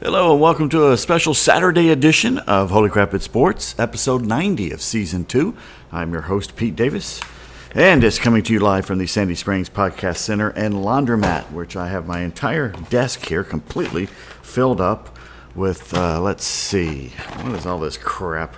Hello 0.00 0.30
and 0.30 0.40
welcome 0.40 0.68
to 0.68 0.92
a 0.92 0.96
special 0.96 1.34
Saturday 1.34 1.90
edition 1.90 2.38
of 2.38 2.70
Holy 2.70 2.88
Crap 2.88 3.14
It's 3.14 3.24
Sports, 3.24 3.74
episode 3.80 4.24
90 4.24 4.70
of 4.70 4.80
season 4.80 5.24
2. 5.24 5.56
I'm 5.90 6.12
your 6.12 6.22
host, 6.22 6.54
Pete 6.54 6.76
Davis, 6.76 7.20
and 7.72 8.04
it's 8.04 8.20
coming 8.20 8.44
to 8.44 8.52
you 8.52 8.60
live 8.60 8.86
from 8.86 8.98
the 8.98 9.08
Sandy 9.08 9.34
Springs 9.34 9.68
Podcast 9.68 10.18
Center 10.18 10.50
and 10.50 10.74
Laundromat, 10.74 11.50
which 11.50 11.74
I 11.74 11.88
have 11.88 12.06
my 12.06 12.20
entire 12.20 12.68
desk 12.68 13.26
here 13.26 13.42
completely 13.42 14.06
filled 14.40 14.80
up 14.80 15.18
with, 15.56 15.92
uh, 15.92 16.20
let's 16.20 16.44
see, 16.44 17.08
what 17.40 17.56
is 17.56 17.66
all 17.66 17.80
this 17.80 17.96
crap? 17.96 18.54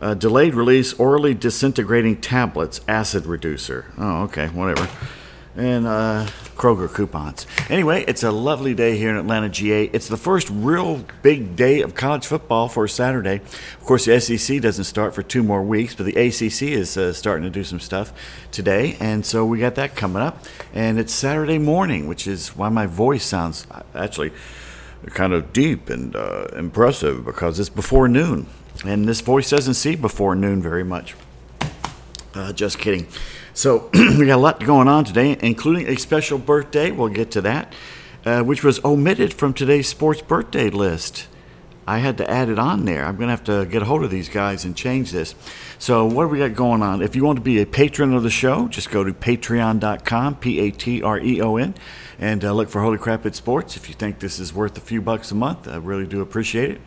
Uh, 0.00 0.14
delayed 0.14 0.54
release 0.54 0.92
orally 0.92 1.34
disintegrating 1.34 2.20
tablets, 2.20 2.80
acid 2.86 3.26
reducer. 3.26 3.86
Oh, 3.98 4.22
okay, 4.22 4.46
whatever 4.50 4.88
and 5.56 5.86
uh, 5.86 6.26
Kroger 6.56 6.92
coupons. 6.92 7.46
Anyway, 7.68 8.04
it's 8.06 8.22
a 8.22 8.30
lovely 8.30 8.74
day 8.74 8.96
here 8.96 9.10
in 9.10 9.16
Atlanta, 9.16 9.48
GA. 9.48 9.84
It's 9.84 10.08
the 10.08 10.16
first 10.16 10.48
real 10.50 11.04
big 11.22 11.56
day 11.56 11.80
of 11.80 11.94
college 11.94 12.26
football 12.26 12.68
for 12.68 12.86
Saturday. 12.88 13.36
Of 13.36 13.84
course, 13.84 14.04
the 14.04 14.20
SEC 14.20 14.60
doesn't 14.60 14.84
start 14.84 15.14
for 15.14 15.22
two 15.22 15.42
more 15.42 15.62
weeks, 15.62 15.94
but 15.94 16.06
the 16.06 16.14
ACC 16.14 16.62
is 16.62 16.96
uh, 16.96 17.12
starting 17.12 17.44
to 17.44 17.50
do 17.50 17.64
some 17.64 17.80
stuff 17.80 18.12
today, 18.50 18.96
and 19.00 19.24
so 19.24 19.44
we 19.44 19.58
got 19.58 19.74
that 19.76 19.96
coming 19.96 20.22
up. 20.22 20.44
And 20.74 20.98
it's 20.98 21.12
Saturday 21.12 21.58
morning, 21.58 22.06
which 22.06 22.26
is 22.26 22.56
why 22.56 22.68
my 22.68 22.86
voice 22.86 23.24
sounds 23.24 23.66
uh, 23.70 23.82
actually 23.94 24.32
kind 25.10 25.32
of 25.32 25.52
deep 25.52 25.88
and 25.88 26.16
uh, 26.16 26.46
impressive 26.56 27.24
because 27.24 27.60
it's 27.60 27.68
before 27.68 28.08
noon, 28.08 28.46
and 28.84 29.08
this 29.08 29.20
voice 29.20 29.50
doesn't 29.50 29.74
see 29.74 29.96
before 29.96 30.34
noon 30.34 30.60
very 30.62 30.84
much. 30.84 31.14
Uh, 32.34 32.52
just 32.52 32.78
kidding. 32.78 33.06
So 33.56 33.88
we 33.94 34.26
got 34.26 34.36
a 34.36 34.36
lot 34.36 34.62
going 34.62 34.86
on 34.86 35.06
today, 35.06 35.34
including 35.40 35.88
a 35.88 35.96
special 35.96 36.36
birthday. 36.36 36.90
We'll 36.90 37.08
get 37.08 37.30
to 37.30 37.40
that, 37.40 37.72
uh, 38.26 38.42
which 38.42 38.62
was 38.62 38.84
omitted 38.84 39.32
from 39.32 39.54
today's 39.54 39.88
sports 39.88 40.20
birthday 40.20 40.68
list. 40.68 41.26
I 41.86 42.00
had 42.00 42.18
to 42.18 42.30
add 42.30 42.50
it 42.50 42.58
on 42.58 42.84
there. 42.84 43.06
I'm 43.06 43.16
going 43.16 43.28
to 43.28 43.30
have 43.30 43.44
to 43.44 43.64
get 43.64 43.80
a 43.80 43.86
hold 43.86 44.04
of 44.04 44.10
these 44.10 44.28
guys 44.28 44.66
and 44.66 44.76
change 44.76 45.10
this. 45.10 45.34
So, 45.78 46.04
what 46.04 46.24
do 46.24 46.28
we 46.28 46.38
got 46.38 46.52
going 46.54 46.82
on? 46.82 47.00
If 47.00 47.16
you 47.16 47.24
want 47.24 47.36
to 47.36 47.42
be 47.42 47.62
a 47.62 47.64
patron 47.64 48.12
of 48.12 48.22
the 48.22 48.30
show, 48.30 48.68
just 48.68 48.90
go 48.90 49.02
to 49.04 49.12
patreon.com, 49.14 50.36
P 50.36 50.60
A 50.60 50.70
T 50.70 51.02
R 51.02 51.18
E 51.18 51.40
O 51.40 51.56
N, 51.56 51.74
and 52.18 52.44
uh, 52.44 52.52
look 52.52 52.68
for 52.68 52.82
Holy 52.82 52.98
Crap 52.98 53.24
It's 53.24 53.38
Sports. 53.38 53.74
If 53.74 53.88
you 53.88 53.94
think 53.94 54.18
this 54.18 54.38
is 54.38 54.52
worth 54.52 54.76
a 54.76 54.82
few 54.82 55.00
bucks 55.00 55.30
a 55.30 55.34
month, 55.34 55.66
I 55.66 55.76
really 55.76 56.06
do 56.06 56.20
appreciate 56.20 56.72
it. 56.72 56.80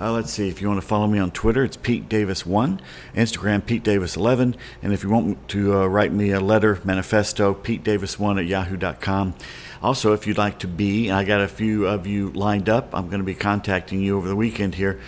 Uh, 0.00 0.12
let's 0.12 0.32
see. 0.32 0.48
If 0.48 0.62
you 0.62 0.68
want 0.68 0.80
to 0.80 0.86
follow 0.86 1.08
me 1.08 1.18
on 1.18 1.32
Twitter, 1.32 1.64
it's 1.64 1.76
Pete 1.76 2.08
Davis1, 2.08 2.78
Instagram, 3.16 3.66
Pete 3.66 3.82
Davis11. 3.82 4.54
And 4.80 4.92
if 4.92 5.02
you 5.02 5.10
want 5.10 5.48
to 5.48 5.74
uh, 5.74 5.86
write 5.86 6.12
me 6.12 6.30
a 6.30 6.38
letter, 6.38 6.78
manifesto, 6.84 7.52
Pete 7.52 7.82
Davis1 7.82 8.38
at 8.38 8.46
yahoo.com. 8.46 9.34
Also, 9.82 10.12
if 10.12 10.24
you'd 10.24 10.38
like 10.38 10.60
to 10.60 10.68
be, 10.68 11.10
I 11.10 11.24
got 11.24 11.40
a 11.40 11.48
few 11.48 11.88
of 11.88 12.06
you 12.06 12.30
lined 12.30 12.68
up. 12.68 12.94
I'm 12.94 13.08
going 13.08 13.18
to 13.18 13.24
be 13.24 13.34
contacting 13.34 14.00
you 14.00 14.16
over 14.16 14.28
the 14.28 14.36
weekend 14.36 14.76
here. 14.76 15.00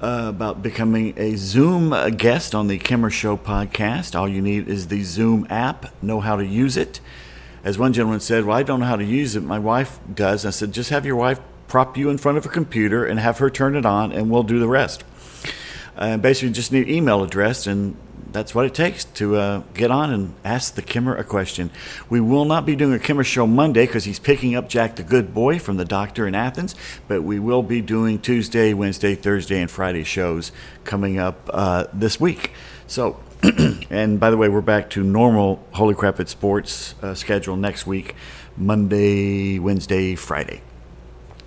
Uh, 0.00 0.26
about 0.30 0.60
becoming 0.60 1.14
a 1.16 1.36
Zoom 1.36 1.94
guest 2.16 2.56
on 2.56 2.66
the 2.66 2.76
Kimmer 2.76 3.10
Show 3.10 3.36
podcast. 3.36 4.18
All 4.18 4.28
you 4.28 4.42
need 4.42 4.66
is 4.66 4.88
the 4.88 5.04
Zoom 5.04 5.46
app, 5.48 5.94
know 6.02 6.18
how 6.18 6.34
to 6.34 6.44
use 6.44 6.76
it. 6.76 6.98
As 7.62 7.78
one 7.78 7.92
gentleman 7.92 8.18
said, 8.18 8.44
Well, 8.44 8.56
I 8.56 8.64
don't 8.64 8.80
know 8.80 8.86
how 8.86 8.96
to 8.96 9.04
use 9.04 9.36
it. 9.36 9.44
My 9.44 9.60
wife 9.60 10.00
does. 10.12 10.44
I 10.44 10.50
said, 10.50 10.72
Just 10.72 10.90
have 10.90 11.06
your 11.06 11.14
wife 11.14 11.38
prop 11.72 11.96
you 11.96 12.10
in 12.10 12.18
front 12.18 12.36
of 12.36 12.44
a 12.44 12.50
computer 12.50 13.02
and 13.06 13.18
have 13.18 13.38
her 13.38 13.48
turn 13.48 13.74
it 13.74 13.86
on, 13.86 14.12
and 14.12 14.30
we'll 14.30 14.42
do 14.42 14.58
the 14.58 14.68
rest. 14.68 15.02
Uh, 15.96 16.18
basically, 16.18 16.52
just 16.52 16.70
need 16.70 16.86
email 16.86 17.22
address, 17.24 17.66
and 17.66 17.96
that's 18.30 18.54
what 18.54 18.66
it 18.66 18.74
takes 18.74 19.06
to 19.06 19.36
uh, 19.36 19.62
get 19.72 19.90
on 19.90 20.12
and 20.12 20.34
ask 20.44 20.74
the 20.74 20.82
Kimmer 20.82 21.16
a 21.16 21.24
question. 21.24 21.70
We 22.10 22.20
will 22.20 22.44
not 22.44 22.66
be 22.66 22.76
doing 22.76 22.92
a 22.92 22.98
Kimmer 22.98 23.24
show 23.24 23.46
Monday 23.46 23.86
because 23.86 24.04
he's 24.04 24.18
picking 24.18 24.54
up 24.54 24.68
Jack 24.68 24.96
the 24.96 25.02
Good 25.02 25.32
Boy 25.32 25.58
from 25.58 25.78
the 25.78 25.86
doctor 25.86 26.26
in 26.26 26.34
Athens, 26.34 26.74
but 27.08 27.22
we 27.22 27.38
will 27.38 27.62
be 27.62 27.80
doing 27.80 28.18
Tuesday, 28.18 28.74
Wednesday, 28.74 29.14
Thursday, 29.14 29.58
and 29.58 29.70
Friday 29.70 30.04
shows 30.04 30.52
coming 30.84 31.18
up 31.18 31.48
uh, 31.54 31.86
this 31.94 32.20
week. 32.20 32.52
So, 32.86 33.18
and 33.88 34.20
by 34.20 34.28
the 34.28 34.36
way, 34.36 34.50
we're 34.50 34.60
back 34.60 34.90
to 34.90 35.02
normal 35.02 35.66
Holy 35.72 35.94
Crap 35.94 36.20
at 36.20 36.28
Sports 36.28 36.94
uh, 37.00 37.14
schedule 37.14 37.56
next 37.56 37.86
week 37.86 38.14
Monday, 38.58 39.58
Wednesday, 39.58 40.16
Friday. 40.16 40.60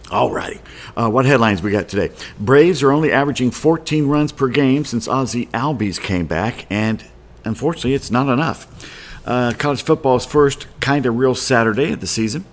Alrighty. 0.07 0.59
Uh, 0.95 1.09
what 1.09 1.25
headlines 1.25 1.63
we 1.63 1.71
got 1.71 1.89
today? 1.89 2.13
Braves 2.39 2.83
are 2.83 2.91
only 2.91 3.11
averaging 3.11 3.49
14 3.49 4.07
runs 4.07 4.31
per 4.31 4.47
game 4.47 4.85
since 4.85 5.07
Ozzie 5.07 5.47
Albies 5.47 5.99
came 5.99 6.27
back, 6.27 6.67
and 6.69 7.03
unfortunately, 7.43 7.95
it's 7.95 8.11
not 8.11 8.31
enough. 8.31 8.67
Uh, 9.25 9.53
college 9.57 9.81
football's 9.81 10.25
first 10.25 10.67
kind 10.79 11.07
of 11.07 11.17
real 11.17 11.33
Saturday 11.33 11.93
of 11.93 12.01
the 12.01 12.07
season. 12.07 12.45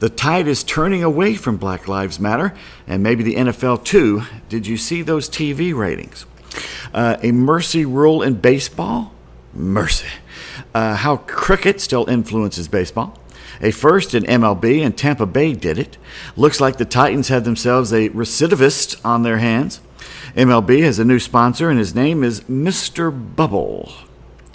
The 0.00 0.10
tide 0.10 0.46
is 0.46 0.62
turning 0.62 1.02
away 1.02 1.34
from 1.34 1.56
Black 1.56 1.88
Lives 1.88 2.20
Matter, 2.20 2.54
and 2.86 3.02
maybe 3.02 3.22
the 3.22 3.36
NFL 3.36 3.84
too. 3.84 4.22
Did 4.50 4.66
you 4.66 4.76
see 4.76 5.00
those 5.00 5.28
TV 5.28 5.74
ratings? 5.74 6.26
Uh, 6.92 7.16
a 7.22 7.32
mercy 7.32 7.86
rule 7.86 8.22
in 8.22 8.34
baseball? 8.34 9.12
Mercy. 9.54 10.06
Uh, 10.74 10.96
how 10.96 11.16
cricket 11.16 11.80
still 11.80 12.08
influences 12.08 12.68
baseball. 12.68 13.18
A 13.62 13.70
first 13.70 14.14
in 14.14 14.24
MLB, 14.24 14.84
and 14.84 14.96
Tampa 14.96 15.26
Bay 15.26 15.52
did 15.52 15.78
it. 15.78 15.98
Looks 16.36 16.60
like 16.60 16.78
the 16.78 16.84
Titans 16.84 17.28
have 17.28 17.44
themselves 17.44 17.92
a 17.92 18.08
recidivist 18.10 19.04
on 19.04 19.22
their 19.22 19.38
hands. 19.38 19.80
MLB 20.34 20.82
has 20.82 20.98
a 20.98 21.04
new 21.04 21.18
sponsor, 21.18 21.68
and 21.68 21.78
his 21.78 21.94
name 21.94 22.24
is 22.24 22.40
Mr. 22.42 23.10
Bubble. 23.36 23.92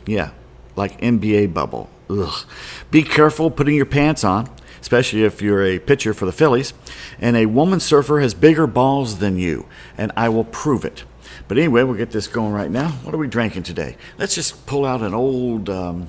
Yeah, 0.05 0.31
like 0.75 0.99
NBA 1.01 1.53
Bubble. 1.53 1.89
Ugh. 2.09 2.45
Be 2.91 3.03
careful 3.03 3.51
putting 3.51 3.75
your 3.75 3.85
pants 3.85 4.23
on, 4.23 4.49
especially 4.81 5.23
if 5.23 5.41
you're 5.41 5.63
a 5.63 5.79
pitcher 5.79 6.13
for 6.13 6.25
the 6.25 6.31
Phillies. 6.31 6.73
And 7.19 7.35
a 7.35 7.45
woman 7.45 7.79
surfer 7.79 8.21
has 8.21 8.33
bigger 8.33 8.67
balls 8.67 9.19
than 9.19 9.37
you, 9.37 9.67
and 9.97 10.11
I 10.15 10.29
will 10.29 10.45
prove 10.45 10.85
it. 10.85 11.03
But 11.47 11.57
anyway, 11.57 11.83
we'll 11.83 11.95
get 11.95 12.11
this 12.11 12.27
going 12.27 12.53
right 12.53 12.71
now. 12.71 12.89
What 13.03 13.13
are 13.13 13.19
we 13.19 13.27
drinking 13.27 13.63
today? 13.63 13.97
Let's 14.17 14.33
just 14.33 14.65
pull 14.65 14.85
out 14.85 15.01
an 15.01 15.13
old. 15.13 15.69
Um, 15.69 16.07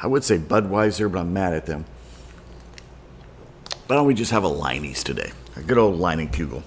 I 0.00 0.06
would 0.06 0.24
say 0.24 0.38
Budweiser, 0.38 1.10
but 1.10 1.20
I'm 1.20 1.32
mad 1.32 1.54
at 1.54 1.66
them. 1.66 1.84
Why 3.86 3.96
don't 3.96 4.06
we 4.06 4.14
just 4.14 4.32
have 4.32 4.44
a 4.44 4.48
Leinie's 4.48 5.02
today? 5.02 5.32
A 5.56 5.62
good 5.62 5.78
old 5.78 5.98
Leinenkugel. 5.98 6.62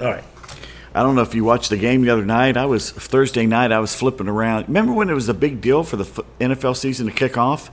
All 0.00 0.06
right. 0.06 0.24
I 0.94 1.02
don't 1.02 1.14
know 1.14 1.22
if 1.22 1.34
you 1.34 1.44
watched 1.44 1.70
the 1.70 1.76
game 1.76 2.02
the 2.02 2.10
other 2.10 2.24
night. 2.24 2.56
I 2.56 2.66
was 2.66 2.90
Thursday 2.90 3.46
night. 3.46 3.72
I 3.72 3.78
was 3.80 3.94
flipping 3.94 4.28
around. 4.28 4.68
Remember 4.68 4.92
when 4.92 5.10
it 5.10 5.14
was 5.14 5.28
a 5.28 5.34
big 5.34 5.60
deal 5.60 5.84
for 5.84 5.96
the 5.96 6.04
NFL 6.40 6.76
season 6.76 7.06
to 7.06 7.12
kick 7.12 7.36
off? 7.36 7.70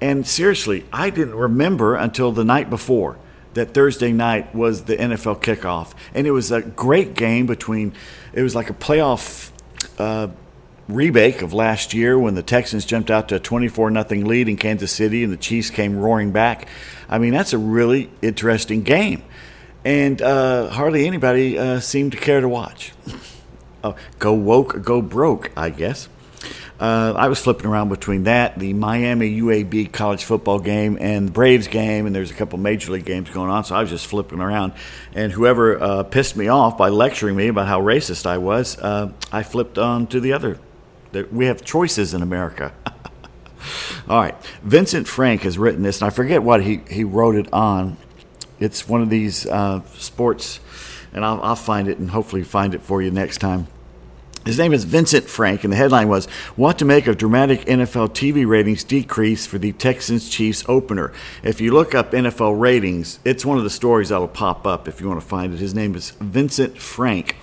And 0.00 0.26
seriously, 0.26 0.84
I 0.92 1.10
didn't 1.10 1.36
remember 1.36 1.94
until 1.94 2.32
the 2.32 2.44
night 2.44 2.68
before 2.68 3.18
that 3.54 3.74
Thursday 3.74 4.10
night 4.10 4.54
was 4.54 4.84
the 4.84 4.96
NFL 4.96 5.42
kickoff, 5.42 5.92
and 6.14 6.26
it 6.26 6.32
was 6.32 6.50
a 6.50 6.62
great 6.62 7.14
game 7.14 7.46
between. 7.46 7.92
It 8.32 8.42
was 8.42 8.54
like 8.54 8.70
a 8.70 8.74
playoff 8.74 9.52
uh, 9.98 10.28
rebake 10.92 11.42
of 11.42 11.52
last 11.52 11.94
year 11.94 12.18
when 12.18 12.34
the 12.34 12.42
Texans 12.42 12.84
jumped 12.84 13.10
out 13.10 13.28
to 13.28 13.36
a 13.36 13.40
24 13.40 13.90
nothing 13.90 14.24
lead 14.24 14.48
in 14.48 14.56
Kansas 14.56 14.92
City 14.92 15.24
and 15.24 15.32
the 15.32 15.36
Chiefs 15.36 15.70
came 15.70 15.98
roaring 15.98 16.32
back. 16.32 16.68
I 17.08 17.18
mean, 17.18 17.32
that's 17.32 17.52
a 17.52 17.58
really 17.58 18.10
interesting 18.22 18.82
game. 18.82 19.22
And 19.84 20.22
uh, 20.22 20.68
hardly 20.68 21.06
anybody 21.06 21.58
uh, 21.58 21.80
seemed 21.80 22.12
to 22.12 22.18
care 22.18 22.40
to 22.40 22.48
watch. 22.48 22.92
oh, 23.84 23.96
go 24.18 24.32
woke, 24.32 24.82
go 24.82 25.02
broke, 25.02 25.50
I 25.56 25.70
guess. 25.70 26.08
Uh, 26.78 27.14
I 27.16 27.28
was 27.28 27.38
flipping 27.38 27.66
around 27.66 27.90
between 27.90 28.24
that, 28.24 28.58
the 28.58 28.72
Miami 28.72 29.40
UAB 29.40 29.92
college 29.92 30.24
football 30.24 30.58
game, 30.58 30.98
and 31.00 31.28
the 31.28 31.32
Braves 31.32 31.68
game, 31.68 32.06
and 32.06 32.14
there's 32.14 32.32
a 32.32 32.34
couple 32.34 32.58
major 32.58 32.90
league 32.90 33.04
games 33.04 33.30
going 33.30 33.50
on. 33.50 33.64
So 33.64 33.76
I 33.76 33.80
was 33.82 33.90
just 33.90 34.08
flipping 34.08 34.40
around, 34.40 34.72
and 35.14 35.30
whoever 35.30 35.80
uh, 35.80 36.02
pissed 36.02 36.36
me 36.36 36.48
off 36.48 36.76
by 36.76 36.88
lecturing 36.88 37.36
me 37.36 37.46
about 37.46 37.68
how 37.68 37.80
racist 37.80 38.26
I 38.26 38.38
was, 38.38 38.76
uh, 38.78 39.12
I 39.30 39.44
flipped 39.44 39.78
on 39.78 40.08
to 40.08 40.18
the 40.18 40.32
other 40.32 40.58
we 41.30 41.46
have 41.46 41.64
choices 41.64 42.14
in 42.14 42.22
America. 42.22 42.72
All 44.08 44.20
right. 44.20 44.34
Vincent 44.62 45.06
Frank 45.06 45.42
has 45.42 45.58
written 45.58 45.82
this, 45.82 46.00
and 46.00 46.06
I 46.06 46.10
forget 46.10 46.42
what 46.42 46.62
he, 46.62 46.80
he 46.88 47.04
wrote 47.04 47.34
it 47.34 47.52
on. 47.52 47.96
It's 48.58 48.88
one 48.88 49.02
of 49.02 49.10
these 49.10 49.46
uh, 49.46 49.82
sports, 49.94 50.60
and 51.12 51.24
I'll, 51.24 51.40
I'll 51.42 51.56
find 51.56 51.88
it 51.88 51.98
and 51.98 52.10
hopefully 52.10 52.44
find 52.44 52.74
it 52.74 52.82
for 52.82 53.02
you 53.02 53.10
next 53.10 53.38
time. 53.38 53.66
His 54.44 54.58
name 54.58 54.72
is 54.72 54.82
Vincent 54.82 55.26
Frank, 55.26 55.62
and 55.62 55.72
the 55.72 55.76
headline 55.76 56.08
was 56.08 56.26
What 56.56 56.76
to 56.80 56.84
Make 56.84 57.06
of 57.06 57.16
Dramatic 57.16 57.60
NFL 57.60 58.08
TV 58.08 58.44
Ratings 58.44 58.82
Decrease 58.82 59.46
for 59.46 59.58
the 59.58 59.70
Texans 59.72 60.28
Chiefs 60.28 60.64
Opener. 60.66 61.12
If 61.44 61.60
you 61.60 61.72
look 61.72 61.94
up 61.94 62.10
NFL 62.10 62.58
ratings, 62.58 63.20
it's 63.24 63.46
one 63.46 63.56
of 63.56 63.62
the 63.62 63.70
stories 63.70 64.08
that'll 64.08 64.26
pop 64.26 64.66
up 64.66 64.88
if 64.88 65.00
you 65.00 65.06
want 65.06 65.20
to 65.20 65.26
find 65.26 65.54
it. 65.54 65.60
His 65.60 65.74
name 65.74 65.94
is 65.94 66.10
Vincent 66.10 66.76
Frank. 66.78 67.36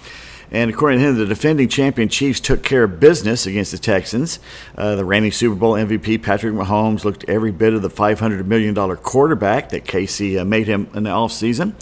And 0.51 0.71
according 0.71 0.99
to 0.99 1.05
him, 1.05 1.15
the 1.15 1.25
defending 1.25 1.67
champion 1.67 2.09
Chiefs 2.09 2.39
took 2.39 2.63
care 2.63 2.83
of 2.83 2.99
business 2.99 3.45
against 3.45 3.71
the 3.71 3.77
Texans. 3.77 4.39
Uh, 4.75 4.95
the 4.95 5.05
reigning 5.05 5.31
Super 5.31 5.55
Bowl 5.55 5.73
MVP 5.73 6.23
Patrick 6.23 6.53
Mahomes 6.53 7.03
looked 7.03 7.23
every 7.27 7.51
bit 7.51 7.73
of 7.73 7.83
the 7.83 7.89
$500 7.89 8.45
million 8.45 8.73
quarterback 8.97 9.69
that 9.69 9.85
KC 9.85 10.41
uh, 10.41 10.45
made 10.45 10.67
him 10.67 10.89
in 10.95 11.03
the 11.03 11.11
offseason. 11.11 11.73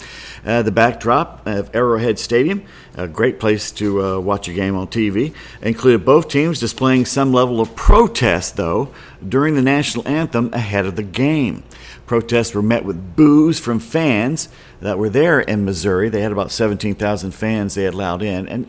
Uh, 0.44 0.62
the 0.62 0.70
backdrop 0.70 1.46
of 1.46 1.74
Arrowhead 1.74 2.18
Stadium, 2.18 2.62
a 2.94 3.08
great 3.08 3.40
place 3.40 3.72
to 3.72 4.02
uh, 4.02 4.18
watch 4.18 4.48
a 4.48 4.52
game 4.52 4.76
on 4.76 4.86
TV, 4.86 5.34
included 5.62 6.04
both 6.04 6.28
teams 6.28 6.60
displaying 6.60 7.06
some 7.06 7.32
level 7.32 7.60
of 7.60 7.74
protest, 7.74 8.56
though, 8.56 8.92
during 9.26 9.54
the 9.54 9.62
national 9.62 10.06
anthem 10.06 10.52
ahead 10.52 10.84
of 10.84 10.96
the 10.96 11.02
game. 11.02 11.62
Protests 12.06 12.54
were 12.54 12.62
met 12.62 12.84
with 12.84 13.16
boos 13.16 13.58
from 13.58 13.78
fans 13.78 14.48
that 14.80 14.98
were 14.98 15.08
there 15.08 15.40
in 15.40 15.64
Missouri. 15.64 16.08
They 16.08 16.20
had 16.20 16.32
about 16.32 16.52
17,000 16.52 17.32
fans 17.32 17.74
they 17.74 17.84
had 17.84 17.94
allowed 17.94 18.22
in, 18.22 18.48
and 18.48 18.68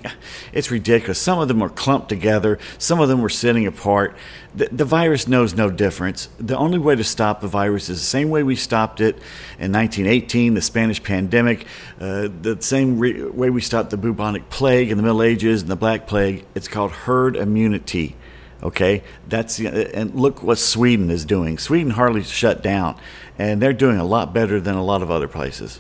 it's 0.54 0.72
ridiculous. 0.72 1.20
Some 1.20 1.40
of 1.40 1.48
them 1.48 1.60
were 1.60 1.70
clumped 1.70 2.10
together, 2.10 2.58
some 2.78 3.00
of 3.00 3.10
them 3.10 3.22
were 3.22 3.30
sitting 3.30 3.68
apart. 3.68 4.16
The, 4.56 4.68
the 4.72 4.86
virus 4.86 5.28
knows 5.28 5.54
no 5.54 5.70
difference. 5.70 6.30
The 6.40 6.58
only 6.58 6.80
way 6.80 6.96
to 6.96 7.04
stop 7.04 7.42
the 7.42 7.48
virus 7.48 7.90
is 7.90 8.00
the 8.00 8.06
same 8.06 8.30
way 8.30 8.42
we 8.42 8.56
stopped 8.56 9.00
it 9.00 9.16
in 9.60 9.72
1918, 9.72 10.56
the 10.56 10.62
Spanish 10.62 11.04
pandemic, 11.04 11.66
uh, 12.00 12.30
the 12.42 12.58
same 12.60 12.98
re- 12.98 13.24
way 13.24 13.50
we 13.50 13.62
stopped 13.62 13.92
the 13.92 13.98
bubonic 13.98 14.50
plague 14.50 14.90
in 14.90 14.98
the 14.98 15.04
Middle 15.04 15.22
Ages 15.22 15.62
and 15.62 15.70
the 15.70 15.76
Black 15.76 16.08
Plague. 16.08 16.46
It's 16.56 16.68
called 16.68 16.92
herd 16.92 17.36
immunity. 17.36 18.16
Okay, 18.62 19.04
that's 19.30 19.58
and 19.60 20.14
look 20.16 20.44
what 20.44 20.58
Sweden 20.58 21.10
is 21.10 21.24
doing. 21.24 21.58
Sweden 21.58 21.92
hardly 21.92 22.24
shut 22.24 22.62
down, 22.62 22.98
and 23.38 23.62
they're 23.62 23.72
doing 23.72 23.98
a 23.98 24.04
lot 24.04 24.34
better 24.34 24.60
than 24.60 24.76
a 24.76 24.84
lot 24.84 25.02
of 25.02 25.10
other 25.10 25.30
places. 25.30 25.80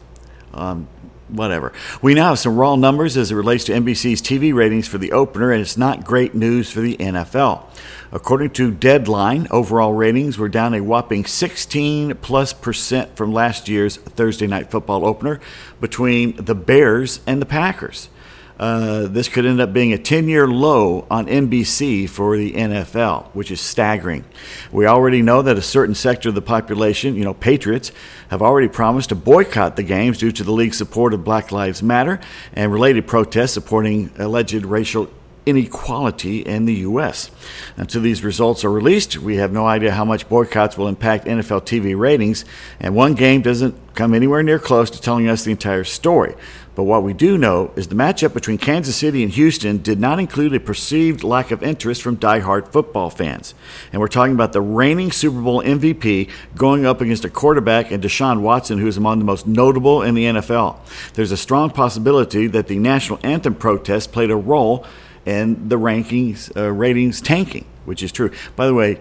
Um, 0.54 0.88
whatever. 1.30 1.72
We 2.02 2.14
now 2.14 2.30
have 2.30 2.40
some 2.40 2.58
raw 2.58 2.76
numbers 2.76 3.16
as 3.18 3.32
it 3.32 3.36
relates 3.36 3.64
to 3.66 3.74
NBC's 3.74 4.22
TV 4.22 4.54
ratings 4.54 4.88
for 4.88 4.98
the 4.98 5.12
opener, 5.12 5.52
and 5.52 5.62
it's 5.62 5.78
not 5.78 6.04
great 6.04 6.36
news 6.36 6.72
for 6.72 6.82
the 6.82 6.98
NFL. 6.98 7.64
According 8.12 8.52
to 8.52 8.72
Deadline, 8.72 9.48
overall 9.52 9.94
ratings 9.94 10.38
were 10.38 10.50
down 10.50 10.74
a 10.74 10.82
whopping 10.82 11.26
16 11.26 12.16
plus 12.16 12.54
percent 12.54 13.16
from 13.16 13.32
last 13.32 13.70
year's 13.70 13.98
Thursday 13.98 14.48
night 14.48 14.72
football 14.72 15.06
opener 15.06 15.40
between 15.80 16.36
the 16.36 16.56
Bears 16.56 17.20
and 17.28 17.42
the 17.42 17.46
Packers. 17.46 18.10
Uh, 18.60 19.08
this 19.08 19.30
could 19.30 19.46
end 19.46 19.62
up 19.62 19.72
being 19.72 19.94
a 19.94 19.98
10 19.98 20.28
year 20.28 20.46
low 20.46 21.08
on 21.10 21.28
NBC 21.28 22.10
for 22.10 22.36
the 22.36 22.52
NFL, 22.52 23.28
which 23.28 23.52
is 23.52 23.62
staggering. 23.62 24.26
We 24.72 24.86
already 24.86 25.22
know 25.22 25.42
that 25.42 25.58
a 25.58 25.62
certain 25.62 25.96
sector 25.96 26.30
of 26.30 26.36
the 26.36 26.42
population, 26.42 27.16
you 27.16 27.24
know, 27.24 27.34
patriots, 27.34 27.94
have 28.28 28.42
already 28.42 28.68
promised 28.68 29.10
to 29.10 29.16
boycott 29.16 29.78
the 29.78 29.84
games 29.84 30.18
due 30.18 30.32
to 30.34 30.44
the 30.44 30.52
league's 30.52 30.78
support 30.78 31.14
of 31.14 31.24
Black 31.24 31.54
Lives 31.54 31.82
Matter 31.82 32.20
and 32.54 32.74
related 32.74 33.08
protests 33.08 33.54
supporting 33.54 34.12
alleged 34.18 34.66
racial 34.66 35.10
inequality 35.46 36.42
in 36.42 36.66
the 36.66 36.76
U.S. 36.76 37.32
Until 37.76 38.02
these 38.02 38.24
results 38.24 38.64
are 38.64 38.72
released, 38.72 39.18
we 39.18 39.38
have 39.38 39.52
no 39.52 39.66
idea 39.66 39.92
how 39.92 40.06
much 40.06 40.30
boycotts 40.30 40.78
will 40.78 40.88
impact 40.88 41.26
NFL 41.26 41.62
TV 41.62 41.98
ratings, 41.98 42.46
and 42.80 42.96
one 42.96 43.16
game 43.16 43.42
doesn't 43.42 43.76
come 43.96 44.14
anywhere 44.14 44.44
near 44.44 44.60
close 44.60 44.90
to 44.92 45.02
telling 45.02 45.28
us 45.28 45.44
the 45.44 45.52
entire 45.52 45.84
story. 45.84 46.36
But 46.80 46.86
what 46.86 47.04
we 47.04 47.12
do 47.12 47.38
know 47.38 47.74
is 47.76 47.90
the 47.90 47.96
matchup 47.96 48.34
between 48.34 48.58
Kansas 48.58 48.96
City 48.96 49.22
and 49.22 49.30
Houston 49.34 49.80
did 49.80 50.00
not 50.00 50.18
include 50.18 50.54
a 50.54 50.62
perceived 50.62 51.26
lack 51.26 51.52
of 51.52 51.62
interest 51.62 52.02
from 52.02 52.16
die-hard 52.16 52.70
football 52.70 53.10
fans. 53.10 53.54
And 53.92 54.00
we're 54.00 54.08
talking 54.08 54.34
about 54.34 54.54
the 54.54 54.62
reigning 54.62 55.12
Super 55.12 55.42
Bowl 55.42 55.62
MVP 55.62 56.30
going 56.56 56.86
up 56.86 57.02
against 57.02 57.26
a 57.26 57.30
quarterback 57.30 57.92
in 57.92 58.00
Deshaun 58.00 58.40
Watson, 58.40 58.80
who 58.80 58.88
is 58.88 58.96
among 58.96 59.20
the 59.20 59.26
most 59.26 59.46
notable 59.46 60.02
in 60.02 60.16
the 60.16 60.24
NFL. 60.24 60.78
There's 61.16 61.34
a 61.34 61.36
strong 61.36 61.70
possibility 61.70 62.48
that 62.48 62.68
the 62.68 62.80
national 62.80 63.20
anthem 63.24 63.56
protest 63.56 64.14
played 64.14 64.32
a 64.32 64.38
role 64.38 64.86
in 65.26 65.68
the 65.68 65.78
rankings 65.78 66.50
uh, 66.56 66.72
ratings 66.72 67.20
tanking, 67.20 67.66
which 67.84 68.02
is 68.02 68.14
true. 68.14 68.32
By 68.56 68.68
the 68.68 68.74
way, 68.74 69.00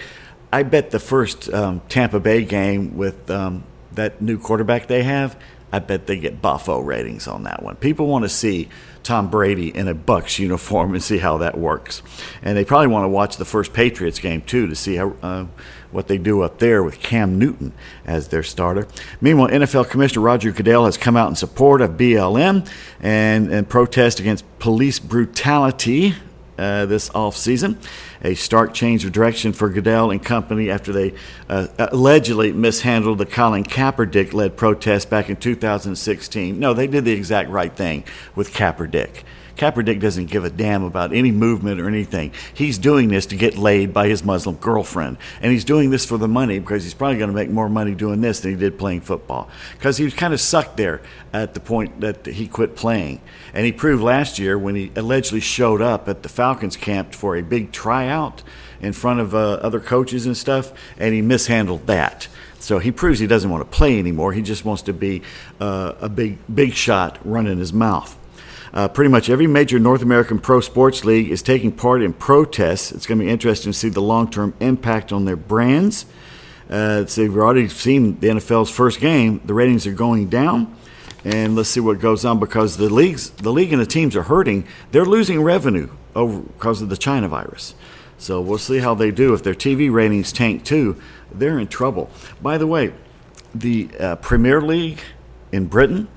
I 0.52 0.64
bet 0.64 0.90
the 0.90 0.98
first 0.98 1.48
um, 1.54 1.80
Tampa 1.88 2.18
Bay 2.18 2.44
game 2.44 2.96
with 2.96 3.30
um, 3.30 3.62
that 3.92 4.20
new 4.20 4.36
quarterback 4.36 4.88
they 4.88 5.04
have 5.04 5.40
I 5.72 5.80
bet 5.80 6.06
they 6.06 6.18
get 6.18 6.40
Buffo 6.40 6.80
ratings 6.80 7.28
on 7.28 7.42
that 7.44 7.62
one. 7.62 7.76
People 7.76 8.06
want 8.06 8.24
to 8.24 8.28
see 8.28 8.68
Tom 9.02 9.28
Brady 9.30 9.68
in 9.68 9.86
a 9.86 9.94
Bucs 9.94 10.38
uniform 10.38 10.94
and 10.94 11.02
see 11.02 11.18
how 11.18 11.38
that 11.38 11.58
works, 11.58 12.02
and 12.42 12.56
they 12.56 12.64
probably 12.64 12.88
want 12.88 13.04
to 13.04 13.08
watch 13.08 13.36
the 13.36 13.44
first 13.44 13.72
Patriots 13.72 14.18
game 14.18 14.42
too 14.42 14.66
to 14.66 14.74
see 14.74 14.96
how 14.96 15.14
uh, 15.22 15.46
what 15.90 16.08
they 16.08 16.18
do 16.18 16.42
up 16.42 16.58
there 16.58 16.82
with 16.82 17.00
Cam 17.00 17.38
Newton 17.38 17.72
as 18.06 18.28
their 18.28 18.42
starter. 18.42 18.86
Meanwhile, 19.20 19.48
NFL 19.48 19.88
Commissioner 19.90 20.22
Roger 20.22 20.52
Goodell 20.52 20.84
has 20.84 20.96
come 20.96 21.16
out 21.16 21.28
in 21.28 21.36
support 21.36 21.80
of 21.80 21.92
BLM 21.92 22.68
and, 23.00 23.52
and 23.52 23.68
protest 23.68 24.20
against 24.20 24.44
police 24.58 24.98
brutality 24.98 26.14
uh, 26.58 26.86
this 26.86 27.10
off 27.14 27.36
season. 27.36 27.78
A 28.22 28.34
stark 28.34 28.74
change 28.74 29.04
of 29.04 29.12
direction 29.12 29.52
for 29.52 29.68
Goodell 29.68 30.10
and 30.10 30.22
company 30.22 30.70
after 30.70 30.92
they 30.92 31.14
uh, 31.48 31.68
allegedly 31.78 32.52
mishandled 32.52 33.18
the 33.18 33.26
Colin 33.26 33.64
Kaepernick 33.64 34.32
led 34.32 34.56
protest 34.56 35.08
back 35.08 35.28
in 35.28 35.36
2016. 35.36 36.58
No, 36.58 36.74
they 36.74 36.86
did 36.86 37.04
the 37.04 37.12
exact 37.12 37.50
right 37.50 37.74
thing 37.74 38.04
with 38.34 38.52
Kaepernick. 38.52 39.22
Kaepernick 39.58 40.00
doesn't 40.00 40.26
give 40.26 40.44
a 40.44 40.50
damn 40.50 40.84
about 40.84 41.12
any 41.12 41.30
movement 41.30 41.80
or 41.80 41.88
anything. 41.88 42.32
He's 42.54 42.78
doing 42.78 43.08
this 43.08 43.26
to 43.26 43.36
get 43.36 43.58
laid 43.58 43.92
by 43.92 44.08
his 44.08 44.24
Muslim 44.24 44.56
girlfriend. 44.56 45.18
And 45.42 45.52
he's 45.52 45.64
doing 45.64 45.90
this 45.90 46.06
for 46.06 46.16
the 46.16 46.28
money 46.28 46.58
because 46.58 46.84
he's 46.84 46.94
probably 46.94 47.18
going 47.18 47.30
to 47.30 47.34
make 47.34 47.50
more 47.50 47.68
money 47.68 47.94
doing 47.94 48.20
this 48.20 48.40
than 48.40 48.52
he 48.52 48.56
did 48.56 48.78
playing 48.78 49.02
football. 49.02 49.50
Because 49.72 49.98
he 49.98 50.04
was 50.04 50.14
kind 50.14 50.32
of 50.32 50.40
sucked 50.40 50.76
there 50.76 51.02
at 51.32 51.54
the 51.54 51.60
point 51.60 52.00
that 52.00 52.24
he 52.24 52.46
quit 52.46 52.76
playing. 52.76 53.20
And 53.52 53.66
he 53.66 53.72
proved 53.72 54.02
last 54.02 54.38
year 54.38 54.56
when 54.56 54.74
he 54.74 54.92
allegedly 54.96 55.40
showed 55.40 55.82
up 55.82 56.08
at 56.08 56.22
the 56.22 56.28
Falcons 56.28 56.76
camp 56.76 57.14
for 57.14 57.36
a 57.36 57.42
big 57.42 57.72
tryout 57.72 58.42
in 58.80 58.92
front 58.92 59.20
of 59.20 59.34
uh, 59.34 59.54
other 59.54 59.80
coaches 59.80 60.24
and 60.24 60.36
stuff, 60.36 60.72
and 60.98 61.14
he 61.14 61.20
mishandled 61.20 61.86
that. 61.88 62.28
So 62.60 62.78
he 62.78 62.92
proves 62.92 63.18
he 63.18 63.26
doesn't 63.26 63.50
want 63.50 63.68
to 63.68 63.76
play 63.76 63.98
anymore. 63.98 64.32
He 64.32 64.42
just 64.42 64.64
wants 64.64 64.82
to 64.82 64.92
be 64.92 65.22
uh, 65.60 65.94
a 66.00 66.08
big, 66.08 66.38
big 66.52 66.74
shot 66.74 67.18
running 67.24 67.58
his 67.58 67.72
mouth. 67.72 68.16
Uh, 68.72 68.88
pretty 68.88 69.10
much 69.10 69.30
every 69.30 69.46
major 69.46 69.78
North 69.78 70.02
American 70.02 70.38
pro 70.38 70.60
sports 70.60 71.04
league 71.04 71.30
is 71.30 71.42
taking 71.42 71.72
part 71.72 72.02
in 72.02 72.12
protests. 72.12 72.92
It's 72.92 73.06
going 73.06 73.18
to 73.18 73.24
be 73.24 73.30
interesting 73.30 73.72
to 73.72 73.78
see 73.78 73.88
the 73.88 74.02
long 74.02 74.30
term 74.30 74.54
impact 74.60 75.12
on 75.12 75.24
their 75.24 75.36
brands. 75.36 76.06
Uh, 76.68 77.06
so 77.06 77.22
we've 77.22 77.36
already 77.36 77.68
seen 77.68 78.20
the 78.20 78.28
NFL's 78.28 78.70
first 78.70 79.00
game. 79.00 79.40
The 79.44 79.54
ratings 79.54 79.86
are 79.86 79.92
going 79.92 80.28
down, 80.28 80.76
and 81.24 81.56
let's 81.56 81.70
see 81.70 81.80
what 81.80 81.98
goes 81.98 82.24
on 82.24 82.38
because 82.38 82.76
the 82.76 82.92
leagues, 82.92 83.30
the 83.30 83.52
league 83.52 83.72
and 83.72 83.80
the 83.80 83.86
teams 83.86 84.14
are 84.14 84.24
hurting. 84.24 84.66
They're 84.90 85.06
losing 85.06 85.42
revenue 85.42 85.88
over 86.14 86.40
because 86.40 86.82
of 86.82 86.90
the 86.90 86.96
China 86.96 87.28
virus. 87.28 87.74
So 88.18 88.40
we'll 88.40 88.58
see 88.58 88.78
how 88.78 88.94
they 88.94 89.10
do. 89.10 89.32
If 89.32 89.44
their 89.44 89.54
TV 89.54 89.90
ratings 89.90 90.32
tank 90.32 90.64
too, 90.64 91.00
they're 91.32 91.58
in 91.58 91.68
trouble. 91.68 92.10
By 92.42 92.58
the 92.58 92.66
way, 92.66 92.92
the 93.54 93.88
uh, 93.98 94.16
Premier 94.16 94.60
League 94.60 95.00
in 95.52 95.66
Britain, 95.66 96.08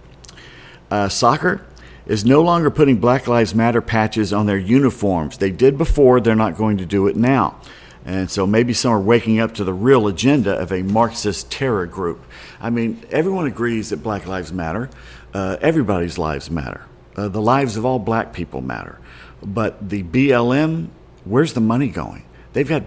uh, 0.90 1.08
soccer, 1.08 1.66
is 2.12 2.26
no 2.26 2.42
longer 2.42 2.70
putting 2.70 2.98
Black 2.98 3.26
Lives 3.26 3.56
Matter 3.56 3.82
patches 3.82 4.34
on 4.34 4.46
their 4.46 4.58
uniforms. 4.58 5.38
They 5.38 5.50
did 5.50 5.78
before, 5.78 6.20
they're 6.20 6.36
not 6.36 6.58
going 6.58 6.76
to 6.80 6.86
do 6.86 7.08
it 7.08 7.16
now. 7.16 7.58
And 8.04 8.30
so 8.30 8.46
maybe 8.46 8.74
some 8.74 8.92
are 8.92 9.00
waking 9.00 9.40
up 9.40 9.54
to 9.54 9.64
the 9.64 9.74
real 9.74 10.08
agenda 10.08 10.60
of 10.60 10.74
a 10.74 10.82
Marxist 10.82 11.50
terror 11.50 11.86
group. 11.86 12.22
I 12.60 12.70
mean, 12.70 13.02
everyone 13.12 13.46
agrees 13.48 13.92
that 13.92 14.04
Black 14.04 14.28
Lives 14.28 14.52
Matter. 14.52 14.90
Uh, 15.34 15.56
everybody's 15.62 16.18
lives 16.18 16.52
matter. 16.52 16.82
Uh, 17.16 17.30
the 17.30 17.42
lives 17.42 17.78
of 17.78 17.86
all 17.86 17.98
black 17.98 18.34
people 18.34 18.60
matter. 18.60 19.00
But 19.42 19.90
the 19.90 20.04
BLM, 20.04 20.90
where's 21.24 21.54
the 21.54 21.62
money 21.62 21.88
going? 21.88 22.26
They've 22.52 22.68
got 22.68 22.84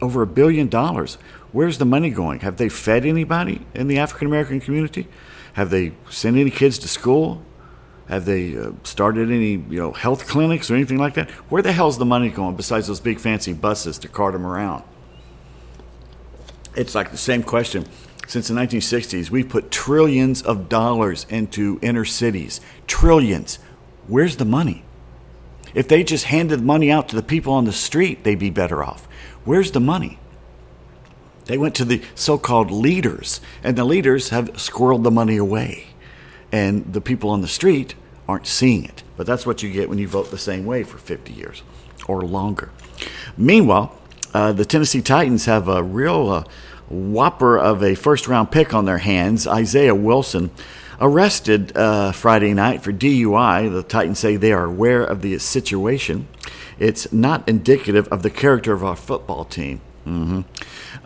over 0.00 0.22
a 0.22 0.28
billion 0.28 0.68
dollars. 0.68 1.18
Where's 1.50 1.78
the 1.78 1.84
money 1.84 2.10
going? 2.10 2.38
Have 2.40 2.58
they 2.58 2.68
fed 2.68 3.04
anybody 3.04 3.66
in 3.74 3.88
the 3.88 3.98
African 3.98 4.28
American 4.28 4.60
community? 4.60 5.08
Have 5.54 5.70
they 5.70 5.90
sent 6.08 6.36
any 6.36 6.50
kids 6.50 6.78
to 6.78 6.86
school? 6.88 7.42
Have 8.10 8.24
they 8.24 8.56
uh, 8.56 8.72
started 8.82 9.30
any 9.30 9.52
you 9.52 9.78
know 9.78 9.92
health 9.92 10.26
clinics 10.26 10.68
or 10.68 10.74
anything 10.74 10.98
like 10.98 11.14
that? 11.14 11.30
Where 11.48 11.62
the 11.62 11.72
hell's 11.72 11.96
the 11.96 12.04
money 12.04 12.28
going 12.28 12.56
besides 12.56 12.88
those 12.88 12.98
big 12.98 13.20
fancy 13.20 13.52
buses 13.52 13.98
to 13.98 14.08
cart 14.08 14.32
them 14.32 14.44
around? 14.44 14.82
It's 16.74 16.96
like 16.96 17.12
the 17.12 17.16
same 17.16 17.44
question. 17.44 17.86
Since 18.26 18.48
the 18.48 18.54
1960s, 18.54 19.30
we've 19.30 19.48
put 19.48 19.70
trillions 19.70 20.42
of 20.42 20.68
dollars 20.68 21.24
into 21.28 21.78
inner 21.82 22.04
cities. 22.04 22.60
Trillions. 22.88 23.60
Where's 24.08 24.36
the 24.36 24.44
money? 24.44 24.84
If 25.72 25.86
they 25.86 26.02
just 26.02 26.24
handed 26.24 26.62
money 26.62 26.90
out 26.90 27.08
to 27.10 27.16
the 27.16 27.22
people 27.22 27.52
on 27.52 27.64
the 27.64 27.72
street, 27.72 28.24
they'd 28.24 28.38
be 28.40 28.50
better 28.50 28.82
off. 28.82 29.06
Where's 29.44 29.70
the 29.70 29.80
money? 29.80 30.18
They 31.44 31.58
went 31.58 31.76
to 31.76 31.84
the 31.84 32.02
so 32.16 32.38
called 32.38 32.72
leaders, 32.72 33.40
and 33.62 33.76
the 33.76 33.84
leaders 33.84 34.30
have 34.30 34.52
squirreled 34.54 35.04
the 35.04 35.12
money 35.12 35.36
away. 35.36 35.86
And 36.50 36.92
the 36.92 37.00
people 37.00 37.30
on 37.30 37.40
the 37.40 37.48
street 37.48 37.94
aren't 38.30 38.46
seeing 38.46 38.84
it. 38.84 39.02
But 39.16 39.26
that's 39.26 39.44
what 39.44 39.62
you 39.62 39.70
get 39.70 39.88
when 39.88 39.98
you 39.98 40.08
vote 40.08 40.30
the 40.30 40.38
same 40.38 40.64
way 40.64 40.82
for 40.84 40.98
50 40.98 41.32
years 41.32 41.62
or 42.06 42.22
longer. 42.22 42.70
Meanwhile, 43.36 43.94
uh, 44.32 44.52
the 44.52 44.64
Tennessee 44.64 45.02
Titans 45.02 45.46
have 45.46 45.68
a 45.68 45.82
real 45.82 46.30
uh, 46.30 46.44
whopper 46.88 47.58
of 47.58 47.82
a 47.82 47.94
first 47.94 48.28
round 48.28 48.50
pick 48.50 48.72
on 48.72 48.84
their 48.84 48.98
hands, 48.98 49.46
Isaiah 49.46 49.94
Wilson. 49.94 50.50
Arrested 51.02 51.74
uh, 51.78 52.12
Friday 52.12 52.52
night 52.52 52.82
for 52.82 52.92
DUI. 52.92 53.72
The 53.72 53.82
Titans 53.82 54.18
say 54.18 54.36
they 54.36 54.52
are 54.52 54.64
aware 54.64 55.02
of 55.02 55.22
the 55.22 55.38
situation. 55.38 56.28
It's 56.78 57.10
not 57.10 57.48
indicative 57.48 58.06
of 58.08 58.22
the 58.22 58.28
character 58.28 58.74
of 58.74 58.84
our 58.84 58.96
football 58.96 59.46
team. 59.46 59.80
Mm-hmm. 60.06 60.40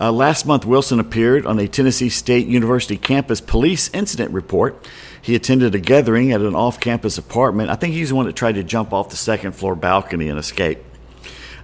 Uh, 0.00 0.10
last 0.10 0.46
month, 0.46 0.64
Wilson 0.64 0.98
appeared 0.98 1.46
on 1.46 1.60
a 1.60 1.68
Tennessee 1.68 2.08
State 2.08 2.48
University 2.48 2.96
campus 2.96 3.40
police 3.40 3.88
incident 3.94 4.32
report. 4.32 4.84
He 5.24 5.34
attended 5.34 5.74
a 5.74 5.78
gathering 5.78 6.32
at 6.32 6.42
an 6.42 6.54
off 6.54 6.78
campus 6.78 7.16
apartment. 7.16 7.70
I 7.70 7.76
think 7.76 7.94
he's 7.94 8.10
the 8.10 8.14
one 8.14 8.26
that 8.26 8.36
tried 8.36 8.56
to 8.56 8.62
jump 8.62 8.92
off 8.92 9.08
the 9.08 9.16
second 9.16 9.52
floor 9.52 9.74
balcony 9.74 10.28
and 10.28 10.38
escape. 10.38 10.80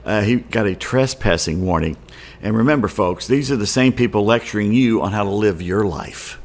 uh, 0.02 0.23
he 0.23 0.37
got 0.37 0.67
a 0.67 0.75
trespassing 0.75 1.62
warning. 1.67 1.99
And 2.40 2.57
remember, 2.57 2.88
folks, 2.88 3.26
these 3.26 3.50
are 3.52 3.57
the 3.57 3.67
same 3.67 3.93
people 3.93 4.25
lecturing 4.25 4.73
you 4.73 5.02
on 5.02 5.12
how 5.12 5.25
to 5.25 5.31
live 5.31 5.61
your 5.61 5.85
life. 5.85 6.39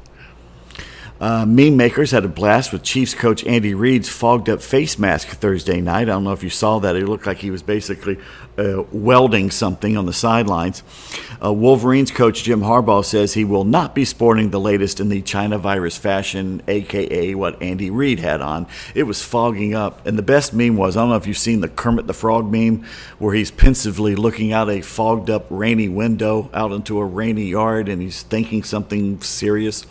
Uh, 1.20 1.46
meme 1.46 1.78
makers 1.78 2.12
had 2.12 2.26
a 2.26 2.28
blast 2.28 2.74
with 2.74 2.84
Chiefs 2.84 3.14
coach 3.14 3.46
Andy 3.46 3.74
Reid's 3.74 4.10
fogged 4.10 4.50
up 4.50 4.62
face 4.62 5.00
mask 5.00 5.30
Thursday 5.30 5.80
night. 5.80 6.04
I 6.04 6.06
don't 6.06 6.26
know 6.26 6.34
if 6.34 6.44
you 6.44 6.50
saw 6.50 6.80
that. 6.80 6.98
It 6.98 7.08
looked 7.08 7.26
like 7.26 7.38
he 7.38 7.52
was 7.52 7.64
basically 7.64 8.18
uh, 8.58 8.84
welding 8.92 9.50
something 9.50 9.96
on 9.96 10.06
the 10.06 10.14
sidelines. 10.14 10.84
Uh, 11.42 11.54
Wolverines 11.54 12.12
coach 12.12 12.44
Jim 12.44 12.60
Harbaugh 12.60 13.04
says 13.04 13.34
he 13.34 13.46
will 13.46 13.64
not 13.64 13.96
be 13.96 14.04
sporting 14.04 14.50
the 14.50 14.60
latest 14.60 15.00
in 15.00 15.08
the 15.08 15.22
China 15.22 15.58
virus 15.58 15.98
fashion, 15.98 16.62
aka 16.68 17.34
what 17.34 17.62
Andy 17.62 17.90
Reid 17.90 18.20
had 18.20 18.42
on. 18.42 18.68
It 18.94 19.04
was 19.04 19.22
fogging 19.22 19.74
up. 19.74 20.06
And 20.06 20.18
the 20.18 20.24
best 20.24 20.54
meme 20.54 20.76
was 20.76 20.98
I 20.98 21.02
don't 21.02 21.10
know 21.10 21.16
if 21.16 21.28
you've 21.28 21.38
seen 21.38 21.62
the 21.62 21.70
Kermit 21.70 22.08
the 22.08 22.14
Frog 22.14 22.52
meme 22.52 22.86
where 23.20 23.34
he's 23.34 23.52
pensively 23.52 24.16
looking 24.16 24.52
out 24.52 24.70
a 24.70 24.82
fogged 24.82 25.30
up 25.30 25.46
rainy 25.50 25.88
window 25.88 26.50
out 26.54 26.74
into 26.74 27.00
a 27.00 27.06
rainy 27.06 27.46
yard 27.46 27.88
and 27.88 28.02
he's 28.02 28.22
thinking 28.22 28.64
something 28.64 29.22
serious. 29.22 29.86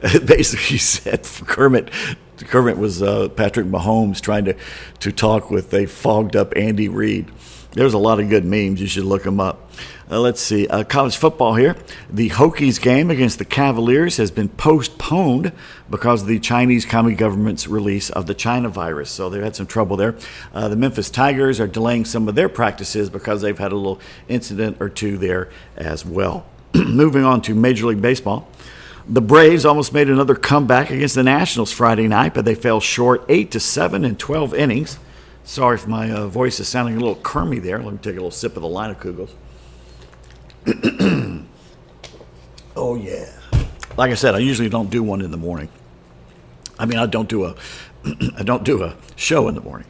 basically 0.24 0.78
said 0.78 1.24
Kermit. 1.46 1.90
Kermit 2.38 2.78
was 2.78 3.02
uh, 3.02 3.28
Patrick 3.28 3.66
Mahomes 3.66 4.20
trying 4.20 4.46
to, 4.46 4.56
to 5.00 5.12
talk 5.12 5.50
with 5.50 5.74
a 5.74 5.86
fogged 5.86 6.36
up 6.36 6.54
Andy 6.56 6.88
Reid. 6.88 7.30
There's 7.72 7.94
a 7.94 7.98
lot 7.98 8.18
of 8.18 8.28
good 8.28 8.44
memes. 8.44 8.80
You 8.80 8.86
should 8.86 9.04
look 9.04 9.22
them 9.22 9.38
up. 9.38 9.70
Uh, 10.10 10.18
let's 10.18 10.40
see. 10.40 10.66
Uh, 10.66 10.82
college 10.82 11.16
football 11.16 11.54
here. 11.54 11.76
The 12.08 12.30
Hokies 12.30 12.80
game 12.80 13.10
against 13.10 13.38
the 13.38 13.44
Cavaliers 13.44 14.16
has 14.16 14.32
been 14.32 14.48
postponed 14.48 15.52
because 15.88 16.22
of 16.22 16.28
the 16.28 16.40
Chinese 16.40 16.84
Communist 16.84 17.20
government's 17.20 17.68
release 17.68 18.10
of 18.10 18.26
the 18.26 18.34
China 18.34 18.68
virus. 18.68 19.10
So 19.10 19.30
they've 19.30 19.42
had 19.42 19.54
some 19.54 19.66
trouble 19.66 19.96
there. 19.96 20.16
Uh, 20.52 20.68
the 20.68 20.74
Memphis 20.74 21.10
Tigers 21.10 21.60
are 21.60 21.68
delaying 21.68 22.06
some 22.06 22.26
of 22.26 22.34
their 22.34 22.48
practices 22.48 23.08
because 23.08 23.40
they've 23.42 23.56
had 23.56 23.70
a 23.70 23.76
little 23.76 24.00
incident 24.28 24.78
or 24.80 24.88
two 24.88 25.16
there 25.16 25.48
as 25.76 26.04
well. 26.04 26.46
Moving 26.74 27.22
on 27.22 27.40
to 27.42 27.54
Major 27.54 27.86
League 27.86 28.02
Baseball. 28.02 28.48
The 29.08 29.20
Braves 29.20 29.64
almost 29.64 29.92
made 29.92 30.08
another 30.08 30.34
comeback 30.34 30.90
against 30.90 31.14
the 31.14 31.22
Nationals 31.22 31.72
Friday 31.72 32.06
night, 32.06 32.34
but 32.34 32.44
they 32.44 32.54
fell 32.54 32.80
short 32.80 33.24
8 33.28 33.50
to 33.52 33.60
7 33.60 34.04
in 34.04 34.16
12 34.16 34.54
innings. 34.54 34.98
Sorry 35.42 35.76
if 35.76 35.86
my 35.86 36.10
uh, 36.10 36.28
voice 36.28 36.60
is 36.60 36.68
sounding 36.68 36.96
a 36.96 37.00
little 37.00 37.16
kermy 37.16 37.60
there. 37.60 37.82
Let 37.82 37.92
me 37.92 37.98
take 37.98 38.12
a 38.12 38.16
little 38.16 38.30
sip 38.30 38.56
of 38.56 38.62
the 38.62 38.68
Leinenkugels. 38.68 39.30
oh 42.76 42.94
yeah. 42.94 43.32
Like 43.96 44.10
I 44.10 44.14
said, 44.14 44.34
I 44.34 44.38
usually 44.38 44.68
don't 44.68 44.90
do 44.90 45.02
one 45.02 45.22
in 45.22 45.30
the 45.30 45.36
morning. 45.36 45.68
I 46.78 46.86
mean, 46.86 46.98
I 46.98 47.06
don't 47.06 47.28
do 47.28 47.46
a 47.46 47.56
I 48.36 48.42
don't 48.42 48.64
do 48.64 48.82
a 48.82 48.94
show 49.16 49.48
in 49.48 49.54
the 49.54 49.60
morning. 49.60 49.86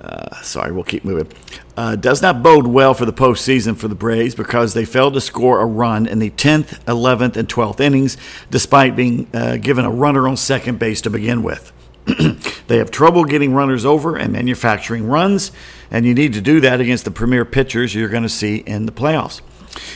Uh, 0.00 0.40
sorry, 0.42 0.72
we'll 0.72 0.84
keep 0.84 1.04
moving. 1.04 1.30
Uh, 1.76 1.94
does 1.94 2.22
not 2.22 2.42
bode 2.42 2.66
well 2.66 2.94
for 2.94 3.04
the 3.04 3.12
postseason 3.12 3.76
for 3.76 3.86
the 3.86 3.94
Braves 3.94 4.34
because 4.34 4.72
they 4.72 4.84
failed 4.84 5.14
to 5.14 5.20
score 5.20 5.60
a 5.60 5.66
run 5.66 6.06
in 6.06 6.18
the 6.18 6.30
10th, 6.30 6.82
11th, 6.84 7.36
and 7.36 7.48
12th 7.48 7.80
innings, 7.80 8.16
despite 8.50 8.96
being 8.96 9.28
uh, 9.34 9.56
given 9.56 9.84
a 9.84 9.90
runner 9.90 10.26
on 10.26 10.36
second 10.36 10.78
base 10.78 11.02
to 11.02 11.10
begin 11.10 11.42
with. 11.42 11.72
they 12.66 12.78
have 12.78 12.90
trouble 12.90 13.24
getting 13.24 13.52
runners 13.52 13.84
over 13.84 14.16
and 14.16 14.32
manufacturing 14.32 15.06
runs, 15.06 15.52
and 15.90 16.06
you 16.06 16.14
need 16.14 16.32
to 16.32 16.40
do 16.40 16.60
that 16.60 16.80
against 16.80 17.04
the 17.04 17.10
premier 17.10 17.44
pitchers 17.44 17.94
you're 17.94 18.08
going 18.08 18.22
to 18.22 18.28
see 18.28 18.56
in 18.56 18.86
the 18.86 18.92
playoffs. 18.92 19.42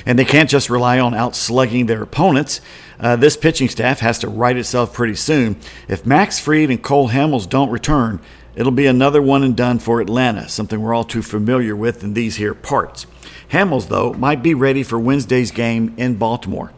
And 0.04 0.18
they 0.18 0.24
can't 0.24 0.50
just 0.50 0.70
rely 0.70 1.00
on 1.00 1.12
outslugging 1.12 1.86
their 1.86 2.02
opponents. 2.02 2.60
Uh, 3.00 3.16
this 3.16 3.36
pitching 3.36 3.68
staff 3.68 4.00
has 4.00 4.18
to 4.20 4.28
right 4.28 4.56
itself 4.56 4.92
pretty 4.92 5.16
soon. 5.16 5.56
If 5.88 6.06
Max 6.06 6.38
Fried 6.38 6.70
and 6.70 6.82
Cole 6.82 7.08
Hamels 7.08 7.48
don't 7.48 7.70
return, 7.70 8.20
It'll 8.56 8.72
be 8.72 8.86
another 8.86 9.20
one 9.20 9.42
and 9.42 9.56
done 9.56 9.78
for 9.78 10.00
Atlanta, 10.00 10.48
something 10.48 10.80
we're 10.80 10.94
all 10.94 11.04
too 11.04 11.22
familiar 11.22 11.74
with 11.74 12.04
in 12.04 12.14
these 12.14 12.36
here 12.36 12.54
parts. 12.54 13.06
Hamels, 13.50 13.88
though, 13.88 14.12
might 14.12 14.42
be 14.42 14.54
ready 14.54 14.82
for 14.82 14.98
Wednesday's 14.98 15.50
game 15.50 15.94
in 15.96 16.16
Baltimore. 16.16 16.72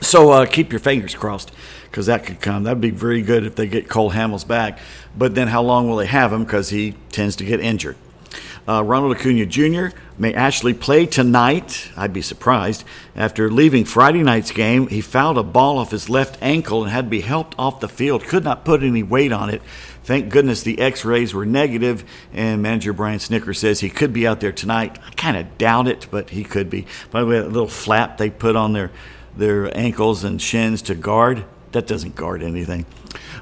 So 0.00 0.30
uh, 0.30 0.46
keep 0.46 0.72
your 0.72 0.80
fingers 0.80 1.14
crossed 1.14 1.52
because 1.84 2.06
that 2.06 2.24
could 2.24 2.40
come. 2.40 2.64
That'd 2.64 2.80
be 2.80 2.90
very 2.90 3.22
good 3.22 3.44
if 3.44 3.56
they 3.56 3.66
get 3.66 3.88
Cole 3.88 4.12
Hamels 4.12 4.46
back. 4.46 4.78
But 5.16 5.34
then 5.34 5.48
how 5.48 5.62
long 5.62 5.88
will 5.88 5.96
they 5.96 6.06
have 6.06 6.32
him 6.32 6.44
because 6.44 6.70
he 6.70 6.94
tends 7.10 7.36
to 7.36 7.44
get 7.44 7.60
injured? 7.60 7.96
Uh, 8.68 8.82
Ronald 8.84 9.16
Acuna 9.16 9.46
Jr. 9.46 9.96
may 10.18 10.34
actually 10.34 10.74
play 10.74 11.06
tonight. 11.06 11.90
I'd 11.96 12.12
be 12.12 12.20
surprised. 12.20 12.84
After 13.16 13.50
leaving 13.50 13.86
Friday 13.86 14.22
night's 14.22 14.50
game, 14.50 14.88
he 14.88 15.00
fouled 15.00 15.38
a 15.38 15.42
ball 15.42 15.78
off 15.78 15.90
his 15.90 16.10
left 16.10 16.36
ankle 16.42 16.82
and 16.82 16.92
had 16.92 17.06
to 17.06 17.10
be 17.10 17.22
helped 17.22 17.54
off 17.58 17.80
the 17.80 17.88
field. 17.88 18.24
Could 18.24 18.44
not 18.44 18.66
put 18.66 18.82
any 18.82 19.02
weight 19.02 19.32
on 19.32 19.48
it. 19.48 19.62
Thank 20.08 20.30
goodness 20.30 20.62
the 20.62 20.78
x 20.78 21.04
rays 21.04 21.34
were 21.34 21.44
negative, 21.44 22.02
and 22.32 22.62
manager 22.62 22.94
Brian 22.94 23.18
Snitker 23.18 23.54
says 23.54 23.80
he 23.80 23.90
could 23.90 24.14
be 24.14 24.26
out 24.26 24.40
there 24.40 24.52
tonight. 24.52 24.98
I 25.06 25.10
kind 25.10 25.36
of 25.36 25.58
doubt 25.58 25.86
it, 25.86 26.06
but 26.10 26.30
he 26.30 26.44
could 26.44 26.70
be. 26.70 26.86
By 27.10 27.20
the 27.20 27.26
way, 27.26 27.38
that 27.40 27.52
little 27.52 27.68
flap 27.68 28.16
they 28.16 28.30
put 28.30 28.56
on 28.56 28.72
their, 28.72 28.90
their 29.36 29.76
ankles 29.76 30.24
and 30.24 30.40
shins 30.40 30.80
to 30.80 30.94
guard, 30.94 31.44
that 31.72 31.86
doesn't 31.86 32.16
guard 32.16 32.42
anything. 32.42 32.86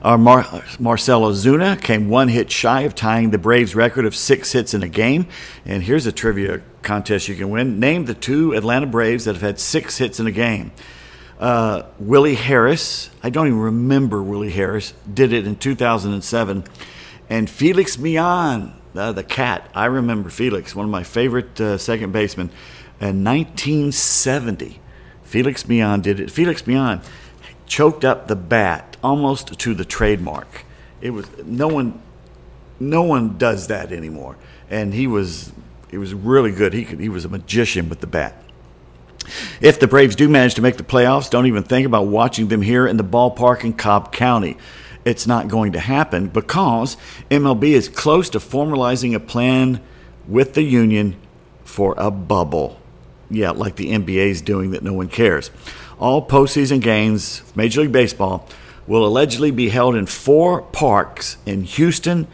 Uh, 0.03 0.19
Mar- 0.19 0.65
Marcell 0.81 1.21
Ozuna 1.21 1.81
came 1.81 2.09
one 2.09 2.27
hit 2.27 2.51
shy 2.51 2.81
of 2.81 2.97
tying 2.97 3.31
the 3.31 3.39
Braves' 3.39 3.77
record 3.77 4.05
of 4.05 4.17
six 4.17 4.51
hits 4.51 4.75
in 4.75 4.83
a 4.83 4.89
game. 4.89 5.29
And 5.65 5.85
here's 5.85 6.07
a 6.07 6.11
trivia 6.11 6.63
contest 6.83 7.29
you 7.29 7.37
can 7.37 7.49
win. 7.49 7.79
Name 7.79 8.07
the 8.07 8.15
two 8.15 8.55
Atlanta 8.55 8.87
Braves 8.87 9.27
that 9.27 9.37
have 9.37 9.43
had 9.43 9.61
six 9.61 9.99
hits 9.99 10.19
in 10.19 10.27
a 10.27 10.33
game. 10.33 10.73
Uh, 11.39 11.83
Willie 11.99 12.35
Harris, 12.35 13.11
I 13.23 13.31
don't 13.31 13.47
even 13.47 13.61
remember 13.61 14.23
Willie 14.23 14.51
Harris, 14.51 14.95
did 15.13 15.33
it 15.33 15.47
in 15.47 15.57
2007. 15.57 16.65
And 17.29 17.51
Felix 17.51 17.99
Millan, 17.99 18.73
uh, 18.95 19.13
the 19.13 19.25
cat, 19.25 19.71
I 19.75 19.87
remember 19.87 20.31
Felix, 20.31 20.75
one 20.75 20.87
of 20.87 20.91
my 20.91 21.03
favorite 21.03 21.61
uh, 21.61 21.77
second 21.77 22.13
basemen, 22.13 22.51
in 23.01 23.23
1970. 23.25 24.81
Felix 25.25 25.69
Millan 25.69 26.01
did 26.01 26.21
it. 26.21 26.31
Felix 26.31 26.67
Millan 26.67 27.03
choked 27.67 28.05
up 28.05 28.29
the 28.29 28.37
bat 28.37 28.97
almost 29.03 29.59
to 29.59 29.75
the 29.75 29.85
trademark. 29.85 30.65
It 31.01 31.11
was 31.11 31.27
no 31.45 31.69
one, 31.69 32.01
no 32.81 33.03
one 33.03 33.37
does 33.37 33.67
that 33.67 33.93
anymore. 33.93 34.37
And 34.71 34.95
he 34.95 35.07
was, 35.07 35.53
he 35.91 35.99
was 35.99 36.15
really 36.15 36.53
good. 36.53 36.73
He 36.73 36.85
could, 36.85 37.01
he 37.01 37.09
was 37.09 37.25
a 37.25 37.29
magician 37.29 37.89
with 37.91 38.01
the 38.01 38.07
bat. 38.07 38.43
If 39.61 39.81
the 39.81 39.87
Braves 39.87 40.17
do 40.17 40.29
manage 40.29 40.55
to 40.55 40.63
make 40.63 40.77
the 40.77 40.83
playoffs, 40.83 41.31
don't 41.31 41.47
even 41.47 41.63
think 41.63 41.87
about 41.87 42.07
watching 42.07 42.49
them 42.49 42.63
here 42.63 42.87
in 42.87 42.97
the 42.97 43.05
ballpark 43.05 43.65
in 43.65 43.73
Cobb 43.73 44.13
County. 44.13 44.57
It's 45.05 45.27
not 45.27 45.49
going 45.49 45.73
to 45.73 45.81
happen 45.81 46.29
because 46.29 46.97
MLB 47.31 47.65
is 47.71 47.89
close 47.89 48.29
to 48.31 48.39
formalizing 48.39 49.15
a 49.15 49.21
plan 49.21 49.81
with 50.27 50.55
the 50.55 50.63
union 50.63 51.17
for 51.65 51.95
a 51.97 52.11
bubble. 52.11 52.81
Yeah, 53.31 53.51
like 53.51 53.77
the 53.77 53.93
NBA 53.93 54.29
is 54.29 54.43
doing 54.43 54.73
that 54.73 54.83
no 54.83 54.93
one 54.93 55.09
cares. 55.09 55.51
All 55.99 56.27
postseason 56.27 56.81
games, 56.81 57.43
Major 57.55 57.83
League 57.83 57.93
Baseball, 57.93 58.49
will 58.87 59.07
allegedly 59.07 59.51
be 59.51 59.69
held 59.69 59.97
in 59.97 60.07
four 60.07 60.63
parks 60.63 61.39
in 61.47 61.63
Houston, 61.63 62.29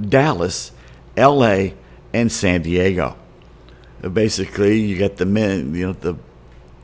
Dallas, 0.00 0.72
LA, 1.16 1.68
and 2.12 2.30
San 2.30 2.62
Diego. 2.62 3.16
Basically, 4.00 4.80
you 4.80 4.96
get 4.96 5.16
the 5.16 5.26
men, 5.26 5.74
you 5.74 5.86
know, 5.88 5.92
the 5.92 6.14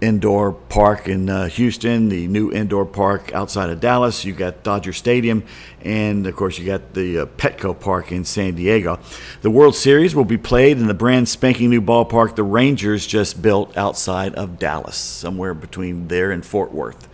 indoor 0.05 0.53
park 0.53 1.09
in 1.09 1.29
uh, 1.29 1.49
Houston, 1.49 2.09
the 2.09 2.29
new 2.29 2.53
indoor 2.53 2.85
park 2.85 3.33
outside 3.33 3.71
of 3.71 3.81
Dallas. 3.81 4.25
You 4.25 4.33
got 4.33 4.63
Dodger 4.63 4.93
Stadium, 4.93 5.43
and 5.83 6.27
of 6.27 6.37
course 6.37 6.59
you 6.59 6.67
got 6.67 6.95
the 6.95 7.21
uh, 7.21 7.27
Petco 7.27 7.79
Park 7.79 8.13
in 8.13 8.25
San 8.25 8.55
Diego. 8.55 9.01
The 9.43 9.51
World 9.51 9.75
Series 9.75 10.15
will 10.15 10.25
be 10.25 10.39
played 10.39 10.79
in 10.79 10.87
the 10.87 10.95
brand 10.95 11.29
spanking 11.29 11.71
new 11.71 11.83
ballpark 11.83 12.37
the 12.37 12.43
Rangers 12.43 13.07
just 13.07 13.43
built 13.43 13.77
outside 13.77 14.35
of 14.35 14.59
Dallas, 14.59 14.97
somewhere 14.97 15.55
between 15.55 16.09
there 16.09 16.31
and 16.31 16.45
Fort 16.45 16.73
Worth. 16.73 17.09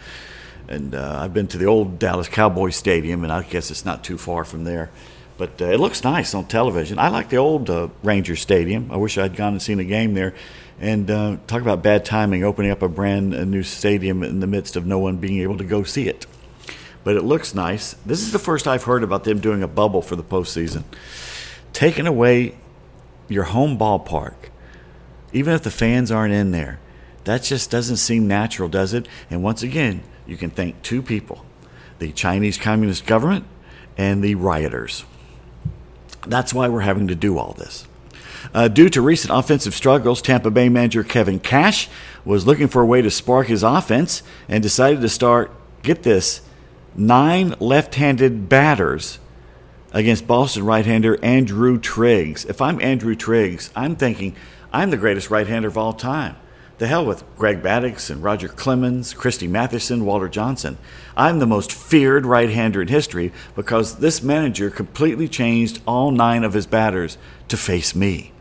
And 0.68 0.94
uh, 0.94 1.20
I've 1.23 1.32
been 1.32 1.49
to 1.49 1.59
the 1.59 1.66
old 1.66 1.99
Dallas 1.99 2.28
Cowboys 2.28 2.76
Stadium, 2.76 3.25
and 3.25 3.32
I 3.32 3.42
guess 3.42 3.70
it's 3.70 3.85
not 3.85 4.04
too 4.04 4.18
far 4.18 4.44
from 4.44 4.64
there. 4.64 4.90
But 5.38 5.62
uh, 5.62 5.66
it 5.66 5.80
looks 5.80 6.04
nice 6.04 6.35
on 6.35 6.44
television. 6.47 6.99
I 6.99 7.09
like 7.09 7.30
the 7.30 7.38
old 7.38 7.70
uh, 7.70 7.88
Ranger 8.02 8.37
Stadium. 8.37 8.90
I 8.92 8.99
wish 8.99 9.16
I'd 9.16 9.37
gone 9.37 9.54
and 9.54 9.62
seen 9.62 9.80
a 9.80 9.85
game 9.85 10.12
there 10.12 10.35
and 10.80 11.10
uh, 11.10 11.37
talk 11.46 11.60
about 11.60 11.82
bad 11.82 12.04
timing, 12.04 12.42
opening 12.42 12.70
up 12.70 12.82
a 12.82 12.88
brand 12.88 13.34
a 13.34 13.44
new 13.44 13.62
stadium 13.62 14.22
in 14.22 14.40
the 14.40 14.46
midst 14.46 14.76
of 14.76 14.87
no 14.87 14.99
one 14.99 15.18
being 15.18 15.40
able 15.40 15.58
to 15.58 15.64
go 15.64 15.82
see 15.82 16.08
it. 16.08 16.26
But 17.04 17.16
it 17.16 17.22
looks 17.22 17.54
nice. 17.54 17.94
This 18.06 18.22
is 18.22 18.32
the 18.32 18.38
first 18.38 18.66
I've 18.66 18.84
heard 18.84 19.02
about 19.04 19.25
them 19.25 19.40
doing 19.40 19.62
a 19.62 19.68
bubble 19.68 20.02
for 20.02 20.16
the 20.16 20.25
postseason. 20.25 20.84
Taking 21.72 22.06
away 22.06 22.56
your 23.28 23.44
home 23.44 23.78
ballpark, 23.78 24.34
even 25.32 25.54
if 25.54 25.62
the 25.62 25.70
fans 25.70 26.10
aren't 26.10 26.34
in 26.34 26.50
there, 26.50 26.80
that 27.25 27.42
just 27.42 27.70
doesn't 27.70 27.99
seem 27.99 28.26
natural, 28.26 28.68
does 28.68 28.94
it? 28.94 29.06
And 29.30 29.42
once 29.42 29.62
again, 29.62 30.02
you 30.26 30.37
can 30.37 30.50
thank 30.50 30.82
two 30.82 31.02
people 31.02 31.44
the 31.99 32.12
Chinese 32.12 32.56
Communist 32.56 33.04
government 33.04 33.44
and 33.99 34.25
the 34.25 34.34
rioters. 34.34 35.04
That's 36.26 36.54
why 36.54 36.68
we're 36.68 36.80
having 36.80 37.08
to 37.08 37.14
do 37.14 37.37
all 37.37 37.52
this. 37.52 37.87
Uh, 38.54 38.68
due 38.68 38.88
to 38.88 39.00
recent 39.00 39.32
offensive 39.37 39.75
struggles, 39.75 40.23
Tampa 40.23 40.50
Bay 40.50 40.68
manager 40.68 41.04
Kevin 41.04 41.38
Cash 41.40 41.88
was 42.25 42.47
looking 42.47 42.68
for 42.68 42.82
a 42.82 42.87
way 42.87 43.02
to 43.02 43.11
spark 43.11 43.47
his 43.47 43.62
offense 43.62 44.23
and 44.49 44.62
decided 44.62 45.00
to 45.00 45.09
start, 45.09 45.52
get 45.82 46.02
this, 46.02 46.42
nine 46.94 47.54
left 47.61 47.94
handed 47.94 48.49
batters 48.49 49.18
against 49.92 50.26
Boston 50.26 50.64
right 50.64 50.87
hander 50.87 51.23
Andrew 51.25 51.78
Triggs. 51.78 52.44
If 52.44 52.61
I'm 52.61 52.80
Andrew 52.80 53.14
Triggs, 53.14 53.70
I'm 53.75 53.97
thinking 53.97 54.37
I'm 54.73 54.90
the 54.90 54.97
greatest 54.97 55.30
right 55.30 55.47
hander 55.47 55.68
of 55.68 55.78
all 55.78 55.92
time. 55.92 56.37
The 56.80 56.87
hell 56.87 57.04
with 57.04 57.25
Greg 57.37 57.62
Maddux 57.62 58.08
and 58.08 58.22
Roger 58.22 58.49
Clemens, 58.49 59.12
Christy 59.12 59.46
Mathewson, 59.46 60.06
Walter 60.06 60.30
Johnson. 60.30 60.78
I'm 61.14 61.38
the 61.38 61.46
most 61.46 61.70
feared 61.70 62.25
right 62.25 62.49
hander 62.49 62.80
in 62.80 62.88
history 62.88 63.34
because 63.54 63.96
this 63.96 64.22
manager 64.22 64.70
completely 64.70 65.28
changed 65.28 65.82
all 65.87 66.10
nine 66.10 66.42
of 66.42 66.54
his 66.54 66.66
batters 66.66 67.18
to 67.49 67.58
face 67.58 67.94
me. 67.94 68.32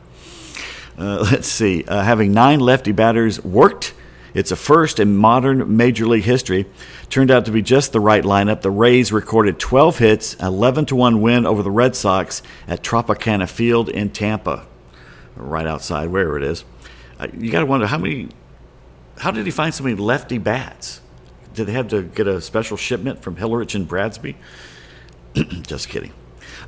Uh, 0.98 1.28
let's 1.32 1.50
see. 1.50 1.84
Uh, 1.84 2.02
having 2.02 2.32
nine 2.32 2.62
lefty 2.62 2.94
batters 2.94 3.44
worked. 3.44 3.94
It's 4.34 4.52
a 4.52 4.56
first 4.56 5.02
in 5.02 5.18
modern 5.18 5.76
Major 5.76 6.08
League 6.08 6.24
history. 6.24 6.66
Turned 7.10 7.32
out 7.32 7.44
to 7.44 7.52
be 7.52 7.62
just 7.62 7.92
the 7.92 8.00
right 8.00 8.24
lineup. 8.24 8.62
The 8.62 8.72
Rays 8.72 9.12
recorded 9.12 9.60
12 9.60 9.98
hits, 9.98 10.36
11 10.36 10.86
to 10.86 10.96
1 10.96 11.20
win 11.20 11.46
over 11.46 11.62
the 11.62 11.72
Red 11.72 11.94
Sox 11.94 12.42
at 12.70 12.84
Tropicana 12.84 13.50
Field 13.50 13.90
in 13.90 14.12
Tampa, 14.12 14.66
right 15.36 15.68
outside 15.68 16.08
wherever 16.08 16.38
it 16.38 16.44
is. 16.44 16.64
You 17.38 17.52
got 17.52 17.60
to 17.60 17.66
wonder 17.66 17.88
how 17.88 17.98
many. 17.98 18.30
How 19.18 19.32
did 19.32 19.46
he 19.46 19.52
find 19.52 19.74
so 19.74 19.84
many 19.84 19.96
lefty 19.96 20.38
bats? 20.38 21.02
Did 21.54 21.66
they 21.66 21.74
have 21.74 21.90
to 21.90 22.04
get 22.04 22.28
a 22.28 22.40
special 22.40 22.78
shipment 22.78 23.22
from 23.22 23.36
Hillerich 23.36 23.76
and 23.76 23.88
Bradsby? 23.88 24.38
just 25.64 25.90
kidding. 25.90 26.14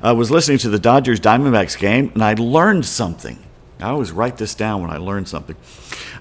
I 0.02 0.12
was 0.12 0.30
listening 0.30 0.58
to 0.58 0.68
the 0.68 0.78
Dodgers 0.78 1.20
Diamondbacks 1.20 1.78
game 1.78 2.10
and 2.14 2.22
I 2.22 2.34
learned 2.34 2.84
something. 2.84 3.38
I 3.80 3.90
always 3.90 4.12
write 4.12 4.36
this 4.36 4.54
down 4.54 4.80
when 4.82 4.90
I 4.90 4.98
learn 4.98 5.26
something. 5.26 5.56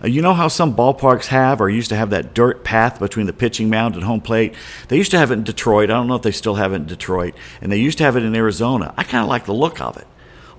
Uh, 0.03 0.07
you 0.07 0.21
know 0.21 0.33
how 0.33 0.47
some 0.47 0.75
ballparks 0.75 1.27
have 1.27 1.61
or 1.61 1.69
used 1.69 1.89
to 1.89 1.95
have 1.95 2.09
that 2.09 2.33
dirt 2.33 2.63
path 2.63 2.99
between 2.99 3.27
the 3.27 3.33
pitching 3.33 3.69
mound 3.69 3.95
and 3.95 4.03
home 4.03 4.21
plate? 4.21 4.55
They 4.87 4.97
used 4.97 5.11
to 5.11 5.17
have 5.17 5.31
it 5.31 5.35
in 5.35 5.43
Detroit. 5.43 5.89
I 5.89 5.93
don't 5.93 6.07
know 6.07 6.15
if 6.15 6.23
they 6.23 6.31
still 6.31 6.55
have 6.55 6.73
it 6.73 6.77
in 6.77 6.85
Detroit. 6.85 7.35
And 7.61 7.71
they 7.71 7.77
used 7.77 7.99
to 7.99 8.03
have 8.03 8.15
it 8.15 8.23
in 8.23 8.35
Arizona. 8.35 8.93
I 8.97 9.03
kind 9.03 9.23
of 9.23 9.29
like 9.29 9.45
the 9.45 9.53
look 9.53 9.79
of 9.79 9.97
it. 9.97 10.07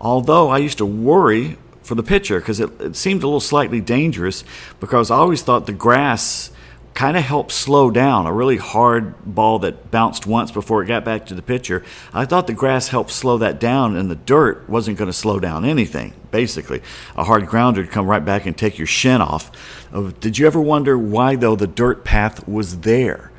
Although 0.01 0.49
I 0.49 0.59
used 0.59 0.79
to 0.79 0.87
worry 0.87 1.59
for 1.83 1.95
the 1.95 2.03
pitcher 2.03 2.41
because 2.41 2.61
it, 2.61 2.81
it 2.81 2.97
seemed 2.97 3.23
a 3.23 3.27
little 3.27 3.41
slightly 3.41 3.81
dangerous 3.81 4.45
because 4.81 5.11
I 5.11 5.17
always 5.17 5.43
thought 5.43 5.67
the 5.67 5.73
grass 5.73 6.51
kind 6.95 7.17
of 7.17 7.23
helped 7.23 7.53
slow 7.53 7.91
down 7.91 8.27
a 8.27 8.33
really 8.33 8.59
hard 8.59 9.15
ball 9.25 9.59
that 9.61 9.91
bounced 9.91 10.27
once 10.27 10.51
before 10.51 10.83
it 10.83 10.87
got 10.87 11.05
back 11.05 11.27
to 11.27 11.35
the 11.35 11.43
pitcher. 11.43 11.83
I 12.13 12.27
thought 12.27 12.47
the 12.47 12.53
grass 12.53 12.89
helped 12.89 13.11
slow 13.11 13.39
that 13.39 13.59
down, 13.59 13.97
and 13.97 14.11
the 14.11 14.15
dirt 14.15 14.69
wasn't 14.69 14.99
going 14.99 15.09
to 15.09 15.13
slow 15.13 15.41
down 15.41 15.65
anything. 15.65 16.13
Basically, 16.31 16.83
a 17.17 17.25
hard 17.25 17.47
grounder 17.47 17.81
would 17.81 17.91
come 17.91 18.07
right 18.07 18.25
back 18.25 18.47
and 18.47 18.57
take 18.57 18.79
your 18.79 18.87
shin 18.87 19.21
off. 19.21 19.51
Uh, 19.93 20.13
did 20.21 20.39
you 20.39 20.47
ever 20.47 20.61
wonder 20.61 20.99
why, 20.99 21.37
though, 21.37 21.57
the 21.57 21.67
dirt 21.67 22.05
path 22.05 22.47
was 22.47 22.81
there? 22.81 23.31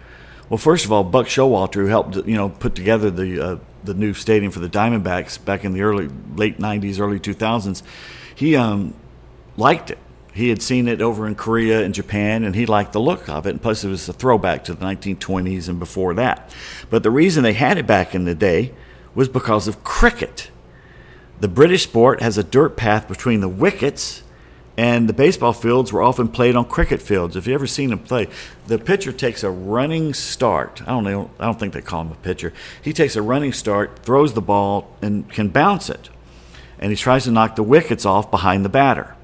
Well, 0.50 0.58
first 0.58 0.86
of 0.86 0.92
all, 0.92 1.04
Buck 1.04 1.28
Showalter, 1.28 1.76
who 1.76 1.86
helped 1.88 2.16
you 2.16 2.36
know 2.36 2.50
put 2.50 2.76
together 2.76 3.10
the 3.10 3.40
uh, 3.40 3.58
the 3.84 3.94
new 3.94 4.14
stadium 4.14 4.52
for 4.52 4.60
the 4.60 4.70
Diamondbacks 4.70 5.44
back 5.44 5.64
in 5.64 5.74
the 5.74 5.82
early 5.82 6.10
late 6.36 6.60
'90s, 6.60 7.00
early 7.00 7.20
2000s, 7.20 7.82
he 8.36 8.56
um, 8.56 8.94
liked 9.58 9.92
it 9.92 9.98
he 10.34 10.50
had 10.50 10.62
seen 10.64 10.88
it 10.88 11.02
over 11.02 11.28
in 11.28 11.36
Korea 11.36 11.84
and 11.84 11.94
Japan, 11.94 12.44
and 12.44 12.56
he 12.56 12.66
liked 12.66 12.94
the 12.94 13.00
look 13.00 13.30
of 13.30 13.46
it. 13.46 13.52
And 13.52 13.62
plus, 13.62 13.84
it 13.84 13.90
was 13.90 14.10
a 14.10 14.14
throwback 14.14 14.64
to 14.66 14.74
the 14.74 14.84
1920s 14.84 15.70
and 15.70 15.78
before 15.78 16.16
that. 16.16 16.54
But 16.90 17.04
the 17.04 17.12
reason 17.12 17.44
they 17.44 17.54
had 17.54 17.78
it 17.78 17.86
back 17.86 18.16
in 18.16 18.26
the 18.26 18.34
day 18.34 18.74
was 19.14 19.30
because 19.30 19.68
of 19.68 19.84
cricket. 19.84 20.50
The 21.40 21.48
British 21.48 21.84
sport 21.84 22.22
has 22.22 22.38
a 22.38 22.44
dirt 22.44 22.76
path 22.76 23.08
between 23.08 23.42
the 23.42 23.50
wickets, 23.50 24.24
and 24.76 25.08
the 25.08 25.14
baseball 25.14 25.54
fields 25.54 25.94
were 25.94 26.02
often 26.02 26.28
played 26.28 26.56
on 26.56 26.66
cricket 26.66 27.00
fields. 27.00 27.36
If 27.36 27.46
you 27.46 27.54
ever 27.54 27.68
seen 27.68 27.92
them 27.92 28.00
play, 28.00 28.28
the 28.66 28.80
pitcher 28.80 29.12
takes 29.12 29.44
a 29.44 29.52
running 29.52 30.16
start. 30.16 30.82
I 30.82 30.86
don't 30.88 31.04
know. 31.04 31.30
I 31.40 31.46
don't 31.46 31.60
think 31.60 31.74
they 31.76 31.82
call 31.82 32.02
him 32.02 32.12
a 32.12 32.16
pitcher. 32.16 32.54
He 32.82 32.92
takes 32.92 33.16
a 33.16 33.22
running 33.22 33.54
start, 33.54 34.00
throws 34.00 34.34
the 34.34 34.42
ball, 34.42 34.96
and 35.00 35.30
can 35.30 35.50
bounce 35.50 35.92
it, 35.92 36.10
and 36.84 36.92
he 36.92 36.98
tries 36.98 37.24
to 37.24 37.32
knock 37.32 37.56
the 37.56 37.64
wickets 37.64 38.06
off 38.06 38.30
behind 38.30 38.66
the 38.66 38.70
batter. 38.70 39.16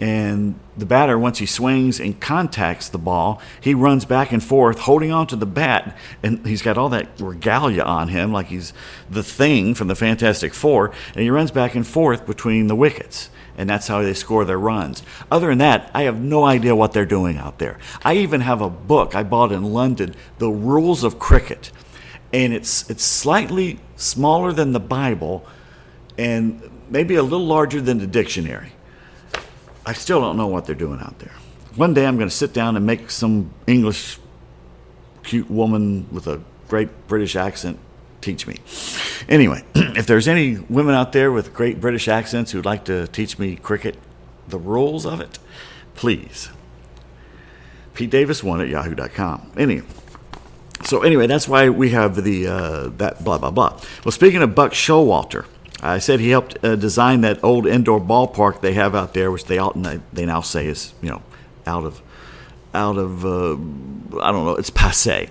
And 0.00 0.58
the 0.76 0.86
batter 0.86 1.18
once 1.18 1.38
he 1.38 1.46
swings 1.46 1.98
and 1.98 2.20
contacts 2.20 2.88
the 2.88 2.98
ball 2.98 3.40
he 3.60 3.74
runs 3.74 4.04
back 4.04 4.32
and 4.32 4.42
forth 4.42 4.78
holding 4.78 5.10
on 5.10 5.26
to 5.28 5.36
the 5.36 5.44
bat. 5.46 5.96
And 6.22 6.46
he's 6.46 6.62
got 6.62 6.78
all 6.78 6.88
that 6.90 7.08
regalia 7.18 7.82
on 7.82 8.08
him 8.08 8.32
like 8.32 8.46
he's 8.46 8.72
the 9.10 9.24
thing 9.24 9.74
from 9.74 9.88
the 9.88 9.96
fantastic 9.96 10.54
four. 10.54 10.92
And 11.14 11.22
he 11.22 11.30
runs 11.30 11.50
back 11.50 11.74
and 11.74 11.84
forth 11.84 12.26
between 12.26 12.68
the 12.68 12.76
wickets. 12.76 13.28
And 13.58 13.68
that's 13.68 13.88
how 13.88 14.02
they 14.02 14.14
score 14.14 14.44
their 14.44 14.58
runs. 14.58 15.02
Other 15.32 15.48
than 15.48 15.58
that 15.58 15.90
i 15.94 16.02
have 16.02 16.20
no 16.20 16.44
idea 16.44 16.76
what 16.76 16.92
they're 16.92 17.04
doing 17.04 17.38
out 17.38 17.58
there. 17.58 17.78
I 18.04 18.14
even 18.14 18.40
have 18.42 18.60
a 18.60 18.70
book 18.70 19.16
i 19.16 19.24
bought 19.24 19.50
in 19.50 19.72
london 19.72 20.14
the 20.38 20.50
rules 20.50 21.02
of 21.02 21.18
cricket. 21.18 21.72
And 22.32 22.52
it's 22.52 22.88
it's 22.88 23.02
slightly 23.04 23.80
smaller 23.96 24.52
than 24.52 24.70
the 24.70 24.80
bible. 24.80 25.44
And 26.16 26.70
maybe 26.94 27.16
a 27.16 27.22
little 27.22 27.46
larger 27.46 27.80
than 27.80 27.98
the 27.98 28.06
dictionary 28.06 28.72
I 29.86 29.92
still 29.92 30.20
don't 30.20 30.36
know 30.36 30.46
what 30.46 30.64
they're 30.64 30.74
doing 30.74 31.00
out 31.00 31.18
there. 31.18 31.32
One 31.76 31.92
day 31.92 32.06
I'm 32.06 32.16
going 32.16 32.28
to 32.28 32.34
sit 32.34 32.52
down 32.52 32.76
and 32.76 32.86
make 32.86 33.10
some 33.10 33.52
English 33.66 34.18
cute 35.22 35.50
woman 35.50 36.06
with 36.10 36.26
a 36.26 36.40
great 36.68 37.06
British 37.06 37.36
accent 37.36 37.78
teach 38.20 38.46
me. 38.46 38.56
Anyway, 39.28 39.62
if 39.74 40.06
there's 40.06 40.26
any 40.26 40.56
women 40.56 40.94
out 40.94 41.12
there 41.12 41.30
with 41.30 41.52
great 41.52 41.80
British 41.80 42.08
accents 42.08 42.52
who'd 42.52 42.64
like 42.64 42.84
to 42.86 43.06
teach 43.08 43.38
me 43.38 43.56
cricket, 43.56 43.98
the 44.48 44.58
rules 44.58 45.04
of 45.04 45.20
it, 45.20 45.38
please. 45.94 46.48
Pete 47.92 48.10
Davis 48.10 48.42
one 48.42 48.60
at 48.60 48.68
yahoo.com. 48.68 49.52
Anyway, 49.56 49.86
so 50.84 51.02
anyway, 51.02 51.26
that's 51.26 51.46
why 51.46 51.68
we 51.68 51.90
have 51.90 52.24
the 52.24 52.46
uh, 52.46 52.88
that 52.96 53.22
blah 53.22 53.38
blah 53.38 53.50
blah. 53.50 53.78
Well, 54.04 54.12
speaking 54.12 54.42
of 54.42 54.54
Buck 54.54 54.72
Showalter, 54.72 55.44
I 55.84 55.98
said 55.98 56.18
he 56.18 56.30
helped 56.30 56.64
uh, 56.64 56.76
design 56.76 57.20
that 57.20 57.44
old 57.44 57.66
indoor 57.66 58.00
ballpark 58.00 58.62
they 58.62 58.72
have 58.72 58.94
out 58.94 59.12
there, 59.12 59.30
which 59.30 59.44
they 59.44 59.58
ought, 59.58 59.76
they 60.14 60.24
now 60.24 60.40
say 60.40 60.66
is 60.66 60.94
you 61.02 61.10
know 61.10 61.22
out 61.66 61.84
of 61.84 62.00
out 62.72 62.96
of 62.96 63.24
uh, 63.24 63.52
I 64.20 64.32
don't 64.32 64.46
know 64.46 64.56
it's 64.56 64.70
passe. 64.70 65.28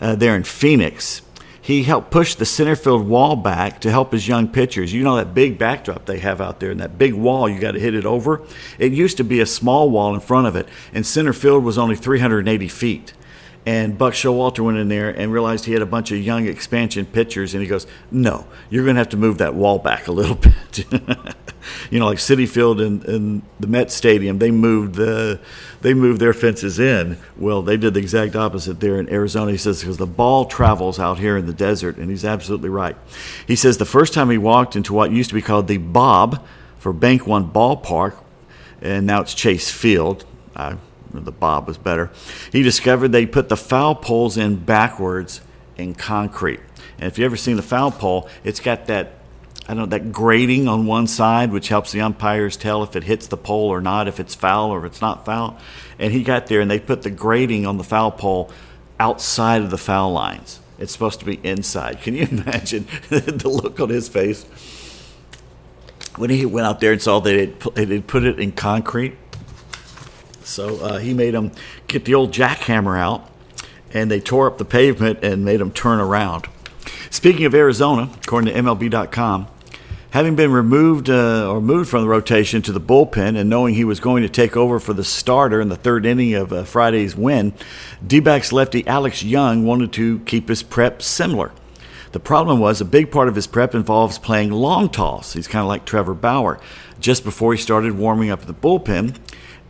Uh, 0.00 0.14
there 0.14 0.36
in 0.36 0.44
Phoenix, 0.44 1.22
he 1.60 1.82
helped 1.82 2.12
push 2.12 2.36
the 2.36 2.46
center 2.46 2.76
field 2.76 3.08
wall 3.08 3.34
back 3.34 3.80
to 3.80 3.90
help 3.90 4.12
his 4.12 4.28
young 4.28 4.46
pitchers. 4.46 4.92
You 4.92 5.02
know 5.02 5.16
that 5.16 5.34
big 5.34 5.58
backdrop 5.58 6.06
they 6.06 6.20
have 6.20 6.40
out 6.40 6.60
there, 6.60 6.70
and 6.70 6.78
that 6.78 6.96
big 6.96 7.14
wall 7.14 7.48
you 7.48 7.58
got 7.58 7.72
to 7.72 7.80
hit 7.80 7.96
it 7.96 8.06
over. 8.06 8.42
It 8.78 8.92
used 8.92 9.16
to 9.16 9.24
be 9.24 9.40
a 9.40 9.46
small 9.46 9.90
wall 9.90 10.14
in 10.14 10.20
front 10.20 10.46
of 10.46 10.54
it, 10.54 10.68
and 10.94 11.04
center 11.04 11.32
field 11.32 11.64
was 11.64 11.76
only 11.76 11.96
380 11.96 12.68
feet. 12.68 13.14
And 13.68 13.98
Buck 13.98 14.14
Showalter 14.14 14.60
went 14.60 14.78
in 14.78 14.88
there 14.88 15.10
and 15.10 15.30
realized 15.30 15.66
he 15.66 15.74
had 15.74 15.82
a 15.82 15.86
bunch 15.86 16.10
of 16.10 16.16
young 16.16 16.46
expansion 16.46 17.04
pitchers, 17.04 17.52
and 17.52 17.62
he 17.62 17.68
goes, 17.68 17.86
"No, 18.10 18.46
you're 18.70 18.82
going 18.82 18.94
to 18.94 19.00
have 19.00 19.10
to 19.10 19.18
move 19.18 19.36
that 19.38 19.54
wall 19.54 19.78
back 19.78 20.08
a 20.08 20.10
little 20.10 20.36
bit." 20.36 20.86
you 21.90 21.98
know, 21.98 22.06
like 22.06 22.16
Citi 22.16 22.48
Field 22.48 22.80
and, 22.80 23.04
and 23.04 23.42
the 23.60 23.66
Met 23.66 23.92
Stadium, 23.92 24.38
they 24.38 24.50
moved 24.50 24.94
the 24.94 25.38
they 25.82 25.92
moved 25.92 26.18
their 26.18 26.32
fences 26.32 26.78
in. 26.78 27.18
Well, 27.36 27.60
they 27.60 27.76
did 27.76 27.92
the 27.92 28.00
exact 28.00 28.34
opposite 28.34 28.80
there 28.80 28.98
in 28.98 29.12
Arizona. 29.12 29.50
He 29.50 29.58
says 29.58 29.80
because 29.80 29.98
the 29.98 30.06
ball 30.06 30.46
travels 30.46 30.98
out 30.98 31.18
here 31.18 31.36
in 31.36 31.44
the 31.44 31.52
desert, 31.52 31.98
and 31.98 32.08
he's 32.08 32.24
absolutely 32.24 32.70
right. 32.70 32.96
He 33.46 33.54
says 33.54 33.76
the 33.76 33.84
first 33.84 34.14
time 34.14 34.30
he 34.30 34.38
walked 34.38 34.76
into 34.76 34.94
what 34.94 35.10
used 35.10 35.28
to 35.28 35.34
be 35.34 35.42
called 35.42 35.68
the 35.68 35.76
Bob 35.76 36.42
for 36.78 36.94
Bank 36.94 37.26
One 37.26 37.50
Ballpark, 37.50 38.16
and 38.80 39.06
now 39.06 39.20
it's 39.20 39.34
Chase 39.34 39.70
Field. 39.70 40.24
I 40.56 40.78
the 41.12 41.32
Bob 41.32 41.66
was 41.66 41.78
better. 41.78 42.10
He 42.52 42.62
discovered 42.62 43.08
they 43.08 43.26
put 43.26 43.48
the 43.48 43.56
foul 43.56 43.94
poles 43.94 44.36
in 44.36 44.56
backwards 44.56 45.40
in 45.76 45.94
concrete. 45.94 46.60
And 46.98 47.06
if 47.06 47.18
you've 47.18 47.26
ever 47.26 47.36
seen 47.36 47.56
the 47.56 47.62
foul 47.62 47.90
pole, 47.90 48.28
it's 48.44 48.60
got 48.60 48.86
that 48.86 49.12
I 49.68 49.74
don't 49.74 49.90
know 49.90 49.98
that 49.98 50.12
grating 50.12 50.66
on 50.66 50.86
one 50.86 51.06
side, 51.06 51.52
which 51.52 51.68
helps 51.68 51.92
the 51.92 52.00
umpires 52.00 52.56
tell 52.56 52.82
if 52.82 52.96
it 52.96 53.04
hits 53.04 53.26
the 53.26 53.36
pole 53.36 53.68
or 53.68 53.82
not, 53.82 54.08
if 54.08 54.18
it's 54.18 54.34
foul 54.34 54.70
or 54.70 54.78
if 54.78 54.84
it's 54.86 55.02
not 55.02 55.26
foul. 55.26 55.58
And 55.98 56.10
he 56.10 56.22
got 56.22 56.46
there, 56.46 56.60
and 56.60 56.70
they 56.70 56.80
put 56.80 57.02
the 57.02 57.10
grating 57.10 57.66
on 57.66 57.76
the 57.76 57.84
foul 57.84 58.10
pole 58.10 58.50
outside 58.98 59.60
of 59.60 59.68
the 59.68 59.76
foul 59.76 60.10
lines. 60.12 60.60
It's 60.78 60.90
supposed 60.90 61.20
to 61.20 61.26
be 61.26 61.38
inside. 61.42 62.00
Can 62.00 62.14
you 62.14 62.26
imagine 62.30 62.86
the 63.10 63.48
look 63.48 63.78
on 63.78 63.90
his 63.90 64.08
face 64.08 64.46
when 66.16 66.30
he 66.30 66.46
went 66.46 66.66
out 66.66 66.80
there 66.80 66.92
and 66.92 67.02
saw 67.02 67.20
that 67.20 67.34
it 67.34 67.62
had 67.76 68.06
put 68.06 68.24
it 68.24 68.40
in 68.40 68.52
concrete? 68.52 69.16
So 70.48 70.76
uh, 70.78 70.98
he 70.98 71.14
made 71.14 71.34
them 71.34 71.52
get 71.86 72.04
the 72.04 72.14
old 72.14 72.32
jackhammer 72.32 72.98
out, 72.98 73.28
and 73.92 74.10
they 74.10 74.18
tore 74.18 74.46
up 74.46 74.58
the 74.58 74.64
pavement 74.64 75.22
and 75.22 75.44
made 75.44 75.60
them 75.60 75.70
turn 75.70 76.00
around. 76.00 76.46
Speaking 77.10 77.44
of 77.44 77.54
Arizona, 77.54 78.10
according 78.24 78.52
to 78.52 78.60
MLB.com, 78.60 79.46
having 80.10 80.36
been 80.36 80.50
removed 80.50 81.10
uh, 81.10 81.50
or 81.50 81.60
moved 81.60 81.90
from 81.90 82.02
the 82.02 82.08
rotation 82.08 82.62
to 82.62 82.72
the 82.72 82.80
bullpen 82.80 83.38
and 83.38 83.50
knowing 83.50 83.74
he 83.74 83.84
was 83.84 84.00
going 84.00 84.22
to 84.22 84.28
take 84.28 84.56
over 84.56 84.80
for 84.80 84.94
the 84.94 85.04
starter 85.04 85.60
in 85.60 85.68
the 85.68 85.76
third 85.76 86.06
inning 86.06 86.34
of 86.34 86.52
uh, 86.52 86.64
Friday's 86.64 87.14
win, 87.14 87.52
D 88.04 88.18
backs 88.18 88.50
lefty 88.50 88.86
Alex 88.86 89.22
Young 89.22 89.64
wanted 89.64 89.92
to 89.92 90.20
keep 90.20 90.48
his 90.48 90.62
prep 90.62 91.02
similar. 91.02 91.52
The 92.12 92.20
problem 92.20 92.58
was 92.58 92.80
a 92.80 92.86
big 92.86 93.10
part 93.10 93.28
of 93.28 93.34
his 93.34 93.46
prep 93.46 93.74
involves 93.74 94.18
playing 94.18 94.50
long 94.50 94.88
toss. 94.88 95.34
He's 95.34 95.46
kind 95.46 95.62
of 95.62 95.68
like 95.68 95.84
Trevor 95.84 96.14
Bauer. 96.14 96.58
Just 97.00 97.22
before 97.22 97.52
he 97.52 97.60
started 97.60 97.92
warming 97.92 98.30
up 98.30 98.46
the 98.46 98.54
bullpen, 98.54 99.14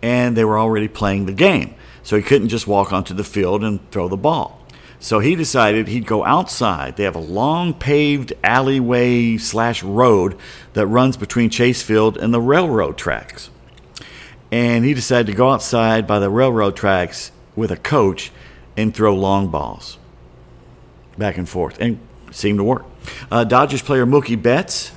and 0.02 0.36
they 0.36 0.44
were 0.44 0.58
already 0.58 0.88
playing 0.88 1.26
the 1.26 1.32
game. 1.32 1.74
So 2.02 2.16
he 2.16 2.22
couldn't 2.22 2.48
just 2.48 2.66
walk 2.66 2.92
onto 2.92 3.14
the 3.14 3.24
field 3.24 3.62
and 3.62 3.90
throw 3.90 4.08
the 4.08 4.16
ball. 4.16 4.58
So 5.00 5.20
he 5.20 5.36
decided 5.36 5.86
he'd 5.88 6.06
go 6.06 6.24
outside. 6.24 6.96
They 6.96 7.04
have 7.04 7.14
a 7.14 7.20
long 7.20 7.72
paved 7.74 8.32
alleyway 8.42 9.36
slash 9.36 9.82
road 9.82 10.36
that 10.72 10.86
runs 10.86 11.16
between 11.16 11.50
Chase 11.50 11.82
Field 11.82 12.16
and 12.16 12.34
the 12.34 12.40
railroad 12.40 12.98
tracks. 12.98 13.50
And 14.50 14.84
he 14.84 14.94
decided 14.94 15.26
to 15.26 15.36
go 15.36 15.50
outside 15.50 16.06
by 16.06 16.18
the 16.18 16.30
railroad 16.30 16.74
tracks 16.74 17.30
with 17.54 17.70
a 17.70 17.76
coach 17.76 18.32
and 18.76 18.94
throw 18.94 19.14
long 19.14 19.48
balls 19.48 19.98
back 21.16 21.36
and 21.36 21.48
forth. 21.48 21.78
And 21.80 22.00
seemed 22.30 22.58
to 22.58 22.64
work. 22.64 22.84
Uh, 23.30 23.44
Dodgers 23.44 23.82
player 23.82 24.06
Mookie 24.06 24.40
Betts. 24.40 24.92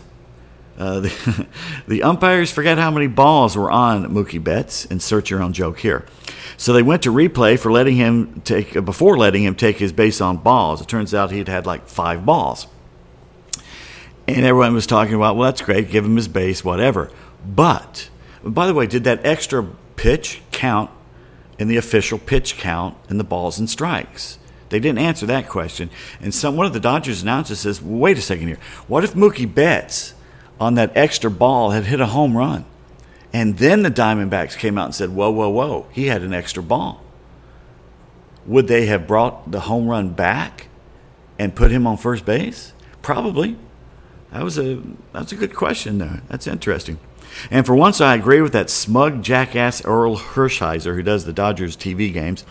Uh, 0.81 0.99
the, 1.01 1.47
the 1.87 2.03
umpires 2.03 2.51
forget 2.51 2.79
how 2.79 2.89
many 2.89 3.05
balls 3.05 3.55
were 3.55 3.69
on 3.69 4.05
Mookie 4.05 4.43
Betts. 4.43 4.85
Insert 4.85 5.29
your 5.29 5.43
own 5.43 5.53
joke 5.53 5.79
here. 5.79 6.07
So 6.57 6.73
they 6.73 6.81
went 6.81 7.03
to 7.03 7.13
replay 7.13 7.59
for 7.59 7.71
letting 7.71 7.97
him 7.97 8.41
take 8.41 8.73
before 8.83 9.15
letting 9.15 9.43
him 9.43 9.53
take 9.53 9.77
his 9.77 9.93
base 9.93 10.21
on 10.21 10.37
balls. 10.37 10.81
It 10.81 10.87
turns 10.87 11.13
out 11.13 11.31
he'd 11.31 11.47
had 11.47 11.67
like 11.67 11.87
five 11.87 12.25
balls. 12.25 12.65
And 14.27 14.43
everyone 14.43 14.73
was 14.73 14.87
talking 14.87 15.13
about, 15.13 15.35
well, 15.35 15.51
that's 15.51 15.61
great, 15.61 15.91
give 15.91 16.03
him 16.03 16.15
his 16.15 16.27
base, 16.27 16.63
whatever. 16.63 17.11
But, 17.45 18.09
by 18.43 18.65
the 18.65 18.73
way, 18.73 18.87
did 18.87 19.03
that 19.03 19.23
extra 19.23 19.63
pitch 19.97 20.41
count 20.51 20.89
in 21.59 21.67
the 21.67 21.77
official 21.77 22.17
pitch 22.17 22.57
count 22.57 22.97
in 23.07 23.19
the 23.19 23.23
balls 23.23 23.59
and 23.59 23.69
strikes? 23.69 24.39
They 24.69 24.79
didn't 24.79 24.99
answer 24.99 25.27
that 25.27 25.47
question. 25.47 25.91
And 26.21 26.33
some 26.33 26.55
one 26.55 26.65
of 26.65 26.73
the 26.73 26.79
Dodgers 26.79 27.21
announcers 27.21 27.59
says, 27.59 27.81
well, 27.81 27.99
wait 27.99 28.17
a 28.17 28.21
second 28.21 28.47
here. 28.47 28.59
What 28.87 29.03
if 29.03 29.13
Mookie 29.13 29.51
Betts 29.51 30.13
on 30.61 30.75
that 30.75 30.95
extra 30.95 31.31
ball 31.31 31.71
had 31.71 31.85
hit 31.85 31.99
a 31.99 32.05
home 32.05 32.37
run? 32.37 32.63
And 33.33 33.57
then 33.57 33.81
the 33.81 33.91
Diamondbacks 33.91 34.57
came 34.57 34.77
out 34.77 34.85
and 34.85 34.95
said, 34.95 35.09
whoa, 35.09 35.31
whoa, 35.31 35.49
whoa, 35.49 35.87
he 35.91 36.07
had 36.07 36.21
an 36.21 36.33
extra 36.33 36.61
ball. 36.61 37.01
Would 38.45 38.67
they 38.67 38.85
have 38.85 39.07
brought 39.07 39.51
the 39.51 39.61
home 39.61 39.87
run 39.87 40.09
back 40.09 40.67
and 41.39 41.55
put 41.55 41.71
him 41.71 41.87
on 41.87 41.97
first 41.97 42.25
base? 42.25 42.73
Probably. 43.01 43.57
That 44.31 44.43
was 44.43 44.57
a 44.57 44.81
that's 45.11 45.31
a 45.31 45.35
good 45.35 45.55
question 45.55 45.97
there. 45.97 46.21
That's 46.29 46.47
interesting. 46.47 46.99
And 47.49 47.65
for 47.65 47.75
once, 47.75 48.01
I 48.01 48.15
agree 48.15 48.41
with 48.41 48.53
that 48.53 48.69
smug 48.69 49.23
jackass 49.23 49.81
Orel 49.81 50.17
Hershiser 50.17 50.95
who 50.95 51.03
does 51.03 51.25
the 51.25 51.33
Dodgers 51.33 51.77
TV 51.77 52.11
games. 52.11 52.45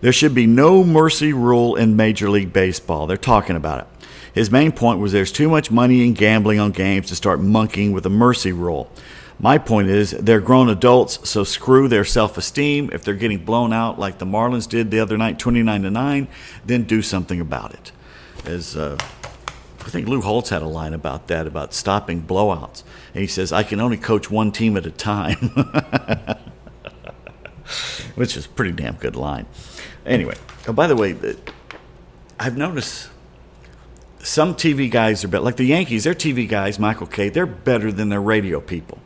There 0.00 0.12
should 0.12 0.34
be 0.34 0.46
no 0.46 0.84
mercy 0.84 1.32
rule 1.32 1.76
in 1.76 1.96
Major 1.96 2.30
League 2.30 2.52
Baseball. 2.52 3.06
They're 3.06 3.16
talking 3.16 3.56
about 3.56 3.80
it. 3.80 3.99
His 4.34 4.50
main 4.50 4.72
point 4.72 5.00
was 5.00 5.12
there's 5.12 5.32
too 5.32 5.48
much 5.48 5.70
money 5.70 6.06
in 6.06 6.14
gambling 6.14 6.60
on 6.60 6.72
games 6.72 7.08
to 7.08 7.16
start 7.16 7.40
monkeying 7.40 7.92
with 7.92 8.06
a 8.06 8.10
mercy 8.10 8.52
rule. 8.52 8.90
My 9.42 9.56
point 9.56 9.88
is, 9.88 10.10
they're 10.10 10.40
grown 10.40 10.68
adults, 10.68 11.28
so 11.28 11.44
screw 11.44 11.88
their 11.88 12.04
self 12.04 12.36
esteem. 12.36 12.90
If 12.92 13.04
they're 13.04 13.14
getting 13.14 13.44
blown 13.44 13.72
out 13.72 13.98
like 13.98 14.18
the 14.18 14.26
Marlins 14.26 14.68
did 14.68 14.90
the 14.90 15.00
other 15.00 15.16
night, 15.16 15.38
29 15.38 15.82
to 15.82 15.90
9, 15.90 16.28
then 16.66 16.82
do 16.82 17.00
something 17.00 17.40
about 17.40 17.72
it. 17.72 17.92
As 18.44 18.76
uh, 18.76 18.98
I 19.80 19.88
think 19.88 20.08
Lou 20.08 20.20
Holtz 20.20 20.50
had 20.50 20.60
a 20.60 20.68
line 20.68 20.92
about 20.92 21.28
that, 21.28 21.46
about 21.46 21.72
stopping 21.72 22.22
blowouts. 22.22 22.82
And 23.14 23.22
he 23.22 23.26
says, 23.26 23.50
I 23.52 23.62
can 23.62 23.80
only 23.80 23.96
coach 23.96 24.30
one 24.30 24.52
team 24.52 24.76
at 24.76 24.84
a 24.84 24.90
time. 24.90 25.36
Which 28.14 28.36
is 28.36 28.44
a 28.44 28.48
pretty 28.50 28.72
damn 28.72 28.96
good 28.96 29.16
line. 29.16 29.46
Anyway, 30.04 30.36
oh, 30.68 30.72
by 30.72 30.86
the 30.86 30.96
way, 30.96 31.16
I've 32.38 32.56
noticed 32.58 33.09
some 34.22 34.54
TV 34.54 34.90
guys 34.90 35.24
are 35.24 35.28
better. 35.28 35.44
Like 35.44 35.56
the 35.56 35.64
Yankees, 35.64 36.04
their 36.04 36.14
TV 36.14 36.48
guys, 36.48 36.78
Michael 36.78 37.06
Kay, 37.06 37.28
they're 37.28 37.46
better 37.46 37.90
than 37.90 38.08
their 38.08 38.20
radio 38.20 38.60
people. 38.60 38.98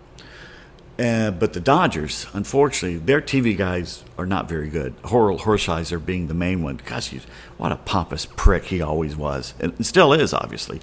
Uh, 0.98 1.32
but 1.32 1.52
the 1.52 1.60
Dodgers, 1.60 2.26
unfortunately, 2.34 2.98
their 2.98 3.20
TV 3.20 3.56
guys 3.56 4.04
are 4.16 4.26
not 4.26 4.48
very 4.48 4.68
good. 4.68 4.94
Orel 5.02 5.40
Hershiser 5.40 6.04
being 6.04 6.28
the 6.28 6.34
main 6.34 6.62
one. 6.62 6.80
Gosh, 6.84 7.12
what 7.56 7.72
a 7.72 7.76
pompous 7.76 8.26
prick 8.26 8.66
he 8.66 8.80
always 8.80 9.16
was, 9.16 9.54
and 9.58 9.84
still 9.84 10.12
is, 10.12 10.32
obviously. 10.32 10.80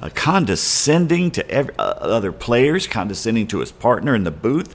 Uh, 0.00 0.10
condescending 0.12 1.30
to 1.30 1.48
every, 1.48 1.72
uh, 1.78 1.82
other 1.82 2.32
players, 2.32 2.88
condescending 2.88 3.46
to 3.46 3.60
his 3.60 3.70
partner 3.70 4.16
in 4.16 4.24
the 4.24 4.32
booth, 4.32 4.74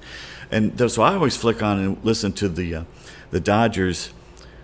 and 0.50 0.80
so 0.90 1.02
I 1.02 1.16
always 1.16 1.36
flick 1.36 1.62
on 1.62 1.80
and 1.80 1.98
listen 2.06 2.32
to 2.34 2.48
the 2.48 2.76
uh, 2.76 2.84
the 3.32 3.42
Dodgers. 3.42 4.12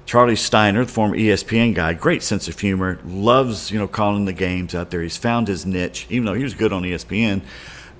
Charlie 0.05 0.35
Steiner, 0.35 0.85
the 0.85 0.91
former 0.91 1.15
ESPN 1.15 1.73
guy, 1.73 1.93
great 1.93 2.23
sense 2.23 2.47
of 2.47 2.59
humor, 2.59 2.99
loves 3.05 3.71
you 3.71 3.79
know 3.79 3.87
calling 3.87 4.25
the 4.25 4.33
games 4.33 4.75
out 4.75 4.91
there. 4.91 5.01
He's 5.01 5.17
found 5.17 5.47
his 5.47 5.65
niche, 5.65 6.05
even 6.09 6.25
though 6.25 6.33
he 6.33 6.43
was 6.43 6.53
good 6.53 6.73
on 6.73 6.83
ESPN 6.83 7.41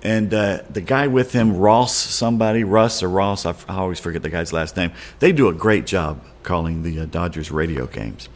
and 0.04 0.34
uh, 0.34 0.60
the 0.70 0.82
guy 0.82 1.08
with 1.08 1.32
him, 1.32 1.56
Ross, 1.56 1.96
somebody, 1.96 2.66
Russ 2.66 3.02
or 3.02 3.10
Ross, 3.10 3.46
I, 3.46 3.52
f- 3.52 3.66
I 3.70 3.78
always 3.78 4.02
forget 4.02 4.22
the 4.22 4.30
guy's 4.30 4.52
last 4.52 4.76
name. 4.76 4.92
They 5.20 5.32
do 5.32 5.48
a 5.48 5.54
great 5.54 5.86
job 5.86 6.22
calling 6.44 6.84
the 6.84 7.00
uh, 7.00 7.06
Dodgers 7.06 7.50
radio 7.50 7.88
games. 7.88 8.28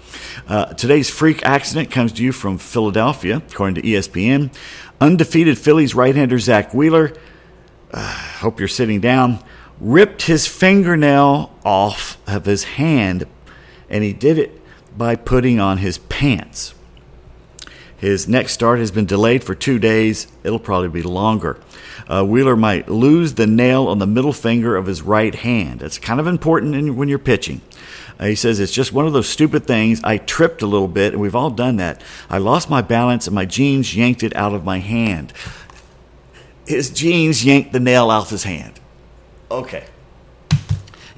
Uh, 0.48 0.68
today's 0.74 1.10
freak 1.10 1.46
accident 1.46 1.92
comes 1.92 2.14
to 2.14 2.24
you 2.24 2.32
from 2.32 2.58
Philadelphia, 2.58 3.44
according 3.52 3.76
to 3.76 3.82
ESPN. 3.82 4.56
Undefeated 5.02 5.58
Phillies 5.58 5.94
right-hander 5.94 6.40
Zack 6.40 6.74
Wheeler. 6.74 7.12
Uh, 7.92 8.14
hope 8.40 8.60
you're 8.60 8.70
sitting 8.70 9.02
down. 9.02 9.44
Ripped 9.82 10.22
his 10.22 10.48
fingernail 10.48 11.54
off 11.66 12.18
of 12.26 12.46
his 12.46 12.64
hand, 12.64 13.26
and 13.90 14.04
he 14.04 14.14
did 14.14 14.38
it 14.38 14.62
by 14.98 15.16
putting 15.16 15.60
on 15.60 15.78
his 15.78 15.98
pants. 15.98 16.74
His 17.98 18.28
next 18.28 18.54
start 18.54 18.78
has 18.80 18.92
been 18.92 19.06
delayed 19.06 19.44
for 19.44 19.56
two 19.56 19.80
days. 19.80 20.28
It'll 20.44 20.60
probably 20.60 20.90
be 20.90 21.02
longer. 21.02 21.60
Uh, 22.08 22.24
Wheeler 22.24 22.56
might 22.56 22.90
lose 22.90 23.34
the 23.34 23.48
nail 23.48 23.88
on 23.88 23.98
the 23.98 24.06
middle 24.06 24.34
finger 24.34 24.76
of 24.76 24.86
his 24.86 25.02
right 25.02 25.34
hand. 25.34 25.80
That's 25.80 25.98
kind 25.98 26.20
of 26.20 26.28
important 26.28 26.76
in, 26.76 26.96
when 26.96 27.10
you're 27.10 27.18
pitching. 27.18 27.62
Uh, 28.20 28.28
he 28.28 28.36
says 28.36 28.60
it's 28.60 28.72
just 28.72 28.94
one 28.94 29.08
of 29.08 29.14
those 29.14 29.28
stupid 29.28 29.66
things. 29.66 30.00
I 30.04 30.18
tripped 30.18 30.62
a 30.62 30.68
little 30.68 30.88
bit, 30.88 31.14
and 31.14 31.22
we've 31.22 31.36
all 31.36 31.50
done 31.50 31.78
that. 31.78 32.02
I 32.30 32.38
lost 32.38 32.70
my 32.70 32.84
balance, 32.84 33.26
and 33.28 33.34
my 33.36 33.46
jeans 33.46 33.96
yanked 33.96 34.22
it 34.22 34.36
out 34.36 34.54
of 34.54 34.64
my 34.64 34.78
hand. 34.80 35.34
His 36.68 36.92
jeans 36.92 37.44
yanked 37.44 37.74
the 37.74 37.80
nail 37.80 38.12
out 38.12 38.24
of 38.24 38.30
his 38.30 38.44
hand. 38.44 38.80
Okay. 39.50 39.86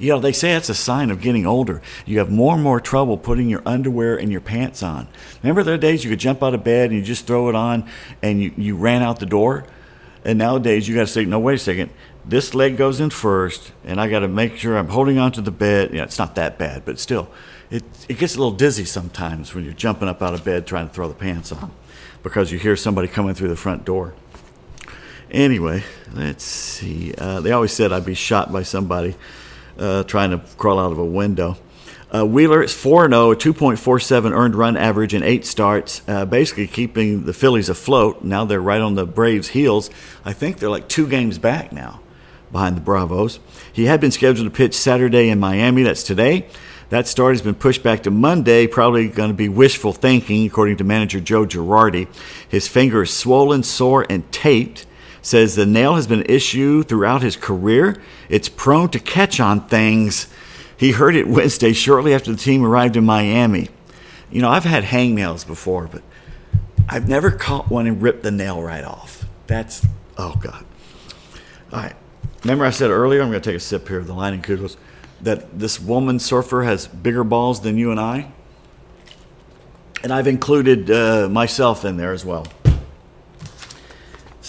You 0.00 0.08
know, 0.08 0.18
they 0.18 0.32
say 0.32 0.52
it's 0.52 0.70
a 0.70 0.74
sign 0.74 1.10
of 1.10 1.20
getting 1.20 1.46
older. 1.46 1.82
You 2.06 2.18
have 2.20 2.30
more 2.30 2.54
and 2.54 2.62
more 2.62 2.80
trouble 2.80 3.18
putting 3.18 3.50
your 3.50 3.62
underwear 3.66 4.16
and 4.16 4.32
your 4.32 4.40
pants 4.40 4.82
on. 4.82 5.06
Remember 5.42 5.62
there 5.62 5.76
days 5.76 6.02
you 6.02 6.10
could 6.10 6.18
jump 6.18 6.42
out 6.42 6.54
of 6.54 6.64
bed 6.64 6.88
and 6.88 6.98
you 6.98 7.04
just 7.04 7.26
throw 7.26 7.50
it 7.50 7.54
on 7.54 7.86
and 8.22 8.42
you, 8.42 8.52
you 8.56 8.76
ran 8.76 9.02
out 9.02 9.20
the 9.20 9.26
door? 9.26 9.66
And 10.24 10.38
nowadays 10.38 10.88
you 10.88 10.94
got 10.94 11.02
to 11.02 11.06
say, 11.06 11.26
no, 11.26 11.38
wait 11.38 11.54
a 11.54 11.58
second. 11.58 11.90
This 12.24 12.54
leg 12.54 12.78
goes 12.78 13.00
in 13.00 13.10
first, 13.10 13.72
and 13.84 14.00
I 14.00 14.08
got 14.08 14.20
to 14.20 14.28
make 14.28 14.56
sure 14.56 14.76
I'm 14.76 14.88
holding 14.88 15.18
onto 15.18 15.40
the 15.40 15.50
bed. 15.50 15.92
Yeah, 15.92 16.04
it's 16.04 16.18
not 16.18 16.34
that 16.34 16.58
bad, 16.58 16.84
but 16.84 16.98
still, 16.98 17.30
it, 17.70 17.82
it 18.08 18.18
gets 18.18 18.36
a 18.36 18.38
little 18.38 18.52
dizzy 18.52 18.84
sometimes 18.84 19.54
when 19.54 19.64
you're 19.64 19.72
jumping 19.72 20.08
up 20.08 20.22
out 20.22 20.34
of 20.34 20.44
bed 20.44 20.66
trying 20.66 20.88
to 20.88 20.94
throw 20.94 21.08
the 21.08 21.14
pants 21.14 21.52
on 21.52 21.72
because 22.22 22.52
you 22.52 22.58
hear 22.58 22.76
somebody 22.76 23.08
coming 23.08 23.34
through 23.34 23.48
the 23.48 23.56
front 23.56 23.84
door. 23.84 24.14
Anyway, 25.30 25.82
let's 26.12 26.44
see. 26.44 27.14
Uh, 27.16 27.40
they 27.40 27.52
always 27.52 27.72
said 27.72 27.92
I'd 27.92 28.04
be 28.04 28.14
shot 28.14 28.52
by 28.52 28.62
somebody 28.62 29.14
uh, 29.80 30.04
trying 30.04 30.30
to 30.30 30.38
crawl 30.56 30.78
out 30.78 30.92
of 30.92 30.98
a 30.98 31.04
window. 31.04 31.56
Uh, 32.12 32.26
Wheeler 32.26 32.62
is 32.62 32.74
4 32.74 33.08
0, 33.08 33.30
a 33.30 33.36
2.47 33.36 34.32
earned 34.32 34.54
run 34.56 34.76
average 34.76 35.14
in 35.14 35.22
eight 35.22 35.46
starts, 35.46 36.02
uh, 36.08 36.24
basically 36.24 36.66
keeping 36.66 37.24
the 37.24 37.32
Phillies 37.32 37.68
afloat. 37.68 38.24
Now 38.24 38.44
they're 38.44 38.60
right 38.60 38.80
on 38.80 38.96
the 38.96 39.06
Braves' 39.06 39.48
heels. 39.48 39.90
I 40.24 40.32
think 40.32 40.58
they're 40.58 40.70
like 40.70 40.88
two 40.88 41.06
games 41.06 41.38
back 41.38 41.72
now 41.72 42.00
behind 42.50 42.76
the 42.76 42.80
Bravos. 42.80 43.38
He 43.72 43.84
had 43.84 44.00
been 44.00 44.10
scheduled 44.10 44.46
to 44.46 44.56
pitch 44.56 44.74
Saturday 44.74 45.28
in 45.28 45.38
Miami. 45.38 45.84
That's 45.84 46.02
today. 46.02 46.48
That 46.88 47.06
start 47.06 47.34
has 47.34 47.42
been 47.42 47.54
pushed 47.54 47.84
back 47.84 48.02
to 48.02 48.10
Monday, 48.10 48.66
probably 48.66 49.06
going 49.06 49.30
to 49.30 49.34
be 49.34 49.48
wishful 49.48 49.92
thinking, 49.92 50.44
according 50.44 50.78
to 50.78 50.84
manager 50.84 51.20
Joe 51.20 51.46
Girardi. 51.46 52.08
His 52.48 52.66
finger 52.66 53.02
is 53.02 53.16
swollen, 53.16 53.62
sore, 53.62 54.04
and 54.10 54.30
taped 54.32 54.86
says 55.22 55.54
the 55.54 55.66
nail 55.66 55.96
has 55.96 56.06
been 56.06 56.20
an 56.20 56.26
issue 56.26 56.82
throughout 56.82 57.22
his 57.22 57.36
career. 57.36 58.00
It's 58.28 58.48
prone 58.48 58.88
to 58.90 58.98
catch 58.98 59.40
on 59.40 59.66
things. 59.68 60.28
He 60.76 60.92
heard 60.92 61.14
it 61.14 61.28
Wednesday 61.28 61.72
shortly 61.72 62.14
after 62.14 62.30
the 62.32 62.38
team 62.38 62.64
arrived 62.64 62.96
in 62.96 63.04
Miami. 63.04 63.68
You 64.30 64.40
know, 64.40 64.48
I've 64.48 64.64
had 64.64 64.84
hangnails 64.84 65.46
before, 65.46 65.88
but 65.88 66.02
I've 66.88 67.08
never 67.08 67.30
caught 67.30 67.70
one 67.70 67.86
and 67.86 68.00
ripped 68.00 68.22
the 68.22 68.30
nail 68.30 68.62
right 68.62 68.84
off. 68.84 69.24
That's, 69.46 69.86
oh 70.16 70.36
God. 70.40 70.64
All 71.72 71.80
right. 71.80 71.94
Remember, 72.42 72.64
I 72.64 72.70
said 72.70 72.90
earlier, 72.90 73.20
I'm 73.20 73.30
going 73.30 73.42
to 73.42 73.50
take 73.50 73.56
a 73.56 73.60
sip 73.60 73.86
here 73.88 73.98
of 73.98 74.06
the 74.06 74.14
Leinenkugels, 74.14 74.76
that 75.20 75.58
this 75.58 75.78
woman 75.78 76.18
surfer 76.18 76.62
has 76.62 76.86
bigger 76.86 77.24
balls 77.24 77.60
than 77.60 77.76
you 77.76 77.90
and 77.90 78.00
I? 78.00 78.32
And 80.02 80.12
I've 80.12 80.26
included 80.26 80.90
uh, 80.90 81.28
myself 81.28 81.84
in 81.84 81.98
there 81.98 82.12
as 82.12 82.24
well 82.24 82.46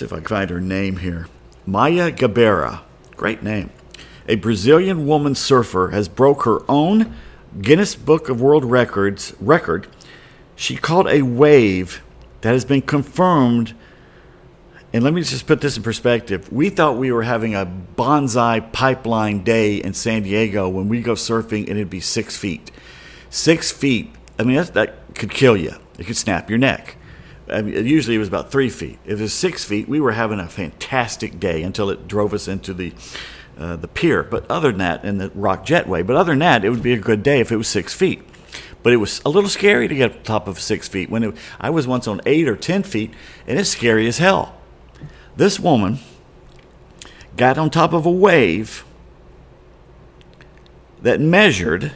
see 0.02 0.06
if 0.06 0.14
I 0.14 0.18
can 0.18 0.26
find 0.26 0.50
her 0.50 0.62
name 0.62 0.98
here. 0.98 1.28
Maya 1.66 2.12
Gabeira, 2.12 2.82
Great 3.16 3.44
name. 3.44 3.70
A 4.28 4.36
Brazilian 4.36 5.06
woman 5.06 5.36
surfer 5.36 5.90
has 5.90 6.08
broke 6.08 6.44
her 6.44 6.60
own 6.68 7.16
Guinness 7.62 7.96
Book 7.96 8.30
of 8.30 8.42
World 8.42 8.66
Records 8.66 9.36
record. 9.40 9.86
She 10.56 10.76
caught 10.76 11.08
a 11.08 11.22
wave 11.22 12.02
that 12.42 12.54
has 12.54 12.66
been 12.66 12.82
confirmed. 12.82 13.76
And 14.92 15.04
let 15.04 15.14
me 15.14 15.22
just 15.22 15.46
put 15.46 15.62
this 15.62 15.78
in 15.78 15.84
perspective. 15.84 16.52
We 16.52 16.70
thought 16.70 16.98
we 16.98 17.12
were 17.12 17.24
having 17.24 17.54
a 17.54 17.66
Banzai 17.66 18.62
Pipeline 18.62 19.44
day 19.44 19.76
in 19.76 19.94
San 19.94 20.24
Diego 20.24 20.68
when 20.68 20.90
we 20.90 21.02
go 21.02 21.14
surfing 21.14 21.68
and 21.68 21.78
it'd 21.78 21.92
be 21.92 22.00
six 22.00 22.36
feet. 22.36 22.72
Six 23.30 23.72
feet. 23.72 24.12
I 24.40 24.44
mean, 24.44 24.56
that 24.56 25.14
could 25.14 25.32
kill 25.32 25.56
you. 25.56 25.76
It 26.00 26.06
could 26.08 26.18
snap 26.18 26.50
your 26.50 26.58
neck. 26.58 26.98
I 27.52 27.62
mean, 27.62 27.86
usually 27.86 28.16
it 28.16 28.20
was 28.20 28.28
about 28.28 28.52
three 28.52 28.70
feet. 28.70 29.00
If 29.06 29.20
it 29.20 29.24
was 29.24 29.34
six 29.34 29.64
feet, 29.64 29.88
we 29.88 30.00
were 30.00 30.14
having 30.14 30.40
a 30.40 30.48
fantastic 30.48 31.40
day 31.40 31.64
until 31.64 31.90
it 31.90 32.08
drove 32.08 32.34
us 32.34 32.48
into 32.48 32.74
the 32.74 32.94
uh, 33.58 33.76
the 33.76 33.88
pier. 33.88 34.24
But 34.24 34.50
other 34.50 34.70
than 34.70 34.80
that, 34.80 35.04
in 35.04 35.18
the 35.18 35.30
rock 35.36 35.66
jetway. 35.66 36.06
But 36.06 36.16
other 36.16 36.32
than 36.32 36.40
that, 36.40 36.64
it 36.64 36.70
would 36.70 36.84
be 36.84 36.94
a 36.94 36.98
good 36.98 37.24
day 37.24 37.40
if 37.40 37.52
it 37.52 37.58
was 37.58 37.68
six 37.68 37.94
feet. 37.94 38.24
But 38.84 38.94
it 38.94 38.98
was 38.98 39.22
a 39.26 39.30
little 39.30 39.50
scary 39.50 39.88
to 39.88 39.96
get 39.96 40.12
up 40.12 40.24
top 40.24 40.48
of 40.48 40.60
six 40.60 40.88
feet. 40.88 41.10
When 41.10 41.24
it, 41.24 41.36
I 41.60 41.70
was 41.70 41.86
once 41.86 42.08
on 42.08 42.22
eight 42.26 42.48
or 42.48 42.56
ten 42.56 42.84
feet, 42.84 43.14
and 43.46 43.60
it's 43.60 43.70
scary 43.70 44.08
as 44.08 44.18
hell. 44.18 44.56
This 45.36 45.60
woman 45.60 46.00
got 47.38 47.58
on 47.58 47.70
top 47.70 47.94
of 47.94 48.06
a 48.06 48.12
wave 48.12 48.84
that 51.02 51.20
measured 51.20 51.94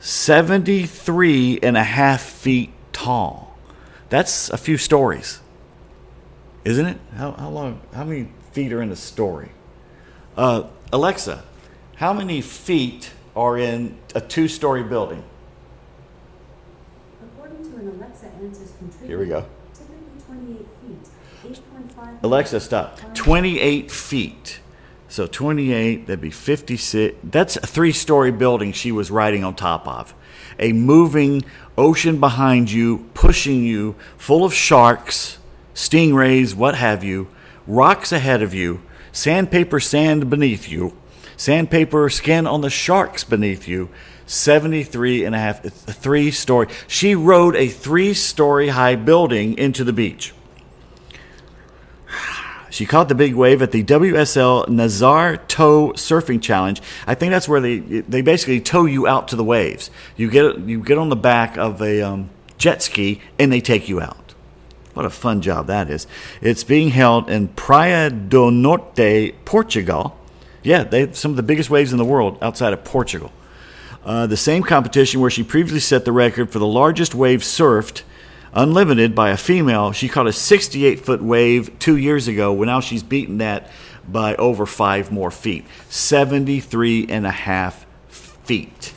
73 0.00 1.58
and 1.62 1.76
a 1.76 1.82
half 1.82 2.22
feet 2.22 2.72
tall. 2.92 3.45
That's 4.08 4.50
a 4.50 4.56
few 4.56 4.78
stories, 4.78 5.40
isn't 6.64 6.86
it? 6.86 6.98
How, 7.16 7.32
how 7.32 7.48
long? 7.48 7.80
How 7.92 8.04
many 8.04 8.28
feet 8.52 8.72
are 8.72 8.80
in 8.80 8.90
a 8.92 8.96
story? 8.96 9.50
Uh, 10.36 10.64
Alexa, 10.92 11.42
how 11.96 12.12
many 12.12 12.40
feet 12.40 13.10
are 13.34 13.58
in 13.58 13.96
a 14.14 14.20
two-story 14.20 14.82
building? 14.84 15.24
According 17.22 17.70
to 17.70 17.76
an 17.78 17.88
Alexa 17.88 18.26
Answers 18.40 18.72
contributor, 18.78 19.06
Here 19.06 19.18
we 19.18 19.26
go. 19.26 19.44
typically 19.74 20.36
28 20.36 20.66
feet, 21.42 21.62
8.5 21.96 22.22
Alexa, 22.22 22.60
stop. 22.60 23.14
28 23.14 23.90
feet. 23.90 24.60
So 25.08 25.26
28, 25.26 26.06
that'd 26.06 26.20
be 26.20 26.30
56. 26.30 27.16
That's 27.24 27.56
a 27.56 27.66
three 27.66 27.92
story 27.92 28.30
building 28.32 28.72
she 28.72 28.92
was 28.92 29.10
riding 29.10 29.42
on 29.44 29.54
top 29.54 29.86
of. 29.88 30.14
A 30.58 30.72
moving 30.72 31.44
ocean 31.76 32.20
behind 32.20 32.70
you, 32.70 33.08
pushing 33.14 33.62
you, 33.62 33.94
full 34.16 34.44
of 34.44 34.54
sharks, 34.54 35.38
stingrays, 35.74 36.54
what 36.54 36.74
have 36.74 37.04
you, 37.04 37.28
rocks 37.66 38.12
ahead 38.12 38.42
of 38.42 38.54
you, 38.54 38.80
sandpaper 39.12 39.80
sand 39.80 40.30
beneath 40.30 40.68
you, 40.68 40.96
sandpaper 41.36 42.08
skin 42.08 42.46
on 42.46 42.60
the 42.60 42.70
sharks 42.70 43.24
beneath 43.24 43.68
you. 43.68 43.88
73 44.26 45.24
and 45.24 45.34
a 45.36 45.38
half, 45.38 45.62
three 45.62 46.32
story. 46.32 46.66
She 46.88 47.14
rode 47.14 47.54
a 47.54 47.68
three 47.68 48.12
story 48.12 48.68
high 48.68 48.96
building 48.96 49.56
into 49.56 49.84
the 49.84 49.92
beach. 49.92 50.34
She 52.76 52.84
caught 52.84 53.08
the 53.08 53.14
big 53.14 53.34
wave 53.34 53.62
at 53.62 53.72
the 53.72 53.82
WSL 53.82 54.66
Nazaré 54.66 55.40
Tow 55.48 55.92
Surfing 55.92 56.42
Challenge. 56.42 56.82
I 57.06 57.14
think 57.14 57.30
that's 57.30 57.48
where 57.48 57.62
they 57.62 57.78
they 57.78 58.20
basically 58.20 58.60
tow 58.60 58.84
you 58.84 59.06
out 59.06 59.28
to 59.28 59.36
the 59.36 59.42
waves. 59.42 59.90
You 60.14 60.28
get 60.30 60.58
you 60.58 60.82
get 60.82 60.98
on 60.98 61.08
the 61.08 61.16
back 61.16 61.56
of 61.56 61.80
a 61.80 62.02
um, 62.02 62.28
jet 62.58 62.82
ski 62.82 63.22
and 63.38 63.50
they 63.50 63.62
take 63.62 63.88
you 63.88 64.02
out. 64.02 64.34
What 64.92 65.06
a 65.06 65.10
fun 65.10 65.40
job 65.40 65.68
that 65.68 65.88
is! 65.88 66.06
It's 66.42 66.64
being 66.64 66.90
held 66.90 67.30
in 67.30 67.48
Praia 67.48 68.10
do 68.10 68.50
Norte, 68.50 69.32
Portugal. 69.46 70.14
Yeah, 70.62 70.84
they 70.84 71.00
have 71.00 71.16
some 71.16 71.30
of 71.30 71.38
the 71.38 71.42
biggest 71.42 71.70
waves 71.70 71.92
in 71.92 71.98
the 71.98 72.04
world 72.04 72.36
outside 72.42 72.74
of 72.74 72.84
Portugal. 72.84 73.32
Uh, 74.04 74.26
the 74.26 74.36
same 74.36 74.62
competition 74.62 75.22
where 75.22 75.30
she 75.30 75.42
previously 75.42 75.80
set 75.80 76.04
the 76.04 76.12
record 76.12 76.50
for 76.50 76.58
the 76.58 76.66
largest 76.66 77.14
wave 77.14 77.40
surfed 77.40 78.02
unlimited 78.56 79.14
by 79.14 79.30
a 79.30 79.36
female. 79.36 79.92
She 79.92 80.08
caught 80.08 80.26
a 80.26 80.32
68 80.32 80.98
foot 81.00 81.22
wave 81.22 81.78
two 81.78 81.96
years 81.96 82.26
ago. 82.26 82.52
Well, 82.52 82.66
now 82.66 82.80
she's 82.80 83.02
beaten 83.02 83.38
that 83.38 83.70
by 84.08 84.34
over 84.36 84.66
five 84.66 85.12
more 85.12 85.30
feet 85.30 85.64
73 85.88 87.06
and 87.08 87.26
a 87.26 87.30
half 87.30 87.86
feet. 88.08 88.94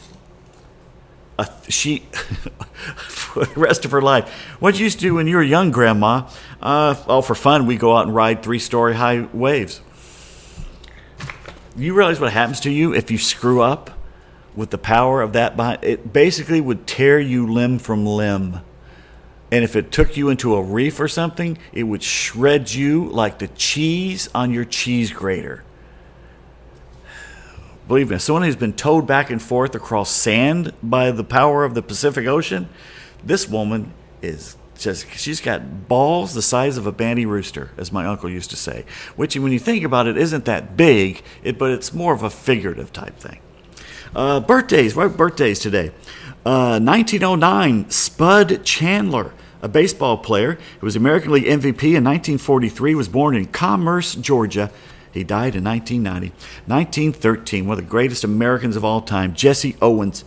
Uh, 1.37 1.45
she, 1.67 1.99
for 3.07 3.45
the 3.45 3.59
rest 3.59 3.85
of 3.85 3.91
her 3.91 4.01
life, 4.01 4.29
what 4.59 4.77
you 4.77 4.83
used 4.85 4.99
to 4.99 5.03
do 5.03 5.15
when 5.15 5.27
you 5.27 5.35
were 5.35 5.43
young, 5.43 5.71
Grandma? 5.71 6.29
Uh, 6.61 6.95
oh, 7.07 7.21
for 7.21 7.35
fun, 7.35 7.65
we 7.65 7.77
go 7.77 7.95
out 7.95 8.05
and 8.05 8.15
ride 8.15 8.43
three 8.43 8.59
story 8.59 8.93
high 8.95 9.21
waves. 9.33 9.81
You 11.77 11.93
realize 11.93 12.19
what 12.19 12.33
happens 12.33 12.59
to 12.61 12.71
you 12.71 12.93
if 12.93 13.09
you 13.09 13.17
screw 13.17 13.61
up 13.61 13.91
with 14.55 14.69
the 14.69 14.77
power 14.77 15.21
of 15.21 15.33
that? 15.33 15.83
It 15.83 16.11
basically 16.11 16.59
would 16.59 16.85
tear 16.85 17.19
you 17.19 17.51
limb 17.51 17.79
from 17.79 18.05
limb. 18.05 18.59
And 19.51 19.63
if 19.63 19.75
it 19.75 19.91
took 19.91 20.15
you 20.15 20.29
into 20.29 20.55
a 20.55 20.61
reef 20.61 20.99
or 20.99 21.07
something, 21.07 21.57
it 21.73 21.83
would 21.83 22.03
shred 22.03 22.71
you 22.71 23.05
like 23.09 23.39
the 23.39 23.47
cheese 23.47 24.29
on 24.35 24.53
your 24.53 24.65
cheese 24.65 25.11
grater. 25.11 25.63
Believe 27.87 28.11
me, 28.11 28.19
someone 28.19 28.43
who's 28.43 28.55
been 28.55 28.73
towed 28.73 29.07
back 29.07 29.31
and 29.31 29.41
forth 29.41 29.73
across 29.73 30.11
sand 30.11 30.73
by 30.83 31.09
the 31.09 31.23
power 31.23 31.63
of 31.63 31.73
the 31.73 31.81
Pacific 31.81 32.27
Ocean, 32.27 32.69
this 33.23 33.49
woman 33.49 33.91
is 34.21 34.55
just, 34.77 35.09
she's 35.17 35.41
got 35.41 35.87
balls 35.87 36.35
the 36.35 36.43
size 36.43 36.77
of 36.77 36.85
a 36.85 36.91
banty 36.91 37.25
rooster, 37.25 37.71
as 37.77 37.91
my 37.91 38.05
uncle 38.05 38.29
used 38.29 38.51
to 38.51 38.55
say. 38.55 38.85
Which, 39.15 39.35
when 39.35 39.51
you 39.51 39.57
think 39.57 39.83
about 39.83 40.05
it, 40.05 40.17
isn't 40.17 40.45
that 40.45 40.77
big, 40.77 41.23
it, 41.43 41.57
but 41.57 41.71
it's 41.71 41.91
more 41.91 42.13
of 42.13 42.21
a 42.21 42.29
figurative 42.29 42.93
type 42.93 43.17
thing. 43.17 43.39
Uh, 44.15 44.39
birthdays, 44.39 44.95
what 44.95 45.17
birthdays 45.17 45.59
today? 45.59 45.91
Uh, 46.45 46.79
1909, 46.79 47.89
Spud 47.89 48.63
Chandler, 48.63 49.33
a 49.61 49.67
baseball 49.67 50.17
player 50.17 50.57
who 50.79 50.85
was 50.85 50.95
American 50.95 51.31
League 51.31 51.45
MVP 51.45 51.95
in 51.95 52.03
1943, 52.03 52.95
was 52.95 53.09
born 53.09 53.35
in 53.35 53.45
Commerce, 53.45 54.15
Georgia. 54.15 54.71
He 55.11 55.23
died 55.23 55.55
in 55.55 55.63
1990. 55.63 56.29
1913, 56.67 57.67
one 57.67 57.77
of 57.77 57.83
the 57.83 57.89
greatest 57.89 58.23
Americans 58.23 58.75
of 58.75 58.85
all 58.85 59.01
time, 59.01 59.33
Jesse 59.33 59.75
Owens, 59.81 60.23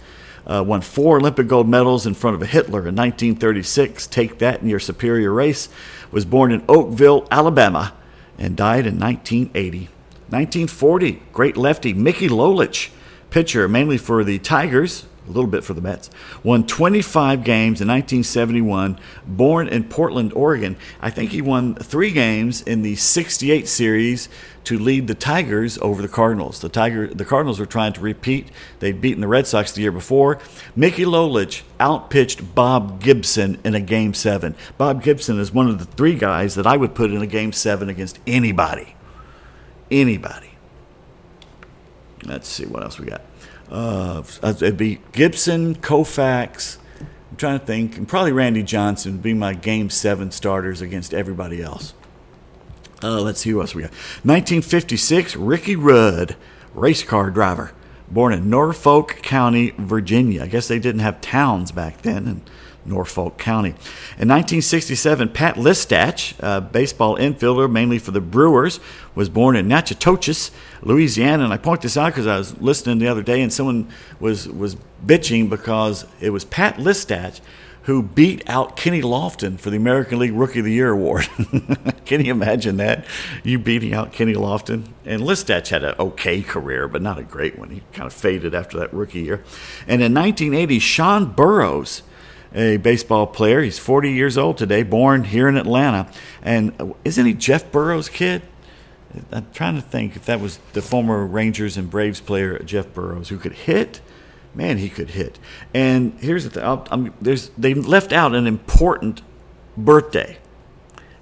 uh, 0.46 0.62
won 0.66 0.80
four 0.80 1.18
Olympic 1.18 1.46
gold 1.46 1.68
medals 1.68 2.06
in 2.06 2.14
front 2.14 2.40
of 2.40 2.48
Hitler 2.48 2.80
in 2.80 2.96
1936. 2.96 4.06
Take 4.08 4.38
that 4.38 4.60
in 4.60 4.68
your 4.68 4.80
superior 4.80 5.32
race. 5.32 5.68
Was 6.10 6.24
born 6.24 6.52
in 6.52 6.64
Oakville, 6.68 7.26
Alabama, 7.30 7.94
and 8.38 8.56
died 8.56 8.86
in 8.86 8.98
1980. 8.98 9.88
1940, 10.28 11.22
great 11.32 11.56
lefty 11.56 11.92
Mickey 11.92 12.28
Lolich, 12.28 12.90
pitcher 13.30 13.68
mainly 13.68 13.98
for 13.98 14.24
the 14.24 14.38
Tigers, 14.38 15.04
a 15.26 15.30
little 15.30 15.50
bit 15.50 15.64
for 15.64 15.74
the 15.74 15.80
Mets. 15.80 16.10
Won 16.42 16.66
25 16.66 17.44
games 17.44 17.80
in 17.80 17.88
1971. 17.88 18.98
Born 19.26 19.68
in 19.68 19.84
Portland, 19.84 20.32
Oregon. 20.32 20.76
I 21.00 21.10
think 21.10 21.30
he 21.30 21.40
won 21.40 21.74
three 21.74 22.10
games 22.10 22.62
in 22.62 22.82
the 22.82 22.96
68 22.96 23.68
series 23.68 24.28
to 24.64 24.78
lead 24.78 25.06
the 25.06 25.14
Tigers 25.14 25.78
over 25.78 26.02
the 26.02 26.08
Cardinals. 26.08 26.60
The 26.60 26.68
Tiger, 26.68 27.06
the 27.08 27.24
Cardinals 27.24 27.58
were 27.58 27.66
trying 27.66 27.92
to 27.94 28.00
repeat. 28.00 28.48
They'd 28.80 29.00
beaten 29.00 29.20
the 29.20 29.28
Red 29.28 29.46
Sox 29.46 29.72
the 29.72 29.80
year 29.80 29.92
before. 29.92 30.38
Mickey 30.76 31.04
Lolich 31.04 31.62
outpitched 31.80 32.54
Bob 32.54 33.02
Gibson 33.02 33.58
in 33.64 33.74
a 33.74 33.80
game 33.80 34.14
seven. 34.14 34.54
Bob 34.78 35.02
Gibson 35.02 35.38
is 35.38 35.52
one 35.52 35.68
of 35.68 35.78
the 35.78 35.84
three 35.84 36.14
guys 36.14 36.54
that 36.54 36.66
I 36.66 36.76
would 36.76 36.94
put 36.94 37.10
in 37.10 37.22
a 37.22 37.26
game 37.26 37.52
seven 37.52 37.88
against 37.88 38.18
anybody. 38.26 38.94
Anybody. 39.90 40.50
Let's 42.24 42.48
see 42.48 42.66
what 42.66 42.82
else 42.82 42.98
we 42.98 43.06
got. 43.06 43.22
Uh, 43.72 44.22
it'd 44.42 44.76
be 44.76 45.00
Gibson, 45.12 45.74
Koufax. 45.74 46.76
I'm 47.30 47.36
trying 47.38 47.58
to 47.58 47.64
think, 47.64 47.96
and 47.96 48.06
probably 48.06 48.32
Randy 48.32 48.62
Johnson 48.62 49.12
would 49.12 49.22
be 49.22 49.32
my 49.32 49.54
game 49.54 49.88
seven 49.88 50.30
starters 50.30 50.82
against 50.82 51.14
everybody 51.14 51.62
else. 51.62 51.94
Uh, 53.02 53.20
let's 53.22 53.40
see 53.40 53.50
who 53.50 53.62
else 53.62 53.74
we 53.74 53.80
got. 53.80 53.90
1956, 54.24 55.36
Ricky 55.36 55.74
Rudd, 55.74 56.36
race 56.74 57.02
car 57.02 57.30
driver, 57.30 57.72
born 58.10 58.34
in 58.34 58.50
Norfolk 58.50 59.20
County, 59.22 59.70
Virginia. 59.78 60.42
I 60.42 60.48
guess 60.48 60.68
they 60.68 60.78
didn't 60.78 61.00
have 61.00 61.22
towns 61.22 61.72
back 61.72 62.02
then 62.02 62.28
in 62.28 62.42
Norfolk 62.84 63.38
County. 63.38 63.70
In 64.18 64.28
1967, 64.28 65.28
Pat 65.30 65.56
Listach, 65.56 66.34
a 66.40 66.60
baseball 66.60 67.16
infielder 67.16 67.70
mainly 67.70 67.98
for 67.98 68.10
the 68.10 68.20
Brewers, 68.20 68.80
was 69.14 69.28
born 69.28 69.56
in 69.56 69.68
Natchitoches, 69.68 70.50
Louisiana. 70.82 71.44
And 71.44 71.52
I 71.52 71.56
point 71.56 71.82
this 71.82 71.96
out 71.96 72.08
because 72.08 72.26
I 72.26 72.38
was 72.38 72.60
listening 72.60 72.98
the 72.98 73.08
other 73.08 73.22
day 73.22 73.42
and 73.42 73.52
someone 73.52 73.88
was, 74.20 74.48
was 74.48 74.76
bitching 75.04 75.48
because 75.48 76.06
it 76.20 76.30
was 76.30 76.44
Pat 76.44 76.76
Listach 76.76 77.40
who 77.84 78.02
beat 78.02 78.48
out 78.48 78.76
Kenny 78.76 79.02
Lofton 79.02 79.58
for 79.58 79.70
the 79.70 79.76
American 79.76 80.18
League 80.18 80.32
Rookie 80.32 80.60
of 80.60 80.64
the 80.64 80.72
Year 80.72 80.90
award. 80.90 81.28
Can 82.04 82.24
you 82.24 82.30
imagine 82.30 82.76
that? 82.76 83.04
You 83.42 83.58
beating 83.58 83.92
out 83.92 84.12
Kenny 84.12 84.34
Lofton? 84.34 84.88
And 85.04 85.22
Listach 85.22 85.68
had 85.68 85.82
an 85.82 85.94
okay 85.98 86.42
career, 86.42 86.86
but 86.86 87.02
not 87.02 87.18
a 87.18 87.24
great 87.24 87.58
one. 87.58 87.70
He 87.70 87.82
kind 87.92 88.06
of 88.06 88.12
faded 88.12 88.54
after 88.54 88.78
that 88.78 88.94
rookie 88.94 89.22
year. 89.22 89.42
And 89.88 90.00
in 90.00 90.14
1980, 90.14 90.78
Sean 90.78 91.32
Burroughs, 91.32 92.02
a 92.54 92.76
baseball 92.78 93.26
player, 93.26 93.62
he's 93.62 93.78
40 93.78 94.12
years 94.12 94.36
old 94.36 94.58
today, 94.58 94.82
born 94.82 95.24
here 95.24 95.48
in 95.48 95.56
Atlanta. 95.56 96.06
And 96.42 96.72
uh, 96.80 96.92
isn't 97.04 97.24
he 97.24 97.34
Jeff 97.34 97.70
Burroughs' 97.72 98.08
kid? 98.08 98.42
I'm 99.30 99.46
trying 99.52 99.74
to 99.76 99.82
think 99.82 100.16
if 100.16 100.24
that 100.26 100.40
was 100.40 100.58
the 100.72 100.80
former 100.80 101.26
Rangers 101.26 101.76
and 101.76 101.90
Braves 101.90 102.20
player 102.20 102.58
Jeff 102.60 102.92
Burroughs 102.94 103.28
who 103.28 103.36
could 103.36 103.52
hit 103.52 104.00
man, 104.54 104.78
he 104.78 104.88
could 104.88 105.10
hit. 105.10 105.38
And 105.74 106.14
here's 106.20 106.48
the 106.48 106.50
thing: 106.50 107.12
there's 107.20 107.50
they 107.50 107.74
left 107.74 108.12
out 108.12 108.34
an 108.34 108.46
important 108.46 109.22
birthday, 109.76 110.38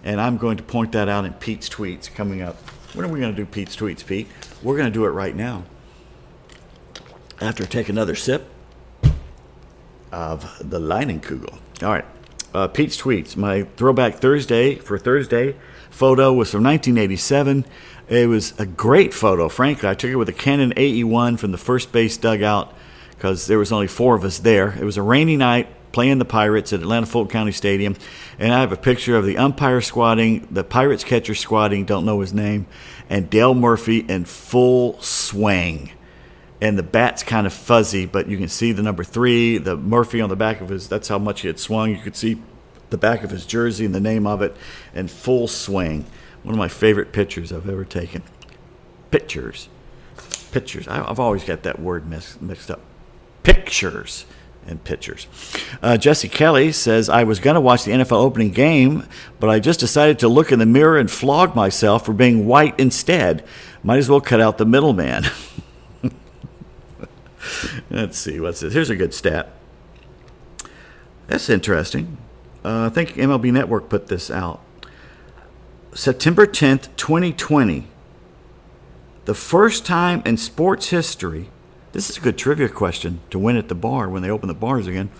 and 0.03 0.21
I'm 0.21 0.37
going 0.37 0.57
to 0.57 0.63
point 0.63 0.93
that 0.93 1.09
out 1.09 1.25
in 1.25 1.33
Pete's 1.35 1.69
tweets 1.69 2.13
coming 2.13 2.43
up. 2.43 2.57
When 2.95 3.05
are 3.05 3.09
we 3.09 3.21
going 3.21 3.35
to 3.35 3.37
do 3.37 3.47
Pete's 3.47 3.77
tweets, 3.77 4.05
Pete? 4.05 4.27
We're 4.63 4.77
going 4.77 4.91
to 4.91 4.95
do 4.95 5.05
it 5.05 5.11
right 5.11 5.35
now. 5.35 5.65
After 7.41 7.65
take 7.65 7.89
another 7.89 8.15
sip. 8.15 8.49
Of 10.13 10.59
the 10.59 10.79
Leinenkugel. 10.79 11.59
All 11.83 11.91
right. 11.91 12.05
Uh, 12.53 12.67
Pete's 12.69 13.01
tweets. 13.01 13.37
My 13.37 13.63
throwback 13.77 14.17
Thursday 14.17 14.75
for 14.75 14.99
Thursday 14.99 15.55
photo 15.91 16.33
was 16.33 16.51
from 16.51 16.65
1987. 16.65 17.65
It 18.09 18.29
was 18.29 18.59
a 18.59 18.67
great 18.67 19.15
photo, 19.15 19.49
frankly. 19.49 19.89
I 19.89 19.95
took 19.95 20.11
it 20.11 20.17
with 20.17 20.29
a 20.29 20.33
Canon 20.33 20.73
AE1 20.75 21.39
from 21.39 21.53
the 21.53 21.59
first 21.59 21.93
base 21.93 22.17
dugout 22.17 22.75
because 23.11 23.47
there 23.47 23.59
was 23.59 23.71
only 23.71 23.87
four 23.87 24.17
of 24.17 24.25
us 24.25 24.39
there. 24.39 24.71
It 24.71 24.85
was 24.85 24.97
a 24.97 25.03
rainy 25.03 25.37
night 25.37 25.69
playing 25.93 26.19
the 26.19 26.25
Pirates 26.25 26.73
at 26.73 26.81
Atlanta 26.81 27.07
Fulton 27.07 27.31
County 27.31 27.53
Stadium, 27.53 27.97
and 28.39 28.53
I 28.53 28.61
have 28.61 28.73
a 28.73 28.77
picture 28.77 29.17
of 29.17 29.27
the 29.27 29.39
umpire 29.39 29.81
squatting, 29.81 30.47
the 30.51 30.65
Pirates 30.65 31.05
catcher 31.05 31.35
squatting, 31.35 31.85
don't 31.85 32.05
know 32.05 32.21
his 32.21 32.33
name, 32.33 32.67
and 33.09 33.29
Dale 33.29 33.55
Murphy 33.55 33.99
in 33.99 34.25
full 34.25 35.01
swing. 35.01 35.91
And 36.61 36.79
the 36.79 36.83
bat's 36.83 37.23
kind 37.23 37.47
of 37.47 37.55
fuzzy, 37.55 38.05
but 38.05 38.29
you 38.29 38.37
can 38.37 38.49
see 38.49 38.73
the 38.73 38.83
number 38.83 39.03
three, 39.03 39.57
the 39.57 39.77
Murphy 39.77 40.21
on 40.21 40.29
the 40.29 40.37
back 40.37 40.61
of 40.61 40.69
his. 40.69 40.89
That's 40.89 41.09
how 41.09 41.19
much 41.19 41.41
he 41.41 41.47
had 41.47 41.59
swung. 41.59 41.91
You 41.91 41.99
could 41.99 42.17
see 42.17 42.41
the 42.91 42.99
back 42.99 43.23
of 43.23 43.31
his 43.31 43.47
jersey 43.47 43.87
and 43.87 43.95
the 43.95 44.01
name 44.01 44.27
of 44.27 44.43
it, 44.43 44.55
and 44.95 45.11
full 45.11 45.49
swing. 45.49 46.05
One 46.43 46.55
of 46.55 46.59
my 46.59 46.69
favorite 46.69 47.13
pictures 47.13 47.53
I've 47.53 47.69
ever 47.69 47.85
taken. 47.85 48.23
Pictures, 49.11 49.69
pictures. 50.53 50.87
I, 50.89 51.09
I've 51.09 51.21
always 51.21 51.45
got 51.45 51.63
that 51.63 51.81
word 51.81 52.07
mixed, 52.07 52.43
mixed 52.43 52.71
up. 52.71 52.81
Pictures 53.43 54.27
and 54.67 54.83
pitchers. 54.85 55.27
Uh, 55.83 55.97
Jesse 55.97 56.29
Kelly 56.29 56.73
says, 56.73 57.09
I 57.09 57.25
was 57.25 57.41
going 57.41 57.55
to 57.55 57.61
watch 57.61 57.85
the 57.85 57.93
NFL 57.93 58.23
opening 58.23 58.51
game, 58.51 59.07
but 59.39 59.49
I 59.49 59.59
just 59.59 59.81
decided 59.81 60.19
to 60.21 60.29
look 60.29 60.53
in 60.53 60.59
the 60.59 60.67
mirror 60.67 60.99
and 60.99 61.11
flog 61.11 61.55
myself 61.55 62.05
for 62.05 62.13
being 62.13 62.47
white 62.47 62.79
instead. 62.79 63.45
Might 63.83 63.99
as 63.99 64.11
well 64.11 64.21
cut 64.21 64.41
out 64.41 64.59
the 64.59 64.67
middleman. 64.67 65.25
Let's 67.91 68.19
see, 68.19 68.41
what's 68.41 68.61
this? 68.61 68.73
Here's 68.73 68.91
a 68.91 68.97
good 68.97 69.15
stat. 69.15 69.51
That's 71.27 71.49
interesting. 71.49 72.19
Uh, 72.65 72.87
I 72.87 72.89
think 72.89 73.11
MLB 73.11 73.53
Network 73.53 73.89
put 73.89 74.09
this 74.09 74.31
out. 74.31 74.61
September 75.95 76.47
10th, 76.47 76.89
2020. 76.97 77.87
The 79.25 79.35
first 79.35 79.87
time 79.87 80.23
in 80.25 80.37
sports 80.37 80.89
history 80.89 81.51
this 81.93 82.09
is 82.09 82.19
a 82.19 82.21
good 82.21 82.39
trivia 82.39 82.69
question 82.69 83.21
to 83.31 83.39
win 83.39 83.57
at 83.57 83.69
the 83.69 83.75
bar 83.75 84.09
when 84.09 84.23
they 84.23 84.31
open 84.31 84.49
the 84.49 84.55
bars 84.55 84.87
again. 84.87 85.11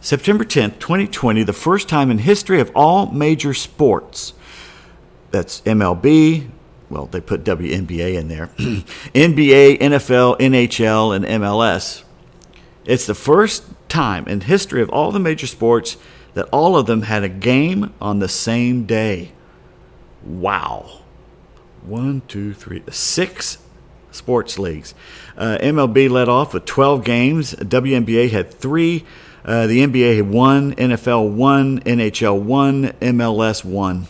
September 0.00 0.44
10th, 0.44 0.78
2020, 0.78 1.42
the 1.42 1.52
first 1.54 1.88
time 1.88 2.10
in 2.10 2.18
history 2.18 2.60
of 2.60 2.70
all 2.74 3.10
major 3.10 3.54
sports. 3.54 4.34
That's 5.30 5.62
MLB, 5.62 6.48
well, 6.88 7.06
they 7.06 7.20
put 7.20 7.44
WNBA 7.44 8.14
in 8.14 8.28
there. 8.28 8.46
NBA, 8.56 9.78
NFL, 9.78 10.38
NHL, 10.38 11.16
and 11.16 11.24
MLS. 11.24 12.04
It's 12.84 13.06
the 13.06 13.14
first 13.14 13.64
time 13.88 14.26
in 14.28 14.42
history 14.42 14.82
of 14.82 14.90
all 14.90 15.10
the 15.10 15.18
major 15.18 15.46
sports 15.46 15.96
that 16.34 16.48
all 16.52 16.76
of 16.76 16.86
them 16.86 17.02
had 17.02 17.24
a 17.24 17.28
game 17.28 17.92
on 18.00 18.18
the 18.18 18.28
same 18.28 18.84
day. 18.84 19.32
Wow. 20.22 21.00
One, 21.82 22.22
two, 22.28 22.52
three, 22.52 22.82
six 22.90 23.58
sports 24.10 24.58
leagues. 24.58 24.94
Uh, 25.36 25.58
MLB 25.60 26.08
led 26.10 26.28
off 26.28 26.54
with 26.54 26.64
12 26.64 27.04
games. 27.04 27.54
WNBA 27.54 28.30
had 28.30 28.52
three. 28.52 29.04
Uh, 29.44 29.66
the 29.66 29.86
NBA 29.86 30.16
had 30.16 30.28
one. 30.28 30.74
NFL 30.74 31.32
one. 31.32 31.80
NHL 31.80 32.40
one. 32.40 32.88
MLS 33.00 33.64
one. 33.64 34.06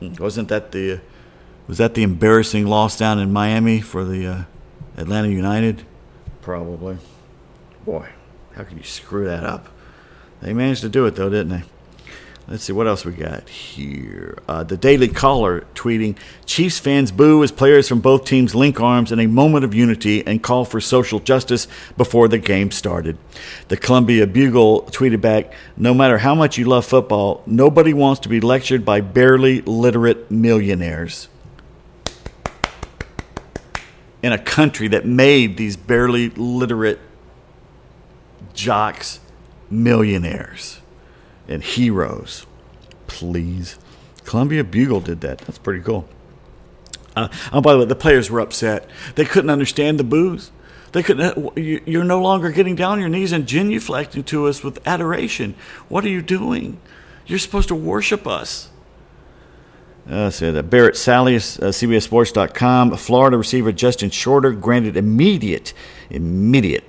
Wasn't 0.00 0.48
that 0.48 0.72
the 0.72 1.00
was 1.66 1.78
that 1.78 1.94
the 1.94 2.02
embarrassing 2.02 2.66
loss 2.66 2.96
down 2.96 3.18
in 3.18 3.32
Miami 3.32 3.80
for 3.80 4.04
the 4.04 4.26
uh, 4.26 4.42
Atlanta 4.96 5.28
United? 5.28 5.84
Probably. 6.42 6.98
Boy, 7.84 8.08
how 8.54 8.64
can 8.64 8.78
you 8.78 8.84
screw 8.84 9.24
that 9.26 9.44
up? 9.44 9.68
They 10.40 10.52
managed 10.52 10.82
to 10.82 10.88
do 10.88 11.06
it 11.06 11.16
though, 11.16 11.30
didn't 11.30 11.48
they? 11.48 11.62
Let's 12.48 12.62
see 12.62 12.72
what 12.72 12.86
else 12.86 13.04
we 13.04 13.10
got 13.10 13.48
here. 13.48 14.38
Uh, 14.46 14.62
the 14.62 14.76
Daily 14.76 15.08
Caller 15.08 15.66
tweeting 15.74 16.16
Chiefs 16.44 16.78
fans 16.78 17.10
boo 17.10 17.42
as 17.42 17.50
players 17.50 17.88
from 17.88 17.98
both 17.98 18.24
teams 18.24 18.54
link 18.54 18.80
arms 18.80 19.10
in 19.10 19.18
a 19.18 19.26
moment 19.26 19.64
of 19.64 19.74
unity 19.74 20.24
and 20.24 20.40
call 20.40 20.64
for 20.64 20.80
social 20.80 21.18
justice 21.18 21.66
before 21.96 22.28
the 22.28 22.38
game 22.38 22.70
started. 22.70 23.18
The 23.66 23.76
Columbia 23.76 24.28
Bugle 24.28 24.82
tweeted 24.82 25.20
back 25.20 25.52
No 25.76 25.92
matter 25.92 26.18
how 26.18 26.36
much 26.36 26.56
you 26.56 26.66
love 26.66 26.86
football, 26.86 27.42
nobody 27.46 27.92
wants 27.92 28.20
to 28.20 28.28
be 28.28 28.40
lectured 28.40 28.84
by 28.84 29.00
barely 29.00 29.62
literate 29.62 30.30
millionaires. 30.30 31.28
In 34.22 34.32
a 34.32 34.38
country 34.38 34.88
that 34.88 35.04
made 35.04 35.56
these 35.56 35.76
barely 35.76 36.30
literate 36.30 36.98
jocks 38.54 39.20
millionaires 39.70 40.80
and 41.48 41.62
heroes. 41.62 42.46
Please. 43.06 43.78
Columbia 44.24 44.64
Bugle 44.64 45.00
did 45.00 45.20
that. 45.20 45.38
That's 45.38 45.58
pretty 45.58 45.82
cool. 45.82 46.08
Uh, 47.14 47.28
oh, 47.52 47.60
by 47.60 47.72
the 47.72 47.78
way, 47.80 47.84
the 47.84 47.94
players 47.94 48.30
were 48.30 48.40
upset. 48.40 48.88
They 49.14 49.24
couldn't 49.24 49.50
understand 49.50 49.98
the 49.98 50.04
booze. 50.04 50.50
They 50.92 51.02
couldn't. 51.02 51.38
Uh, 51.38 51.50
you're 51.56 52.04
no 52.04 52.20
longer 52.20 52.50
getting 52.50 52.74
down 52.74 52.92
on 52.92 53.00
your 53.00 53.08
knees 53.08 53.32
and 53.32 53.46
genuflecting 53.46 54.24
to 54.26 54.46
us 54.48 54.62
with 54.62 54.86
adoration. 54.86 55.54
What 55.88 56.04
are 56.04 56.08
you 56.08 56.22
doing? 56.22 56.78
You're 57.26 57.38
supposed 57.38 57.68
to 57.68 57.74
worship 57.74 58.26
us. 58.26 58.70
Uh, 60.08 60.30
so 60.30 60.52
that 60.52 60.70
Barrett 60.70 60.96
Sallee, 60.96 61.36
uh, 61.36 61.38
CBSSports.com. 61.72 62.96
Florida 62.96 63.36
receiver 63.36 63.72
Justin 63.72 64.10
Shorter 64.10 64.52
granted 64.52 64.96
immediate, 64.96 65.74
immediate 66.10 66.84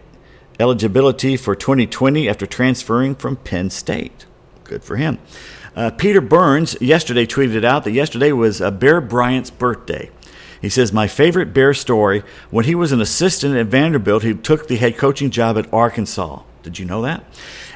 eligibility 0.59 1.37
for 1.37 1.55
2020 1.55 2.29
after 2.29 2.45
transferring 2.45 3.15
from 3.15 3.35
Penn 3.37 3.69
State. 3.69 4.25
Good 4.63 4.83
for 4.83 4.97
him. 4.97 5.19
Uh, 5.75 5.91
Peter 5.91 6.21
Burns 6.21 6.79
yesterday 6.81 7.25
tweeted 7.25 7.63
out 7.63 7.83
that 7.83 7.91
yesterday 7.91 8.31
was 8.31 8.61
uh, 8.61 8.71
Bear 8.71 8.99
Bryant's 8.99 9.51
birthday. 9.51 10.09
He 10.61 10.69
says, 10.69 10.91
My 10.91 11.07
favorite 11.07 11.53
Bear 11.53 11.73
story 11.73 12.23
when 12.49 12.65
he 12.65 12.75
was 12.75 12.91
an 12.91 13.01
assistant 13.01 13.55
at 13.55 13.67
Vanderbilt, 13.67 14.23
he 14.23 14.33
took 14.33 14.67
the 14.67 14.77
head 14.77 14.97
coaching 14.97 15.29
job 15.29 15.57
at 15.57 15.71
Arkansas. 15.71 16.41
Did 16.63 16.79
you 16.79 16.85
know 16.85 17.03
that? 17.03 17.23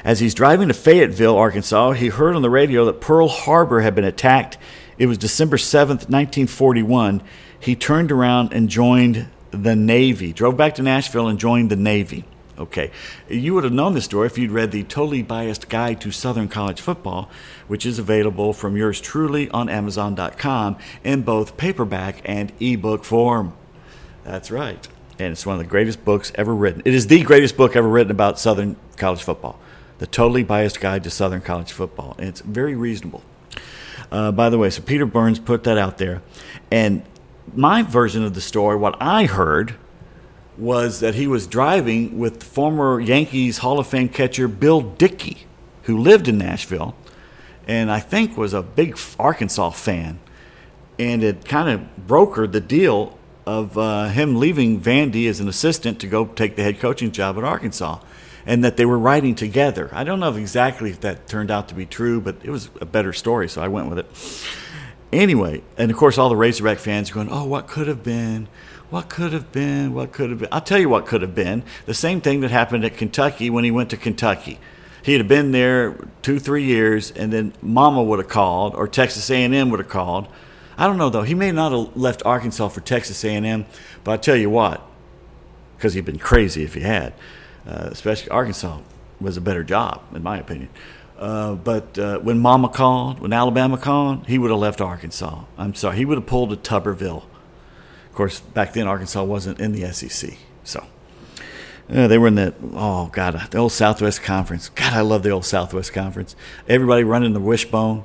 As 0.04 0.18
he's 0.18 0.34
driving 0.34 0.68
to 0.68 0.74
Fayetteville, 0.74 1.36
Arkansas, 1.36 1.92
he 1.92 2.08
heard 2.08 2.34
on 2.34 2.42
the 2.42 2.50
radio 2.50 2.84
that 2.86 3.00
Pearl 3.00 3.28
Harbor 3.28 3.80
had 3.80 3.94
been 3.94 4.04
attacked. 4.04 4.58
It 4.98 5.06
was 5.06 5.18
December 5.18 5.56
7th, 5.56 6.08
1941. 6.08 7.22
He 7.58 7.76
turned 7.76 8.12
around 8.12 8.52
and 8.52 8.68
joined 8.68 9.28
the 9.50 9.76
Navy, 9.76 10.32
drove 10.32 10.56
back 10.56 10.74
to 10.76 10.82
Nashville 10.82 11.28
and 11.28 11.38
joined 11.38 11.70
the 11.70 11.76
Navy. 11.76 12.24
Okay. 12.58 12.90
You 13.28 13.54
would 13.54 13.64
have 13.64 13.72
known 13.72 13.94
this 13.94 14.04
story 14.04 14.26
if 14.26 14.36
you'd 14.36 14.50
read 14.50 14.72
the 14.72 14.82
Totally 14.84 15.22
Biased 15.22 15.68
Guide 15.68 16.00
to 16.02 16.10
Southern 16.10 16.48
College 16.48 16.80
Football, 16.80 17.30
which 17.66 17.86
is 17.86 17.98
available 17.98 18.52
from 18.52 18.76
yours 18.76 19.00
truly 19.00 19.48
on 19.50 19.68
Amazon.com 19.68 20.76
in 21.02 21.22
both 21.22 21.56
paperback 21.56 22.20
and 22.24 22.52
ebook 22.60 23.04
form. 23.04 23.54
That's 24.24 24.50
right. 24.50 24.86
And 25.18 25.32
it's 25.32 25.46
one 25.46 25.54
of 25.54 25.58
the 25.58 25.68
greatest 25.68 26.04
books 26.04 26.30
ever 26.34 26.54
written. 26.54 26.82
It 26.84 26.94
is 26.94 27.06
the 27.06 27.22
greatest 27.22 27.56
book 27.56 27.74
ever 27.74 27.88
written 27.88 28.10
about 28.10 28.38
Southern 28.38 28.76
college 28.96 29.22
football. 29.22 29.58
The 29.98 30.06
Totally 30.06 30.42
Biased 30.42 30.80
Guide 30.80 31.04
to 31.04 31.10
Southern 31.10 31.40
College 31.40 31.72
Football. 31.72 32.16
And 32.18 32.28
it's 32.28 32.40
very 32.40 32.74
reasonable. 32.74 33.22
Uh, 34.12 34.30
by 34.30 34.48
the 34.48 34.58
way, 34.58 34.70
so 34.70 34.82
Peter 34.82 35.06
Burns 35.06 35.40
put 35.40 35.64
that 35.64 35.78
out 35.78 35.98
there. 35.98 36.22
And 36.70 37.02
my 37.54 37.82
version 37.82 38.22
of 38.22 38.34
the 38.34 38.40
story, 38.40 38.76
what 38.76 38.96
I 39.00 39.24
heard, 39.24 39.74
was 40.56 41.00
that 41.00 41.14
he 41.14 41.26
was 41.26 41.46
driving 41.46 42.18
with 42.18 42.42
former 42.42 43.00
Yankees 43.00 43.58
Hall 43.58 43.80
of 43.80 43.86
Fame 43.88 44.08
catcher 44.08 44.46
Bill 44.46 44.82
Dickey, 44.82 45.46
who 45.84 45.98
lived 45.98 46.28
in 46.28 46.38
Nashville 46.38 46.94
and 47.66 47.90
I 47.90 48.00
think 48.00 48.36
was 48.36 48.54
a 48.54 48.62
big 48.62 48.98
Arkansas 49.18 49.70
fan. 49.70 50.18
And 50.98 51.22
it 51.22 51.44
kind 51.44 51.68
of 51.68 52.06
brokered 52.06 52.52
the 52.52 52.60
deal 52.60 53.18
of 53.46 53.76
uh, 53.76 54.08
him 54.08 54.38
leaving 54.38 54.80
Vandy 54.80 55.28
as 55.28 55.40
an 55.40 55.48
assistant 55.48 56.00
to 56.00 56.06
go 56.06 56.26
take 56.26 56.56
the 56.56 56.62
head 56.62 56.80
coaching 56.80 57.10
job 57.10 57.38
at 57.38 57.44
Arkansas, 57.44 57.98
and 58.46 58.64
that 58.64 58.76
they 58.76 58.84
were 58.84 58.98
writing 58.98 59.34
together. 59.34 59.88
I 59.92 60.04
don't 60.04 60.20
know 60.20 60.34
exactly 60.34 60.90
if 60.90 61.00
that 61.00 61.28
turned 61.28 61.50
out 61.50 61.68
to 61.68 61.74
be 61.74 61.86
true, 61.86 62.20
but 62.20 62.36
it 62.42 62.50
was 62.50 62.70
a 62.80 62.86
better 62.86 63.12
story, 63.12 63.48
so 63.48 63.62
I 63.62 63.68
went 63.68 63.88
with 63.88 63.98
it. 63.98 64.06
Anyway, 65.12 65.62
and 65.76 65.90
of 65.90 65.96
course, 65.96 66.16
all 66.18 66.28
the 66.28 66.36
Razorback 66.36 66.78
fans 66.78 67.10
are 67.10 67.14
going, 67.14 67.28
"Oh, 67.30 67.44
what 67.44 67.68
could 67.68 67.86
have 67.86 68.02
been? 68.02 68.48
What 68.88 69.08
could 69.08 69.32
have 69.32 69.52
been? 69.52 69.94
What 69.94 70.12
could 70.12 70.30
have 70.30 70.38
been? 70.40 70.48
I'll 70.52 70.60
tell 70.60 70.78
you 70.78 70.88
what 70.88 71.06
could 71.06 71.22
have 71.22 71.34
been. 71.34 71.62
The 71.86 71.94
same 71.94 72.20
thing 72.20 72.40
that 72.40 72.50
happened 72.50 72.84
at 72.84 72.96
Kentucky 72.96 73.50
when 73.50 73.64
he 73.64 73.70
went 73.70 73.90
to 73.90 73.96
Kentucky. 73.96 74.58
He'd 75.02 75.18
have 75.18 75.28
been 75.28 75.52
there 75.52 75.96
two, 76.22 76.38
three 76.38 76.64
years, 76.64 77.10
and 77.10 77.32
then 77.32 77.54
Mama 77.60 78.02
would 78.02 78.20
have 78.20 78.28
called, 78.28 78.74
or 78.74 78.86
Texas 78.86 79.30
A&M 79.30 79.70
would 79.70 79.80
have 79.80 79.88
called. 79.88 80.28
I 80.78 80.86
don't 80.86 80.96
know 80.96 81.10
though. 81.10 81.22
He 81.22 81.34
may 81.34 81.52
not 81.52 81.72
have 81.72 81.96
left 81.96 82.22
Arkansas 82.24 82.68
for 82.68 82.80
Texas 82.80 83.24
A&M, 83.24 83.66
but 84.04 84.12
I 84.12 84.16
tell 84.16 84.36
you 84.36 84.48
what, 84.48 84.80
because 85.76 85.94
he'd 85.94 86.04
been 86.04 86.18
crazy 86.18 86.62
if 86.62 86.74
he 86.74 86.80
had. 86.80 87.12
Uh, 87.66 87.88
especially 87.90 88.30
Arkansas 88.30 88.78
was 89.20 89.36
a 89.36 89.40
better 89.40 89.62
job, 89.62 90.02
in 90.14 90.22
my 90.22 90.38
opinion. 90.38 90.68
Uh, 91.18 91.54
but 91.54 91.96
uh, 91.98 92.18
when 92.18 92.38
Mama 92.38 92.68
called, 92.68 93.20
when 93.20 93.32
Alabama 93.32 93.78
called, 93.78 94.26
he 94.26 94.38
would 94.38 94.50
have 94.50 94.58
left 94.58 94.80
Arkansas. 94.80 95.44
I'm 95.56 95.74
sorry, 95.74 95.96
he 95.96 96.04
would 96.04 96.18
have 96.18 96.26
pulled 96.26 96.52
a 96.52 96.56
Tuberville 96.56 97.24
of 98.12 98.16
course, 98.16 98.40
back 98.40 98.74
then 98.74 98.86
Arkansas 98.86 99.24
wasn't 99.24 99.58
in 99.58 99.72
the 99.72 99.90
SEC. 99.90 100.36
So, 100.64 100.84
Uh, 101.90 102.06
they 102.08 102.18
were 102.18 102.28
in 102.28 102.34
that, 102.34 102.54
oh, 102.74 103.06
God, 103.10 103.48
the 103.50 103.56
old 103.56 103.72
Southwest 103.72 104.22
Conference. 104.22 104.68
God, 104.68 104.92
I 104.92 105.00
love 105.00 105.22
the 105.22 105.30
old 105.30 105.46
Southwest 105.46 105.94
Conference. 105.94 106.36
Everybody 106.68 107.04
running 107.04 107.32
the 107.32 107.40
wishbone. 107.40 108.04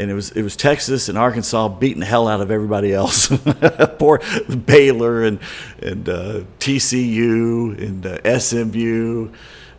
And 0.00 0.10
it 0.10 0.14
was 0.14 0.30
it 0.30 0.42
was 0.42 0.56
Texas 0.56 1.10
and 1.10 1.18
Arkansas 1.18 1.68
beating 1.68 2.00
the 2.00 2.06
hell 2.06 2.26
out 2.26 2.40
of 2.40 2.50
everybody 2.50 2.94
else. 2.94 3.28
Poor 3.98 4.22
Baylor 4.48 5.24
and 5.24 5.38
and 5.82 6.08
uh, 6.08 6.40
TCU 6.58 7.78
and 7.78 8.06
uh, 8.06 8.38
SMU. 8.38 9.30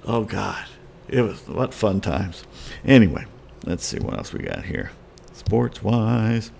Oh 0.05 0.23
God, 0.23 0.63
it 1.09 1.21
was 1.21 1.39
what 1.47 1.73
fun 1.73 2.01
times. 2.01 2.43
Anyway, 2.85 3.25
let's 3.65 3.83
see 3.83 3.97
what 3.97 4.15
else 4.15 4.31
we 4.31 4.43
got 4.43 4.63
here, 4.63 4.91
sports 5.33 5.81
wise. 5.81 6.51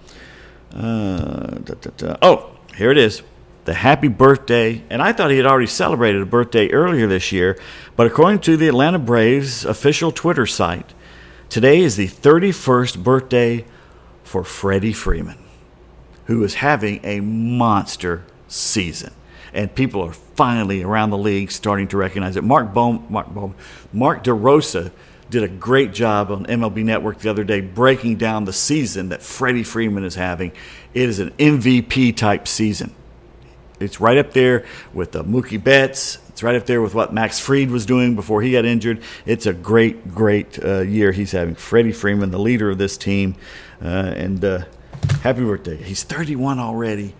Uh, 0.74 1.60
da, 1.60 1.76
da, 1.76 1.92
da. 1.98 2.18
Oh, 2.24 2.58
here 2.76 2.90
it 2.90 2.98
is 2.98 3.22
the 3.66 3.74
happy 3.76 4.08
birthday, 4.08 4.82
and 4.90 5.04
I 5.04 5.14
thought 5.14 5.30
he 5.30 5.38
had 5.38 5.46
already 5.46 5.68
celebrated 5.68 6.20
a 6.20 6.26
birthday 6.26 6.72
earlier 6.72 7.06
this 7.06 7.32
year, 7.32 7.60
but 7.96 8.08
according 8.08 8.40
to 8.40 8.58
the 8.58 8.68
Atlanta 8.68 8.98
Braves 8.98 9.66
official 9.66 10.12
Twitter 10.12 10.48
site, 10.48 10.96
today 11.52 11.82
is 11.82 11.98
the 11.98 12.08
31st 12.08 13.04
birthday 13.04 13.66
for 14.24 14.44
Freddie 14.44 14.94
Freeman, 14.94 15.38
who 16.26 16.44
is 16.44 16.56
having 16.56 17.02
a 17.04 17.20
monster 17.20 18.24
season. 18.48 19.14
And 19.54 19.76
people 19.76 20.02
are 20.02 20.14
finally 20.14 20.82
around 20.82 21.10
the 21.10 21.18
league 21.18 21.52
starting 21.52 21.90
to 21.90 21.98
recognize 21.98 22.38
it. 22.38 22.44
Mark 22.46 22.74
Bohm, 22.74 23.06
Mark 23.10 23.28
Bohm, 23.28 23.54
Mark 23.92 24.24
DeRosa 24.24 24.92
did 25.30 25.44
a 25.44 25.50
great 25.50 25.94
job 25.94 26.32
on 26.32 26.46
MLB 26.46 26.86
Network 26.86 27.20
the 27.20 27.30
other 27.30 27.44
day 27.44 27.60
breaking 27.60 28.16
down 28.16 28.46
the 28.46 28.54
season 28.54 29.10
that 29.10 29.22
Freddie 29.22 29.64
Freeman 29.64 30.06
is 30.06 30.16
having. 30.16 30.54
It 30.94 31.10
is 31.10 31.20
an 31.20 31.32
MVP 31.32 32.16
type 32.16 32.48
season 32.48 32.96
it's 33.82 34.00
right 34.00 34.18
up 34.18 34.34
there 34.34 34.66
with 34.94 35.12
the 35.12 35.24
Mookie 35.24 35.62
Betts. 35.62 36.20
It's 36.42 36.44
right 36.44 36.56
up 36.56 36.66
there 36.66 36.82
with 36.82 36.96
what 36.96 37.14
Max 37.14 37.40
Fried 37.40 37.70
was 37.70 37.86
doing 37.86 38.16
before 38.16 38.42
he 38.42 38.54
got 38.54 38.66
injured. 38.66 39.04
It's 39.28 39.46
a 39.46 39.54
great, 39.54 40.12
great 40.12 40.58
uh, 40.58 40.80
year 40.80 41.12
he's 41.12 41.34
having. 41.34 41.54
Freddie 41.54 41.92
Freeman, 41.92 42.32
the 42.32 42.40
leader 42.40 42.72
of 42.72 42.80
this 42.80 42.98
team, 42.98 43.36
uh, 43.80 43.86
and 43.86 44.44
uh, 44.44 44.66
happy 45.22 45.42
birthday. 45.42 45.76
He's 45.76 46.02
31 46.02 46.58
already. 46.58 47.14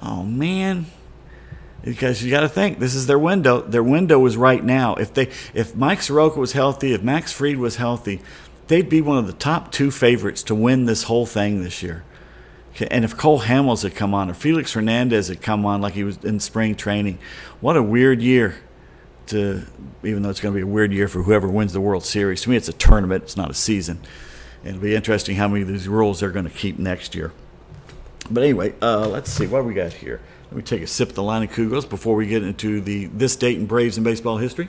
Oh 0.00 0.22
man, 0.22 0.86
because 1.82 2.22
you 2.22 2.30
got 2.30 2.40
to 2.40 2.48
think 2.48 2.78
this 2.78 2.94
is 2.94 3.06
their 3.06 3.18
window. 3.18 3.60
Their 3.60 3.82
window 3.82 4.24
is 4.24 4.34
right 4.34 4.64
now. 4.64 4.94
If 4.94 5.12
they, 5.12 5.28
if 5.52 5.76
Mike 5.76 6.00
Soroka 6.00 6.40
was 6.40 6.52
healthy, 6.52 6.94
if 6.94 7.02
Max 7.02 7.32
Fried 7.32 7.58
was 7.58 7.76
healthy, 7.76 8.22
they'd 8.68 8.88
be 8.88 9.02
one 9.02 9.18
of 9.18 9.26
the 9.26 9.34
top 9.34 9.72
two 9.72 9.90
favorites 9.90 10.42
to 10.44 10.54
win 10.54 10.86
this 10.86 11.02
whole 11.02 11.26
thing 11.26 11.62
this 11.62 11.82
year. 11.82 12.02
And 12.80 13.04
if 13.04 13.16
Cole 13.16 13.42
Hamels 13.42 13.82
had 13.82 13.94
come 13.94 14.14
on, 14.14 14.30
or 14.30 14.34
Felix 14.34 14.72
Hernandez 14.72 15.28
had 15.28 15.40
come 15.40 15.64
on 15.64 15.80
like 15.80 15.94
he 15.94 16.02
was 16.02 16.16
in 16.24 16.40
spring 16.40 16.74
training, 16.74 17.18
what 17.60 17.76
a 17.76 17.82
weird 17.82 18.20
year 18.20 18.56
to, 19.26 19.62
even 20.02 20.22
though 20.22 20.30
it's 20.30 20.40
going 20.40 20.52
to 20.52 20.56
be 20.56 20.62
a 20.62 20.66
weird 20.66 20.92
year 20.92 21.06
for 21.06 21.22
whoever 21.22 21.48
wins 21.48 21.72
the 21.72 21.80
World 21.80 22.04
Series. 22.04 22.42
To 22.42 22.50
me, 22.50 22.56
it's 22.56 22.68
a 22.68 22.72
tournament, 22.72 23.24
it's 23.24 23.36
not 23.36 23.50
a 23.50 23.54
season. 23.54 24.00
And 24.60 24.70
it'll 24.70 24.82
be 24.82 24.94
interesting 24.94 25.36
how 25.36 25.46
many 25.46 25.62
of 25.62 25.68
these 25.68 25.86
rules 25.86 26.20
they're 26.20 26.30
going 26.30 26.46
to 26.46 26.50
keep 26.50 26.78
next 26.78 27.14
year. 27.14 27.32
But 28.30 28.42
anyway, 28.42 28.74
uh, 28.82 29.06
let's 29.08 29.30
see 29.30 29.46
what 29.46 29.64
we 29.64 29.74
got 29.74 29.92
here. 29.92 30.20
Let 30.46 30.56
me 30.56 30.62
take 30.62 30.82
a 30.82 30.86
sip 30.86 31.10
of 31.10 31.14
the 31.14 31.22
Leinenkugels 31.22 31.88
before 31.88 32.16
we 32.16 32.26
get 32.26 32.42
into 32.42 32.80
the 32.80 33.06
this 33.06 33.36
date 33.36 33.58
in 33.58 33.66
Braves 33.66 33.96
and 33.96 34.04
baseball 34.04 34.38
history. 34.38 34.68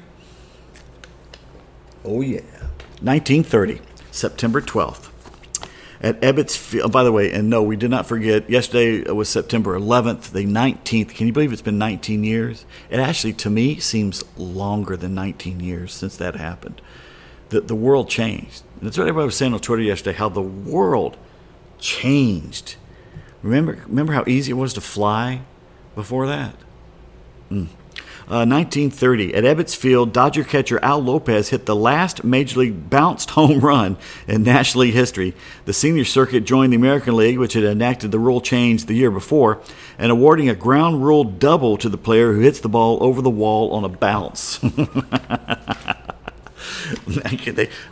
Oh 2.03 2.21
yeah, 2.21 2.41
1930, 3.01 3.81
September 4.11 4.61
12th 4.61 5.09
at 6.01 6.19
Ebbets 6.21 6.57
Field. 6.57 6.85
Oh, 6.85 6.89
by 6.89 7.03
the 7.03 7.11
way, 7.11 7.31
and 7.31 7.49
no, 7.49 7.63
we 7.63 7.75
did 7.75 7.89
not 7.89 8.05
forget. 8.05 8.49
Yesterday 8.49 9.09
was 9.11 9.29
September 9.29 9.77
11th, 9.77 10.31
the 10.31 10.45
19th. 10.45 11.09
Can 11.09 11.27
you 11.27 11.33
believe 11.33 11.53
it's 11.53 11.61
been 11.61 11.77
19 11.77 12.23
years? 12.23 12.65
It 12.89 12.99
actually, 12.99 13.33
to 13.33 13.49
me, 13.49 13.79
seems 13.79 14.23
longer 14.37 14.97
than 14.97 15.15
19 15.15 15.59
years 15.59 15.93
since 15.93 16.17
that 16.17 16.35
happened. 16.35 16.81
The, 17.49 17.61
the 17.61 17.75
world 17.75 18.09
changed. 18.09 18.63
And 18.79 18.87
that's 18.87 18.97
what 18.97 19.07
everybody 19.07 19.25
was 19.25 19.37
saying 19.37 19.53
on 19.53 19.59
Twitter 19.59 19.83
yesterday 19.83 20.17
how 20.17 20.29
the 20.29 20.41
world 20.41 21.17
changed. 21.79 22.75
Remember, 23.41 23.83
remember 23.87 24.13
how 24.13 24.23
easy 24.27 24.51
it 24.51 24.55
was 24.55 24.73
to 24.73 24.81
fly 24.81 25.41
before 25.93 26.27
that? 26.27 26.55
Mm. 27.51 27.67
1930, 28.27 29.33
uh, 29.33 29.37
at 29.37 29.43
Ebbets 29.43 29.75
Field, 29.75 30.13
Dodger 30.13 30.43
catcher 30.43 30.83
Al 30.83 30.99
Lopez 30.99 31.49
hit 31.49 31.65
the 31.65 31.75
last 31.75 32.23
Major 32.23 32.61
League 32.61 32.89
bounced 32.89 33.29
home 33.31 33.59
run 33.59 33.97
in 34.27 34.43
National 34.43 34.83
League 34.83 34.93
history. 34.93 35.33
The 35.65 35.73
senior 35.73 36.05
circuit 36.05 36.45
joined 36.45 36.73
the 36.73 36.77
American 36.77 37.15
League, 37.15 37.37
which 37.37 37.53
had 37.53 37.63
enacted 37.63 38.11
the 38.11 38.19
rule 38.19 38.41
change 38.41 38.85
the 38.85 38.95
year 38.95 39.11
before, 39.11 39.61
and 39.97 40.11
awarding 40.11 40.49
a 40.49 40.55
ground 40.55 41.03
rule 41.03 41.23
double 41.23 41.77
to 41.77 41.89
the 41.89 41.97
player 41.97 42.33
who 42.33 42.41
hits 42.41 42.59
the 42.59 42.69
ball 42.69 42.97
over 43.01 43.21
the 43.21 43.29
wall 43.29 43.73
on 43.73 43.83
a 43.83 43.89
bounce. 43.89 44.59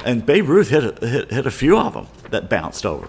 and 0.06 0.26
Babe 0.26 0.50
Ruth 0.50 0.70
hit 0.70 1.04
a, 1.04 1.08
hit, 1.08 1.32
hit 1.32 1.46
a 1.46 1.52
few 1.52 1.78
of 1.78 1.94
them 1.94 2.08
that 2.32 2.50
bounced 2.50 2.86
over. 2.86 3.08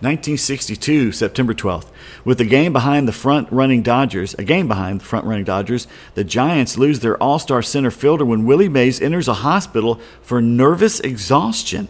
1962, 0.00 1.12
September 1.12 1.52
12th. 1.52 1.86
With 2.24 2.38
the 2.38 2.46
game 2.46 2.72
behind 2.72 3.06
the 3.06 3.12
front 3.12 3.52
running 3.52 3.82
Dodgers, 3.82 4.34
a 4.34 4.44
game 4.44 4.66
behind 4.66 5.00
the 5.00 5.04
front 5.04 5.26
running 5.26 5.44
Dodgers, 5.44 5.86
the 6.14 6.24
Giants 6.24 6.78
lose 6.78 7.00
their 7.00 7.22
all 7.22 7.38
star 7.38 7.60
center 7.60 7.90
fielder 7.90 8.24
when 8.24 8.46
Willie 8.46 8.70
Mays 8.70 9.00
enters 9.00 9.28
a 9.28 9.34
hospital 9.34 10.00
for 10.22 10.40
nervous 10.40 11.00
exhaustion. 11.00 11.88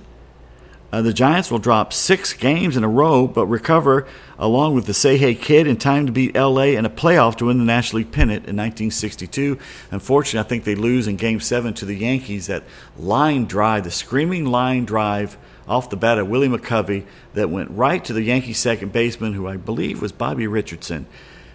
Uh, 0.92 1.02
the 1.02 1.12
Giants 1.12 1.52
will 1.52 1.60
drop 1.60 1.92
six 1.92 2.32
games 2.32 2.76
in 2.76 2.82
a 2.82 2.88
row, 2.88 3.28
but 3.28 3.46
recover 3.46 4.08
along 4.38 4.74
with 4.74 4.86
the 4.86 4.94
Say 4.94 5.16
Hey 5.16 5.36
Kid 5.36 5.68
in 5.68 5.76
time 5.76 6.06
to 6.06 6.12
beat 6.12 6.34
LA 6.34 6.74
in 6.74 6.84
a 6.84 6.90
playoff 6.90 7.36
to 7.36 7.46
win 7.46 7.58
the 7.58 7.64
National 7.64 7.98
League 7.98 8.10
pennant 8.10 8.46
in 8.46 8.56
1962. 8.56 9.56
Unfortunately, 9.92 10.44
I 10.44 10.48
think 10.48 10.64
they 10.64 10.74
lose 10.74 11.06
in 11.06 11.14
Game 11.14 11.38
7 11.38 11.74
to 11.74 11.84
the 11.84 11.94
Yankees. 11.94 12.48
That 12.48 12.64
line 12.98 13.44
drive, 13.44 13.84
the 13.84 13.92
screaming 13.92 14.46
line 14.46 14.84
drive 14.84 15.36
off 15.70 15.88
the 15.88 15.96
bat 15.96 16.18
of 16.18 16.28
Willie 16.28 16.48
McCovey 16.48 17.04
that 17.34 17.48
went 17.48 17.70
right 17.70 18.04
to 18.04 18.12
the 18.12 18.22
Yankee 18.22 18.52
second 18.52 18.92
baseman, 18.92 19.34
who 19.34 19.46
I 19.46 19.56
believe 19.56 20.02
was 20.02 20.10
Bobby 20.10 20.48
Richardson. 20.48 21.06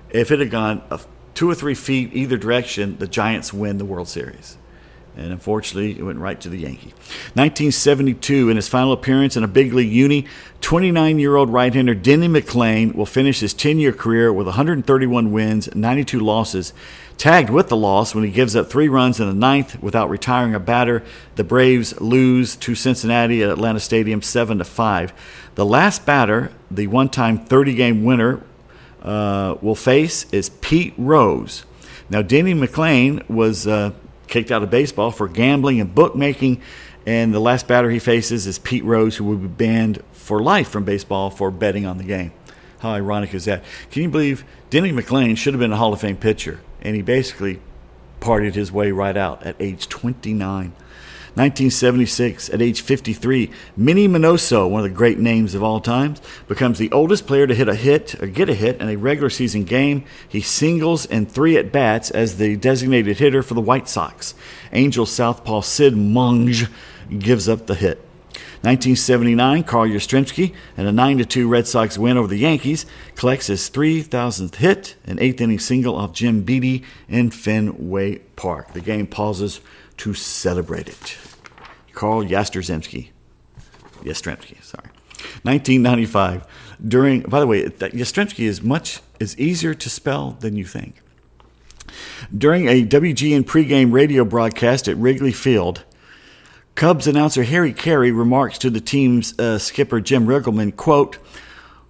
If 0.10 0.32
it 0.32 0.40
had 0.40 0.50
gone 0.50 0.82
two 1.34 1.50
or 1.50 1.54
three 1.54 1.76
feet 1.76 2.12
either 2.14 2.38
direction, 2.38 2.98
the 2.98 3.08
Giants 3.08 3.52
win 3.52 3.78
the 3.78 3.86
World 3.86 4.08
Series. 4.08 4.58
And 5.18 5.32
unfortunately, 5.32 5.98
it 5.98 6.04
went 6.04 6.20
right 6.20 6.40
to 6.42 6.50
the 6.50 6.58
Yankee. 6.58 6.94
1972, 7.36 8.50
in 8.50 8.56
his 8.56 8.68
final 8.68 8.92
appearance 8.94 9.38
in 9.38 9.44
a 9.44 9.48
big 9.48 9.74
league 9.74 9.92
uni, 9.92 10.28
29 10.62 11.20
year 11.20 11.36
old 11.36 11.50
right 11.50 11.74
hander 11.74 11.94
Denny 11.94 12.28
McLain 12.28 12.96
will 12.96 13.06
finish 13.06 13.42
his 13.42 13.54
10 13.54 13.80
year 13.80 13.94
career 13.94 14.32
with 14.32 14.48
131 14.48 15.32
wins, 15.32 15.74
92 15.76 16.20
losses 16.20 16.74
tagged 17.18 17.50
with 17.50 17.70
the 17.70 17.78
loss 17.78 18.14
when 18.14 18.24
he 18.24 18.32
gives 18.32 18.56
up 18.56 18.70
three 18.70 18.88
runs 18.88 19.20
in 19.20 19.28
the 19.28 19.34
ninth 19.34 19.82
without 19.82 20.10
retiring 20.10 20.54
a 20.54 20.60
batter. 20.60 21.04
The 21.36 21.44
Braves 21.44 22.00
lose 22.02 22.56
to 22.58 22.76
Cincinnati 22.76 23.44
at 23.44 23.50
Atlanta 23.50 23.80
Stadium 23.80 24.22
seven 24.22 24.58
to 24.58 24.64
five. 24.64 25.14
The 25.56 25.66
last 25.66 26.06
batter, 26.06 26.52
the 26.70 26.88
one-time 26.88 27.46
30-game 27.46 28.04
winner, 28.04 28.42
uh, 29.02 29.56
will 29.62 29.76
face 29.76 30.26
is 30.32 30.50
Pete 30.50 30.94
Rose. 30.98 31.66
Now, 32.10 32.22
Denny 32.22 32.54
McLain 32.54 33.28
was 33.30 33.66
uh, 33.66 33.92
kicked 34.28 34.52
out 34.52 34.64
of 34.64 34.70
baseball 34.70 35.12
for 35.12 35.28
gambling 35.28 35.80
and 35.80 35.94
bookmaking, 35.94 36.62
and 37.06 37.34
the 37.34 37.40
last 37.40 37.68
batter 37.68 37.90
he 37.90 38.00
faces 38.00 38.48
is 38.48 38.60
Pete 38.60 38.84
Rose, 38.84 39.16
who 39.16 39.24
will 39.24 39.38
be 39.38 39.48
banned 39.48 40.04
for 40.12 40.42
life 40.42 40.70
from 40.70 40.84
baseball 40.84 41.30
for 41.30 41.52
betting 41.52 41.86
on 41.86 41.98
the 41.98 42.04
game. 42.04 42.32
How 42.80 42.92
ironic 42.92 43.34
is 43.34 43.46
that? 43.46 43.64
Can 43.92 44.04
you 44.04 44.10
believe 44.10 44.44
Denny 44.70 44.92
McLain 44.92 45.38
should 45.38 45.54
have 45.54 45.60
been 45.60 45.72
a 45.72 45.78
Hall 45.78 45.94
of 45.94 46.02
Fame 46.02 46.18
pitcher? 46.18 46.60
And 46.86 46.96
he 46.96 47.02
basically 47.02 47.60
partied 48.22 48.54
his 48.54 48.72
way 48.72 48.92
right 48.92 49.18
out 49.18 49.44
at 49.44 49.56
age 49.60 49.90
29. 49.90 50.74
1976, 51.36 52.50
at 52.50 52.62
age 52.62 52.80
53, 52.80 53.52
Minnie 53.76 54.08
Minoso, 54.08 54.70
one 54.70 54.86
of 54.86 54.90
the 54.90 54.96
great 54.96 55.20
names 55.20 55.54
of 55.54 55.62
all 55.62 55.82
times, 55.82 56.22
becomes 56.48 56.78
the 56.78 56.90
oldest 56.94 57.28
player 57.28 57.46
to 57.46 57.54
hit 57.54 57.68
a 57.68 57.76
hit 57.76 58.16
or 58.24 58.28
get 58.28 58.48
a 58.48 58.54
hit 58.54 58.80
in 58.80 58.88
a 58.88 58.96
regular 58.96 59.30
season 59.30 59.66
game. 59.66 60.06
He 60.30 60.40
singles 60.40 61.06
in 61.06 61.26
three 61.26 61.58
at 61.58 61.74
bats 61.74 62.10
as 62.10 62.38
the 62.38 62.56
designated 62.56 63.18
hitter 63.18 63.44
for 63.44 63.54
the 63.54 63.60
White 63.60 63.90
Sox. 63.90 64.34
Angel 64.72 65.06
southpaw 65.06 65.60
Sid 65.60 65.98
Monge 65.98 66.68
gives 67.20 67.50
up 67.50 67.66
the 67.66 67.76
hit. 67.76 68.05
1979, 68.62 69.64
Carl 69.64 69.88
Yastrzemski, 69.88 70.54
and 70.78 70.88
a 70.88 70.92
9 70.92 71.20
2 71.20 71.48
Red 71.48 71.68
Sox 71.68 71.98
win 71.98 72.18
over 72.18 72.28
the 72.28 72.38
Yankees, 72.38 72.86
collects 73.16 73.48
his 73.48 73.70
3,000th 73.70 74.56
hit, 74.56 74.96
an 75.06 75.20
eighth 75.20 75.42
inning 75.42 75.60
single 75.60 75.96
off 75.96 76.14
Jim 76.14 76.44
Beattie 76.44 76.84
in 77.08 77.32
Fenway 77.32 78.20
Park. 78.36 78.74
The 78.74 78.82
game 78.82 79.08
pauses 79.08 79.62
to 79.98 80.14
celebrate 80.14 80.88
it. 80.88 81.18
Carl 81.94 82.24
Yastrzemski. 82.24 83.10
Yastrzemski, 84.04 84.62
sorry. 84.64 84.90
1995, 85.44 86.46
during, 86.88 87.22
by 87.22 87.40
the 87.40 87.48
way, 87.48 87.64
Yastrzemski 87.66 88.46
is 88.46 88.62
much 88.62 89.00
is 89.20 89.38
easier 89.40 89.74
to 89.74 89.90
spell 89.90 90.32
than 90.40 90.56
you 90.56 90.66
think. 90.66 91.02
During 92.36 92.68
a 92.68 92.86
WGN 92.86 93.44
pregame 93.44 93.92
radio 93.92 94.26
broadcast 94.26 94.88
at 94.88 94.98
Wrigley 94.98 95.32
Field, 95.32 95.84
Cubs 96.76 97.08
announcer 97.08 97.44
Harry 97.44 97.72
Caray 97.72 98.12
remarks 98.12 98.58
to 98.58 98.70
the 98.70 98.82
team's 98.82 99.38
uh, 99.40 99.58
skipper 99.58 100.02
Jim 100.02 100.28
Riggleman, 100.28 100.76
quote, 100.76 101.18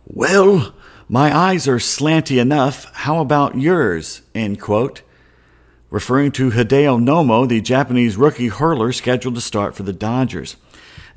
Well, 0.06 0.76
my 1.10 1.36
eyes 1.36 1.68
are 1.68 1.78
slanty 1.78 2.40
enough. 2.40 2.86
How 2.94 3.20
about 3.20 3.58
yours? 3.58 4.22
End 4.36 4.62
quote. 4.62 5.02
referring 5.90 6.32
to 6.34 6.52
Hideo 6.52 7.02
Nomo, 7.02 7.48
the 7.48 7.62
Japanese 7.62 8.16
rookie 8.16 8.50
hurler 8.50 8.92
scheduled 8.92 9.34
to 9.34 9.42
start 9.42 9.76
for 9.76 9.82
the 9.82 9.94
Dodgers. 9.94 10.56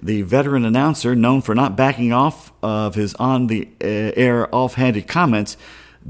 The 0.00 0.22
veteran 0.22 0.64
announcer, 0.64 1.14
known 1.14 1.42
for 1.42 1.54
not 1.54 1.76
backing 1.76 2.12
off 2.12 2.50
of 2.62 2.94
his 2.94 3.14
on 3.16 3.48
the 3.48 3.68
air 3.82 4.54
offhanded 4.54 5.08
comments, 5.08 5.58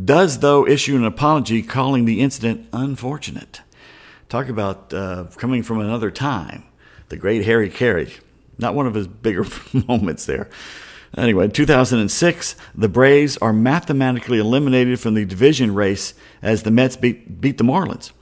does, 0.04 0.38
though, 0.38 0.64
issue 0.64 0.94
an 0.94 1.04
apology 1.04 1.62
calling 1.62 2.04
the 2.04 2.20
incident 2.20 2.68
unfortunate. 2.72 3.62
Talk 4.28 4.48
about 4.48 4.94
uh, 4.94 5.24
coming 5.36 5.64
from 5.64 5.80
another 5.80 6.12
time. 6.12 6.67
The 7.08 7.16
great 7.16 7.44
Harry 7.44 7.70
Caray. 7.70 8.12
Not 8.58 8.74
one 8.74 8.86
of 8.86 8.94
his 8.94 9.06
bigger 9.06 9.46
moments 9.88 10.26
there. 10.26 10.48
Anyway, 11.16 11.48
2006, 11.48 12.56
the 12.74 12.88
Braves 12.88 13.38
are 13.38 13.52
mathematically 13.52 14.38
eliminated 14.38 15.00
from 15.00 15.14
the 15.14 15.24
division 15.24 15.74
race 15.74 16.12
as 16.42 16.62
the 16.62 16.70
Mets 16.70 16.96
beat, 16.96 17.40
beat 17.40 17.56
the 17.56 17.64
Marlins. 17.64 18.12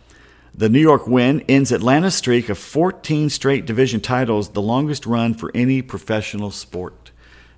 The 0.55 0.69
New 0.69 0.81
York 0.81 1.07
win 1.07 1.43
ends 1.49 1.73
Atlanta's 1.73 2.15
streak 2.15 2.49
of 2.49 2.57
14 2.57 3.29
straight 3.29 3.67
division 3.67 4.01
titles, 4.01 4.51
the 4.51 4.63
longest 4.63 5.05
run 5.05 5.35
for 5.35 5.51
any 5.55 5.83
professional 5.83 6.51
sport. 6.51 7.11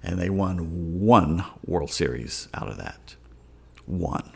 And 0.02 0.18
they 0.18 0.30
won 0.30 1.00
one 1.00 1.44
World 1.64 1.90
Series 1.90 2.48
out 2.54 2.68
of 2.68 2.78
that. 2.78 3.14
One. 3.86 4.32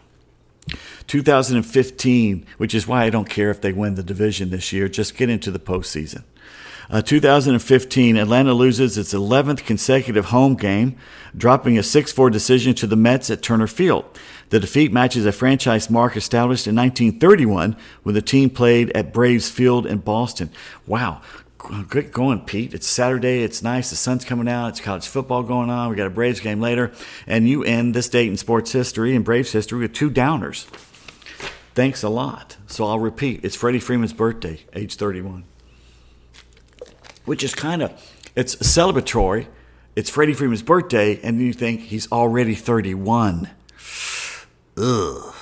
2015, 1.09 2.47
which 2.59 2.75
is 2.75 2.87
why 2.87 3.05
I 3.05 3.11
don't 3.11 3.29
care 3.29 3.51
if 3.51 3.61
they 3.61 3.73
win 3.73 3.97
the 3.97 4.03
division 4.03 4.51
this 4.51 4.73
year, 4.73 4.89
just 4.89 5.17
get 5.17 5.29
into 5.29 5.51
the 5.51 5.59
postseason. 5.59 6.23
Uh, 6.91 7.03
2015, 7.03 8.17
Atlanta 8.17 8.53
loses 8.53 8.99
its 8.99 9.15
11th 9.15 9.65
consecutive 9.65 10.27
home 10.27 10.55
game, 10.55 10.97
dropping 11.37 11.79
a 11.79 11.83
6 11.83 12.13
4 12.13 12.31
decision 12.31 12.75
to 12.75 12.87
the 12.87 12.97
Mets 12.97 13.31
at 13.31 13.43
Turner 13.43 13.67
Field. 13.67 14.05
The 14.51 14.61
defeat 14.61 14.93
matches 14.93 15.25
a 15.25 15.33
franchise 15.33 15.89
mark 15.89 16.17
established 16.17 16.67
in 16.67 16.77
1931 16.77 17.77
when 18.03 18.15
the 18.15 18.21
team 18.21 18.51
played 18.51 18.91
at 18.91 19.13
Braves 19.13 19.49
Field 19.49 19.87
in 19.87 19.99
Boston. 19.99 20.51
Wow. 20.87 21.23
Good 21.89 22.13
going, 22.13 22.41
Pete. 22.41 22.75
It's 22.75 22.89
Saturday. 22.89 23.45
It's 23.45 23.63
nice. 23.63 23.91
The 23.91 23.97
sun's 23.97 24.25
coming 24.25 24.49
out. 24.49 24.69
It's 24.71 24.81
college 24.81 25.07
football 25.07 25.45
going 25.45 25.71
on. 25.71 25.91
We 25.91 25.97
got 25.97 26.09
a 26.09 26.11
Braves 26.11 26.41
game 26.41 26.61
later. 26.61 26.93
And 27.27 27.49
you 27.49 27.63
end 27.63 27.95
this 27.95 28.09
date 28.09 28.29
in 28.29 28.37
sports 28.37 28.73
history 28.73 29.15
and 29.15 29.25
Braves 29.25 29.53
history 29.53 29.79
with 29.79 29.93
two 29.93 30.11
downers. 30.11 30.65
Thanks 31.75 32.03
a 32.03 32.09
lot. 32.09 32.57
So 32.67 32.85
I'll 32.85 32.99
repeat 32.99 33.45
it's 33.45 33.57
Freddie 33.57 33.79
Freeman's 33.79 34.13
birthday, 34.13 34.61
age 34.75 34.97
31 34.97 35.45
which 37.25 37.43
is 37.45 37.55
kind 37.55 37.83
of 37.83 37.93
it's 38.35 38.57
celebratory. 38.57 39.47
It's 39.95 40.09
Freddie 40.09 40.33
Freeman's 40.33 40.63
birthday, 40.63 41.21
and 41.23 41.39
you 41.41 41.53
think 41.53 41.83
he's 41.83 42.11
already 42.11 42.55
31. 42.55 43.51
Ugh. 44.79 45.35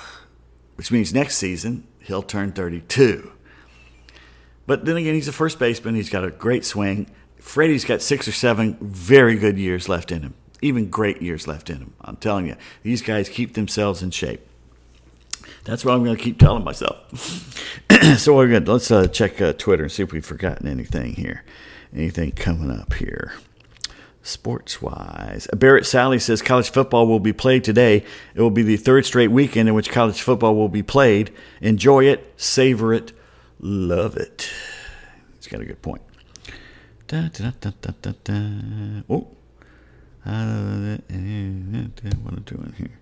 Which 0.75 0.91
means 0.91 1.13
next 1.13 1.37
season 1.37 1.87
he'll 2.01 2.23
turn 2.23 2.51
32. 2.51 3.31
But 4.67 4.85
then 4.85 4.97
again, 4.97 5.13
he's 5.13 5.29
a 5.29 5.33
first 5.33 5.57
baseman. 5.57 5.95
He's 5.95 6.09
got 6.09 6.25
a 6.25 6.31
great 6.31 6.65
swing. 6.65 7.09
Freddie's 7.37 7.85
got 7.85 8.01
six 8.01 8.27
or 8.27 8.31
seven 8.33 8.77
very 8.81 9.35
good 9.35 9.57
years 9.57 9.87
left 9.87 10.11
in 10.11 10.21
him, 10.21 10.33
even 10.61 10.89
great 10.89 11.21
years 11.21 11.47
left 11.47 11.69
in 11.69 11.77
him. 11.77 11.93
I'm 12.01 12.17
telling 12.17 12.47
you, 12.47 12.55
these 12.83 13.01
guys 13.01 13.29
keep 13.29 13.53
themselves 13.53 14.03
in 14.03 14.11
shape. 14.11 14.45
That's 15.63 15.85
what 15.85 15.93
I'm 15.93 16.03
going 16.03 16.17
to 16.17 16.23
keep 16.23 16.39
telling 16.39 16.63
myself. 16.63 16.97
so 18.17 18.35
we're 18.35 18.47
good. 18.47 18.67
Let's 18.67 18.91
uh, 18.91 19.07
check 19.07 19.41
uh, 19.41 19.53
Twitter 19.53 19.83
and 19.83 19.91
see 19.91 20.03
if 20.03 20.11
we've 20.11 20.25
forgotten 20.25 20.67
anything 20.67 21.13
here 21.13 21.43
anything 21.95 22.31
coming 22.31 22.71
up 22.71 22.93
here. 22.93 23.33
Sports 24.23 24.81
wise, 24.81 25.47
Barrett 25.51 25.85
Sallee 25.85 26.19
says 26.19 26.43
college 26.43 26.69
football 26.69 27.07
will 27.07 27.19
be 27.19 27.33
played 27.33 27.63
today. 27.63 28.05
It 28.35 28.41
will 28.41 28.51
be 28.51 28.61
the 28.61 28.77
third 28.77 29.05
straight 29.05 29.31
weekend 29.31 29.67
in 29.67 29.73
which 29.73 29.89
college 29.89 30.21
football 30.21 30.55
will 30.55 30.69
be 30.69 30.83
played. 30.83 31.33
Enjoy 31.59 32.03
it, 32.03 32.31
savor 32.37 32.93
it, 32.93 33.13
love 33.59 34.15
it. 34.17 34.51
He's 35.37 35.47
got 35.47 35.61
a 35.61 35.65
good 35.65 35.81
point. 35.81 36.03
Da, 37.07 37.29
da, 37.29 37.51
da. 37.51 37.71
Oh, 39.09 39.27
uh, 40.23 40.29
what 41.09 41.13
am 41.13 42.27
I 42.27 42.39
doing 42.45 42.73
here? 42.77 42.99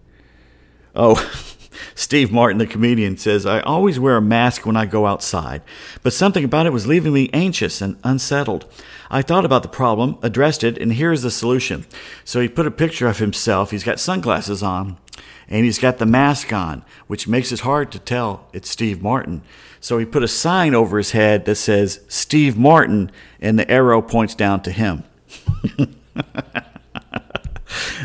Oh, 0.95 1.15
Steve 1.95 2.31
Martin, 2.31 2.57
the 2.57 2.67
comedian, 2.67 3.17
says, 3.17 3.45
I 3.45 3.61
always 3.61 3.99
wear 3.99 4.17
a 4.17 4.21
mask 4.21 4.65
when 4.65 4.77
I 4.77 4.85
go 4.85 5.05
outside, 5.05 5.61
but 6.03 6.13
something 6.13 6.43
about 6.43 6.65
it 6.65 6.73
was 6.73 6.87
leaving 6.87 7.13
me 7.13 7.29
anxious 7.33 7.81
and 7.81 7.97
unsettled. 8.03 8.65
I 9.09 9.21
thought 9.21 9.45
about 9.45 9.63
the 9.63 9.69
problem, 9.69 10.17
addressed 10.21 10.63
it, 10.63 10.77
and 10.77 10.93
here's 10.93 11.21
the 11.21 11.31
solution. 11.31 11.85
So 12.23 12.39
he 12.39 12.47
put 12.47 12.67
a 12.67 12.71
picture 12.71 13.07
of 13.07 13.17
himself. 13.17 13.71
He's 13.71 13.83
got 13.83 13.99
sunglasses 13.99 14.61
on, 14.61 14.97
and 15.47 15.65
he's 15.65 15.79
got 15.79 15.97
the 15.97 16.05
mask 16.05 16.53
on, 16.53 16.83
which 17.07 17.27
makes 17.27 17.51
it 17.51 17.61
hard 17.61 17.91
to 17.91 17.99
tell 17.99 18.47
it's 18.53 18.69
Steve 18.69 19.01
Martin. 19.01 19.41
So 19.81 19.97
he 19.97 20.05
put 20.05 20.23
a 20.23 20.27
sign 20.27 20.75
over 20.75 20.97
his 20.97 21.11
head 21.11 21.45
that 21.45 21.55
says, 21.55 22.01
Steve 22.07 22.57
Martin, 22.57 23.11
and 23.41 23.57
the 23.57 23.69
arrow 23.69 24.01
points 24.01 24.35
down 24.35 24.61
to 24.63 24.71
him. 24.71 25.03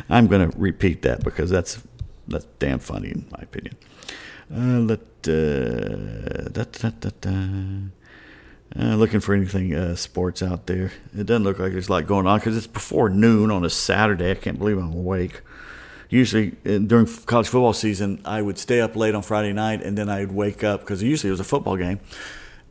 I'm 0.08 0.26
going 0.26 0.50
to 0.50 0.58
repeat 0.58 1.02
that 1.02 1.24
because 1.24 1.50
that's 1.50 1.82
that's 2.28 2.46
damn 2.58 2.78
funny, 2.78 3.10
in 3.10 3.26
my 3.30 3.42
opinion. 3.42 3.76
Uh, 4.52 4.80
let 4.80 5.00
uh, 5.26 6.48
da, 6.50 6.64
da, 6.64 6.90
da, 7.00 7.10
da. 7.20 7.30
Uh, 8.76 8.96
looking 8.96 9.20
for 9.20 9.34
anything 9.34 9.74
uh, 9.74 9.94
sports 9.94 10.42
out 10.42 10.66
there. 10.66 10.90
It 11.16 11.26
doesn't 11.26 11.44
look 11.44 11.58
like 11.58 11.72
there's 11.72 11.88
a 11.88 11.92
lot 11.92 12.06
going 12.06 12.26
on 12.26 12.40
because 12.40 12.56
it's 12.56 12.66
before 12.66 13.08
noon 13.08 13.50
on 13.50 13.64
a 13.64 13.70
Saturday. 13.70 14.32
I 14.32 14.34
can't 14.34 14.58
believe 14.58 14.78
I'm 14.78 14.92
awake. 14.92 15.42
Usually 16.08 16.56
uh, 16.66 16.78
during 16.78 17.06
college 17.26 17.48
football 17.48 17.72
season, 17.72 18.20
I 18.24 18.42
would 18.42 18.58
stay 18.58 18.80
up 18.80 18.96
late 18.96 19.14
on 19.14 19.22
Friday 19.22 19.52
night 19.52 19.82
and 19.82 19.96
then 19.96 20.08
I'd 20.08 20.32
wake 20.32 20.64
up 20.64 20.80
because 20.80 21.02
usually 21.02 21.28
it 21.28 21.32
was 21.32 21.40
a 21.40 21.44
football 21.44 21.76
game 21.76 22.00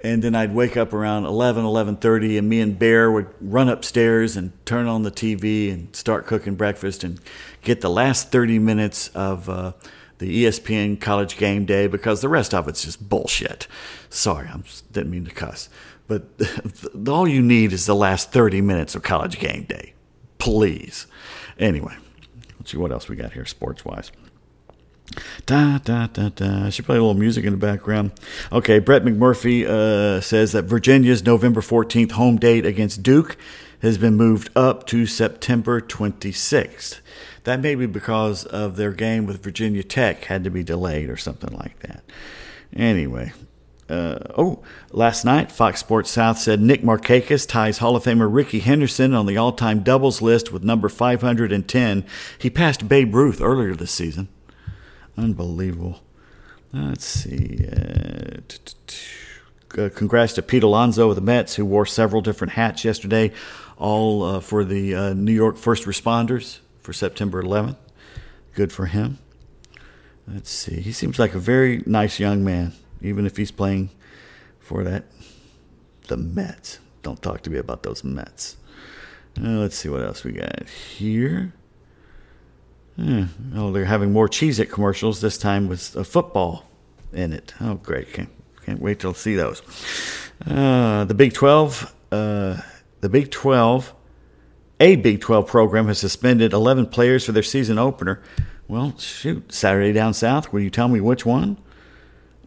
and 0.04 0.22
then 0.22 0.36
I'd 0.36 0.54
wake 0.54 0.76
up 0.76 0.92
around 0.92 1.26
11, 1.26 1.64
11.30, 1.64 2.38
and 2.38 2.50
me 2.50 2.60
and 2.60 2.78
Bear 2.78 3.10
would 3.10 3.28
run 3.40 3.70
upstairs 3.70 4.36
and 4.36 4.52
turn 4.66 4.86
on 4.86 5.04
the 5.04 5.12
TV 5.12 5.72
and 5.72 5.96
start 5.96 6.28
cooking 6.28 6.56
breakfast 6.56 7.06
and 7.06 7.20
get 7.64 7.82
the 7.82 7.90
last 7.90 8.32
30 8.32 8.60
minutes 8.60 9.10
of 9.10 9.50
uh, 9.50 9.74
the 10.20 10.46
ESPN 10.46 11.00
College 11.00 11.38
Game 11.38 11.66
Day 11.66 11.88
because 11.88 12.22
the 12.22 12.30
rest 12.30 12.54
of 12.54 12.68
it's 12.68 12.84
just 12.84 13.08
bullshit. 13.10 13.68
Sorry, 14.10 14.48
I 14.48 14.60
didn't 14.92 15.12
mean 15.12 15.26
to 15.26 15.32
cuss. 15.32 15.70
But 16.08 16.24
all 17.08 17.28
you 17.28 17.42
need 17.42 17.74
is 17.74 17.86
the 17.86 17.96
last 17.96 18.32
30 18.32 18.62
minutes 18.62 18.96
of 18.96 19.04
College 19.04 19.40
Game 19.40 19.64
Day. 19.64 19.94
Please. 20.38 21.08
Anyway, 21.58 21.96
let's 22.60 22.72
see 22.72 22.78
what 22.78 22.92
else 22.92 23.08
we 23.08 23.16
got 23.16 23.34
here 23.34 23.46
sports-wise. 23.46 24.12
Da, 25.46 25.78
da, 25.78 26.08
da, 26.08 26.30
da. 26.30 26.66
I 26.66 26.70
should 26.70 26.86
play 26.86 26.98
a 26.98 27.00
little 27.00 27.14
music 27.14 27.46
in 27.46 27.52
the 27.52 27.58
background. 27.58 28.12
Okay, 28.52 28.80
Brett 28.80 29.04
McMurphy 29.04 29.66
uh, 29.66 30.22
says 30.22 30.54
that 30.54 30.64
Virginia's 30.64 31.24
November 31.24 31.62
14th 31.62 32.12
home 32.12 32.38
date 32.38 32.66
against 32.66 33.04
Duke 33.04 33.38
has 33.84 33.98
been 33.98 34.16
moved 34.16 34.50
up 34.56 34.88
to 34.88 35.06
September 35.06 35.82
26th. 35.82 37.02
That 37.44 37.60
may 37.60 37.76
be 37.76 37.86
because 37.86 38.46
of 38.46 38.78
their 38.78 38.94
game 38.94 39.26
with 39.26 39.44
Virginia 39.44 39.84
Tech 39.84 40.24
had 40.24 40.46
to 40.46 40.50
be 40.50 40.64
delayed 40.64 41.10
or 41.10 41.18
something 41.18 41.54
like 41.54 41.78
that. 41.80 42.02
Anyway, 42.74 43.34
uh, 43.90 44.20
oh, 44.38 44.64
last 44.92 45.26
night, 45.26 45.52
Fox 45.52 45.82
Sports 45.82 46.10
South 46.10 46.40
said 46.40 46.62
Nick 46.62 46.82
Markakis 46.82 47.46
ties 47.46 47.80
Hall 47.80 47.98
of 47.98 48.06
Famer 48.06 48.34
Rickey 48.34 48.60
Henderson 48.60 49.14
on 49.14 49.26
the 49.26 49.36
all 49.36 49.52
time 49.52 49.84
doubles 49.84 50.22
list 50.22 50.54
with 50.54 50.64
number 50.64 50.88
510. 50.88 52.06
He 52.40 52.50
passed 52.50 52.88
Babe 52.88 53.14
Ruth 53.14 53.42
earlier 53.42 53.76
this 53.76 53.92
season. 53.92 54.30
Unbelievable. 55.18 56.00
Let's 56.72 57.06
see. 57.06 57.68
Uh, 57.70 58.40
uh, 59.78 59.90
congrats 59.90 60.34
to 60.34 60.42
Pete 60.42 60.64
Alonso 60.64 61.10
of 61.10 61.16
the 61.16 61.22
Mets, 61.22 61.56
who 61.56 61.66
wore 61.66 61.86
several 61.86 62.22
different 62.22 62.54
hats 62.54 62.86
yesterday, 62.86 63.32
all 63.84 64.24
uh, 64.24 64.40
for 64.40 64.64
the 64.64 64.96
uh, 64.96 65.14
New 65.14 65.34
York 65.34 65.58
first 65.58 65.84
responders 65.84 66.60
for 66.80 66.94
September 66.94 67.44
11th. 67.44 67.76
Good 68.56 68.72
for 68.72 68.86
him. 68.86 69.20
Let's 70.26 70.50
see. 70.50 70.80
He 70.80 70.94
seems 70.94 71.20
like 71.20 71.36
a 71.36 71.40
very 71.40 71.84
nice 71.86 72.18
young 72.18 72.46
man, 72.46 72.72
even 73.02 73.26
if 73.26 73.36
he's 73.36 73.52
playing 73.52 73.90
for 74.60 74.86
that 74.86 75.04
the 76.08 76.16
Mets. 76.16 76.80
Don't 77.02 77.22
talk 77.22 77.42
to 77.42 77.50
me 77.50 77.58
about 77.58 77.84
those 77.84 78.04
Mets. 78.06 78.56
Uh, 79.38 79.60
let's 79.60 79.76
see 79.76 79.90
what 79.90 80.02
else 80.02 80.24
we 80.24 80.32
got 80.32 80.70
here. 80.70 81.52
Hmm. 82.96 83.26
Oh, 83.54 83.72
they're 83.72 83.86
having 83.86 84.14
more 84.14 84.30
Cheez 84.30 84.60
It 84.60 84.68
commercials, 84.68 85.20
this 85.20 85.38
time 85.38 85.68
with 85.68 85.94
a 85.96 86.06
football 86.06 86.66
in 87.12 87.34
it. 87.34 87.54
Oh, 87.60 87.76
great. 87.76 88.14
Can't, 88.14 88.30
can't 88.66 88.80
wait 88.80 89.00
to 89.00 89.14
see 89.14 89.36
those. 89.36 89.62
Uh, 90.46 91.04
the 91.04 91.14
Big 91.14 91.34
12, 91.34 91.94
uh, 92.12 92.62
the 93.04 93.10
Big 93.10 93.32
12, 93.32 93.94
a 94.80 94.96
Big 94.96 95.20
12 95.20 95.46
program 95.46 95.88
has 95.88 96.00
suspended 96.00 96.54
11 96.54 96.86
players 96.86 97.26
for 97.26 97.34
their 97.34 97.44
season 97.44 97.78
opener. 97.78 98.24
Well, 98.70 98.98
shoot, 98.98 99.52
Saturday 99.52 99.92
down 99.92 100.14
south. 100.14 100.54
Will 100.54 100.62
you 100.62 100.70
tell 100.70 100.88
me 100.88 101.02
which 101.02 101.26
one? 101.26 101.58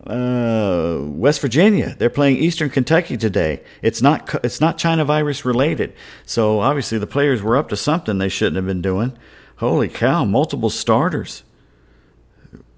Uh, 0.06 1.00
West 1.02 1.42
Virginia. 1.42 1.94
They're 1.98 2.08
playing 2.08 2.38
Eastern 2.38 2.70
Kentucky 2.70 3.18
today. 3.18 3.62
It's 3.82 4.00
not 4.00 4.34
it's 4.42 4.58
not 4.58 4.78
China 4.78 5.04
virus 5.04 5.44
related. 5.44 5.92
So 6.24 6.60
obviously 6.60 6.96
the 6.96 7.06
players 7.06 7.42
were 7.42 7.58
up 7.58 7.68
to 7.68 7.76
something 7.76 8.16
they 8.16 8.30
shouldn't 8.30 8.56
have 8.56 8.66
been 8.66 8.80
doing. 8.80 9.14
Holy 9.56 9.88
cow, 9.88 10.24
multiple 10.24 10.70
starters. 10.70 11.42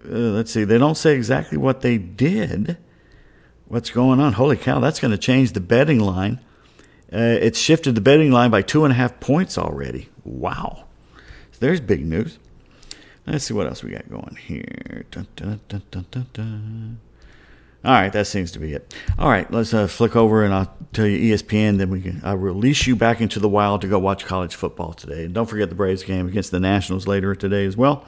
Uh, 0.05 0.35
let's 0.35 0.51
see, 0.51 0.64
they 0.64 0.79
don't 0.79 0.97
say 0.97 1.14
exactly 1.14 1.59
what 1.59 1.83
they 1.83 1.97
did, 1.97 2.76
what's 3.66 3.91
going 3.91 4.18
on? 4.18 4.33
Holy 4.33 4.57
cow, 4.57 4.81
that's 4.81 4.99
going 4.99 5.12
to 5.12 5.18
change 5.18 5.53
the 5.53 5.61
betting 5.61 6.01
line. 6.01 6.41
Uh, 7.12 7.38
it's 7.40 7.59
shifted 7.59 7.94
the 7.94 8.00
betting 8.00 8.30
line 8.30 8.50
by 8.50 8.61
two 8.61 8.84
and 8.84 8.92
a 8.92 8.96
half 8.96 9.18
points 9.18 9.56
already. 9.56 10.09
Wow. 10.24 10.84
So 11.52 11.59
there's 11.61 11.80
big 11.80 12.04
news. 12.04 12.38
Let's 13.26 13.44
see 13.44 13.54
what 13.54 13.66
else 13.66 13.82
we 13.82 13.90
got 13.90 14.09
going 14.09 14.36
here. 14.36 15.04
Dun, 15.11 15.26
dun, 15.36 15.61
dun, 15.68 16.98
All 17.84 17.92
right, 17.92 18.12
that 18.12 18.26
seems 18.26 18.50
to 18.52 18.59
be 18.59 18.72
it. 18.72 18.94
All 19.18 19.28
right, 19.28 19.50
let's 19.50 19.74
uh, 19.74 19.86
flick 19.86 20.16
over 20.16 20.44
and 20.44 20.54
I'll 20.54 20.74
tell 20.92 21.06
you 21.06 21.34
ESPN. 21.34 21.78
Then 21.78 21.90
we 21.90 22.00
can 22.00 22.20
I'll 22.24 22.36
release 22.36 22.86
you 22.86 22.96
back 22.96 23.20
into 23.20 23.38
the 23.38 23.48
wild 23.48 23.82
to 23.82 23.86
go 23.86 23.98
watch 23.98 24.24
college 24.24 24.54
football 24.54 24.94
today. 24.94 25.24
And 25.24 25.34
don't 25.34 25.46
forget 25.46 25.68
the 25.68 25.74
Braves 25.74 26.02
game 26.02 26.26
against 26.26 26.50
the 26.50 26.61
Nationals 26.61 27.06
later 27.06 27.34
today 27.34 27.66
as 27.66 27.76
well. 27.76 28.06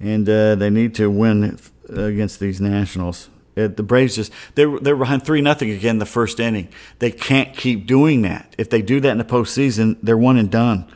And 0.00 0.28
uh, 0.28 0.56
they 0.56 0.70
need 0.70 0.96
to 0.96 1.08
win 1.08 1.58
against 1.88 2.40
these 2.40 2.60
Nationals. 2.60 3.28
Uh, 3.56 3.68
the 3.68 3.82
Braves 3.82 4.16
just 4.16 4.32
they're 4.54 4.78
they're 4.78 4.96
behind 4.96 5.24
three 5.24 5.40
nothing 5.40 5.70
again 5.70 5.98
the 5.98 6.06
first 6.06 6.40
inning. 6.40 6.68
They 6.98 7.10
can't 7.10 7.54
keep 7.54 7.86
doing 7.86 8.22
that. 8.22 8.54
If 8.58 8.70
they 8.70 8.82
do 8.82 9.00
that 9.00 9.10
in 9.10 9.18
the 9.18 9.24
postseason, 9.24 9.98
they're 10.02 10.16
one 10.16 10.38
and 10.38 10.50
done. 10.50 10.86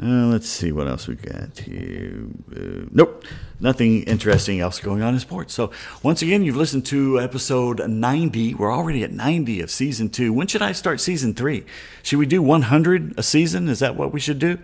Uh, 0.00 0.26
let's 0.26 0.48
see 0.48 0.70
what 0.70 0.86
else 0.86 1.08
we 1.08 1.16
got 1.16 1.58
here. 1.58 2.26
Uh, 2.54 2.86
nope, 2.92 3.24
nothing 3.58 4.04
interesting 4.04 4.60
else 4.60 4.78
going 4.78 5.02
on 5.02 5.12
in 5.12 5.18
sports. 5.18 5.52
So 5.52 5.72
once 6.04 6.22
again, 6.22 6.44
you've 6.44 6.56
listened 6.56 6.86
to 6.86 7.18
episode 7.18 7.80
90. 7.88 8.54
We're 8.54 8.72
already 8.72 9.02
at 9.02 9.10
90 9.10 9.60
of 9.60 9.72
season 9.72 10.08
two. 10.08 10.32
When 10.32 10.46
should 10.46 10.62
I 10.62 10.70
start 10.70 11.00
season 11.00 11.34
three? 11.34 11.64
Should 12.04 12.20
we 12.20 12.26
do 12.26 12.40
100 12.42 13.18
a 13.18 13.24
season? 13.24 13.68
Is 13.68 13.80
that 13.80 13.96
what 13.96 14.12
we 14.12 14.20
should 14.20 14.38
do? 14.38 14.58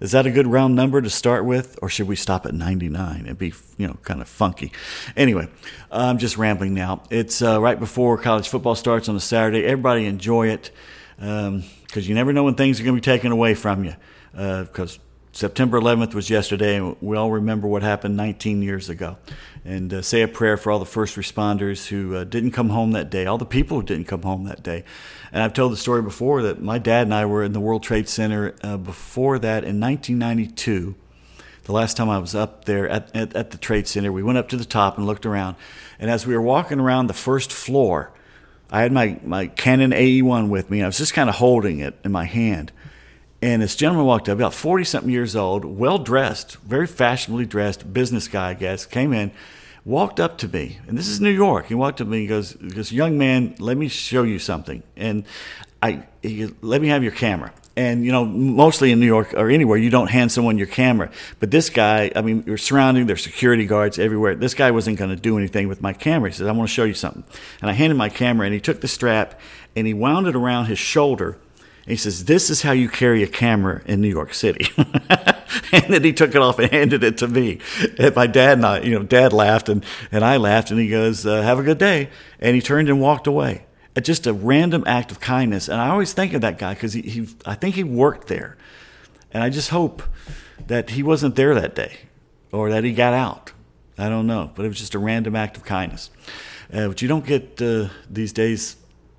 Is 0.00 0.12
that 0.12 0.26
a 0.26 0.30
good 0.30 0.46
round 0.46 0.74
number 0.74 1.00
to 1.00 1.10
start 1.10 1.44
with, 1.44 1.78
or 1.80 1.88
should 1.88 2.08
we 2.08 2.16
stop 2.16 2.46
at 2.46 2.54
99 2.54 3.26
and 3.26 3.38
be, 3.38 3.52
you 3.78 3.86
know, 3.86 3.94
kind 4.02 4.20
of 4.20 4.28
funky? 4.28 4.72
Anyway, 5.16 5.48
I'm 5.90 6.18
just 6.18 6.36
rambling 6.36 6.74
now. 6.74 7.02
It's 7.10 7.42
uh, 7.42 7.60
right 7.60 7.78
before 7.78 8.18
college 8.18 8.48
football 8.48 8.74
starts 8.74 9.08
on 9.08 9.16
a 9.16 9.20
Saturday. 9.20 9.64
Everybody 9.64 10.06
enjoy 10.06 10.48
it 10.48 10.70
because 11.16 11.48
um, 11.48 11.62
you 11.92 12.14
never 12.14 12.32
know 12.32 12.44
when 12.44 12.54
things 12.54 12.80
are 12.80 12.84
going 12.84 12.96
to 12.96 13.00
be 13.00 13.04
taken 13.04 13.32
away 13.32 13.54
from 13.54 13.84
you. 13.84 13.94
Because 14.32 14.98
uh, 14.98 15.00
September 15.32 15.80
11th 15.80 16.14
was 16.14 16.30
yesterday, 16.30 16.76
and 16.76 16.96
we 17.00 17.16
all 17.16 17.30
remember 17.30 17.66
what 17.66 17.82
happened 17.82 18.16
19 18.16 18.62
years 18.62 18.88
ago. 18.88 19.16
And 19.64 19.94
uh, 19.94 20.02
say 20.02 20.20
a 20.20 20.28
prayer 20.28 20.58
for 20.58 20.70
all 20.70 20.78
the 20.78 20.84
first 20.84 21.16
responders 21.16 21.86
who 21.86 22.16
uh, 22.16 22.24
didn't 22.24 22.50
come 22.50 22.68
home 22.68 22.92
that 22.92 23.10
day, 23.10 23.24
all 23.24 23.38
the 23.38 23.46
people 23.46 23.78
who 23.78 23.86
didn't 23.86 24.06
come 24.06 24.22
home 24.22 24.44
that 24.44 24.62
day. 24.62 24.84
And 25.32 25.42
I've 25.42 25.54
told 25.54 25.72
the 25.72 25.78
story 25.78 26.02
before 26.02 26.42
that 26.42 26.60
my 26.60 26.78
dad 26.78 27.06
and 27.06 27.14
I 27.14 27.24
were 27.24 27.42
in 27.42 27.52
the 27.52 27.60
World 27.60 27.82
Trade 27.82 28.08
Center 28.08 28.54
uh, 28.62 28.76
before 28.76 29.38
that 29.38 29.64
in 29.64 29.80
1992. 29.80 30.94
The 31.64 31.72
last 31.72 31.96
time 31.96 32.10
I 32.10 32.18
was 32.18 32.34
up 32.34 32.66
there 32.66 32.86
at, 32.90 33.14
at, 33.16 33.34
at 33.34 33.50
the 33.52 33.56
Trade 33.56 33.88
Center, 33.88 34.12
we 34.12 34.22
went 34.22 34.36
up 34.36 34.50
to 34.50 34.56
the 34.58 34.66
top 34.66 34.98
and 34.98 35.06
looked 35.06 35.24
around. 35.24 35.56
And 35.98 36.10
as 36.10 36.26
we 36.26 36.34
were 36.34 36.42
walking 36.42 36.78
around 36.78 37.06
the 37.06 37.14
first 37.14 37.50
floor, 37.50 38.12
I 38.70 38.82
had 38.82 38.92
my, 38.92 39.18
my 39.24 39.46
Canon 39.46 39.92
AE1 39.92 40.50
with 40.50 40.70
me. 40.70 40.82
I 40.82 40.86
was 40.86 40.98
just 40.98 41.14
kind 41.14 41.30
of 41.30 41.36
holding 41.36 41.80
it 41.80 41.98
in 42.04 42.12
my 42.12 42.24
hand. 42.24 42.70
And 43.44 43.60
this 43.60 43.76
gentleman 43.76 44.06
walked 44.06 44.30
up, 44.30 44.38
about 44.38 44.54
40 44.54 44.84
something 44.84 45.12
years 45.12 45.36
old, 45.36 45.66
well 45.66 45.98
dressed, 45.98 46.56
very 46.60 46.86
fashionably 46.86 47.44
dressed, 47.44 47.92
business 47.92 48.26
guy, 48.26 48.48
I 48.48 48.54
guess, 48.54 48.86
came 48.86 49.12
in 49.12 49.32
walked 49.84 50.18
up 50.18 50.38
to 50.38 50.48
me, 50.48 50.78
and 50.88 50.96
this 50.96 51.08
is 51.08 51.20
New 51.20 51.28
York. 51.28 51.66
He 51.66 51.74
walked 51.74 52.00
up 52.00 52.06
to 52.06 52.10
me 52.10 52.20
and 52.20 52.28
goes, 52.28 52.56
"This 52.58 52.90
young 52.90 53.18
man, 53.18 53.54
let 53.58 53.76
me 53.76 53.88
show 53.88 54.22
you 54.22 54.38
something." 54.38 54.82
And 54.96 55.24
I, 55.82 56.04
he, 56.22 56.48
let 56.62 56.80
me 56.80 56.88
have 56.88 57.02
your 57.02 57.12
camera. 57.12 57.52
And 57.76 58.02
you 58.02 58.12
know, 58.12 58.24
mostly 58.24 58.92
in 58.92 58.98
New 58.98 59.04
York 59.04 59.34
or 59.34 59.50
anywhere, 59.50 59.76
you 59.76 59.90
don't 59.90 60.08
hand 60.08 60.32
someone 60.32 60.56
your 60.56 60.66
camera. 60.66 61.10
But 61.38 61.50
this 61.50 61.68
guy, 61.68 62.10
I 62.16 62.22
mean, 62.22 62.44
you're 62.46 62.56
surrounding. 62.56 63.04
There's 63.06 63.22
security 63.22 63.66
guards 63.66 63.98
everywhere. 63.98 64.34
This 64.36 64.54
guy 64.54 64.70
wasn't 64.70 64.96
going 64.96 65.10
to 65.10 65.16
do 65.16 65.36
anything 65.36 65.68
with 65.68 65.82
my 65.82 65.92
camera. 65.92 66.30
He 66.30 66.34
says, 66.34 66.46
"I 66.46 66.52
want 66.52 66.66
to 66.66 66.74
show 66.74 66.84
you 66.84 66.94
something." 66.94 67.24
And 67.60 67.70
I 67.70 67.74
handed 67.74 67.96
my 67.96 68.08
camera, 68.08 68.46
and 68.46 68.54
he 68.54 68.60
took 68.60 68.80
the 68.80 68.88
strap 68.88 69.38
and 69.76 69.86
he 69.86 69.92
wound 69.92 70.26
it 70.28 70.36
around 70.36 70.66
his 70.66 70.78
shoulder 70.78 71.36
he 71.86 71.96
says, 71.96 72.24
This 72.24 72.48
is 72.48 72.62
how 72.62 72.72
you 72.72 72.88
carry 72.88 73.22
a 73.22 73.26
camera 73.26 73.82
in 73.84 74.00
New 74.00 74.08
York 74.08 74.32
City. 74.32 74.66
and 75.72 75.84
then 75.88 76.02
he 76.02 76.12
took 76.12 76.34
it 76.34 76.40
off 76.40 76.58
and 76.58 76.70
handed 76.72 77.04
it 77.04 77.18
to 77.18 77.28
me. 77.28 77.58
And 77.98 78.14
my 78.14 78.26
dad 78.26 78.58
and 78.58 78.66
I, 78.66 78.80
you 78.80 78.98
know, 78.98 79.02
dad 79.02 79.32
laughed 79.32 79.68
and, 79.68 79.84
and 80.10 80.24
I 80.24 80.38
laughed 80.38 80.70
and 80.70 80.80
he 80.80 80.88
goes, 80.88 81.26
uh, 81.26 81.42
Have 81.42 81.58
a 81.58 81.62
good 81.62 81.78
day. 81.78 82.10
And 82.40 82.54
he 82.54 82.62
turned 82.62 82.88
and 82.88 83.00
walked 83.00 83.26
away. 83.26 83.66
Just 84.02 84.26
a 84.26 84.32
random 84.32 84.82
act 84.86 85.12
of 85.12 85.20
kindness. 85.20 85.68
And 85.68 85.80
I 85.80 85.90
always 85.90 86.12
think 86.12 86.32
of 86.32 86.40
that 86.40 86.58
guy 86.58 86.74
because 86.74 86.94
he, 86.94 87.02
he, 87.02 87.28
I 87.46 87.54
think 87.54 87.76
he 87.76 87.84
worked 87.84 88.26
there. 88.26 88.56
And 89.30 89.42
I 89.42 89.50
just 89.50 89.70
hope 89.70 90.02
that 90.66 90.90
he 90.90 91.02
wasn't 91.02 91.36
there 91.36 91.54
that 91.54 91.74
day 91.76 91.98
or 92.50 92.70
that 92.70 92.82
he 92.82 92.92
got 92.92 93.14
out. 93.14 93.52
I 93.96 94.08
don't 94.08 94.26
know. 94.26 94.50
But 94.54 94.64
it 94.64 94.68
was 94.68 94.78
just 94.78 94.94
a 94.94 94.98
random 94.98 95.36
act 95.36 95.56
of 95.56 95.64
kindness. 95.64 96.10
Uh, 96.72 96.88
but 96.88 97.02
you 97.02 97.08
don't 97.08 97.24
get 97.24 97.60
uh, 97.62 97.88
these 98.10 98.32
days 98.32 98.76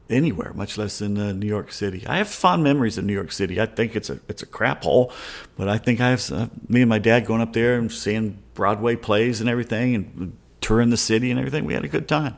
anywhere, 0.09 0.53
much 0.53 0.77
less 0.77 1.01
in 1.01 1.17
uh, 1.17 1.31
New 1.31 1.47
York 1.47 1.71
City. 1.71 2.05
I 2.07 2.17
have 2.17 2.27
fond 2.27 2.63
memories 2.63 2.97
of 2.97 3.05
New 3.05 3.13
York 3.13 3.31
City. 3.31 3.59
I 3.59 3.65
think 3.65 3.95
it's 3.95 4.09
a 4.09 4.19
it's 4.27 4.43
a 4.43 4.45
crap 4.45 4.83
hole, 4.83 5.11
but 5.57 5.67
I 5.67 5.77
think 5.77 5.99
I 5.99 6.09
have 6.09 6.31
uh, 6.31 6.47
me 6.67 6.81
and 6.81 6.89
my 6.89 6.99
dad 6.99 7.25
going 7.25 7.41
up 7.41 7.53
there 7.53 7.77
and 7.77 7.91
seeing 7.91 8.37
Broadway 8.53 8.95
plays 8.95 9.41
and 9.41 9.49
everything, 9.49 9.95
and 9.95 10.37
touring 10.61 10.89
the 10.89 10.97
city 10.97 11.29
and 11.31 11.39
everything. 11.39 11.65
We 11.65 11.73
had 11.73 11.85
a 11.85 11.89
good 11.89 12.07
time. 12.07 12.37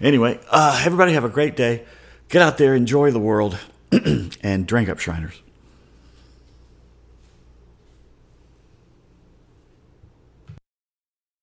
Anyway, 0.00 0.38
uh, 0.50 0.82
everybody 0.84 1.12
have 1.14 1.24
a 1.24 1.28
great 1.28 1.56
day. 1.56 1.84
Get 2.28 2.42
out 2.42 2.58
there, 2.58 2.74
enjoy 2.74 3.10
the 3.10 3.18
world, 3.18 3.58
and 4.42 4.66
drink 4.66 4.88
up, 4.88 4.98
Shriners. 4.98 5.42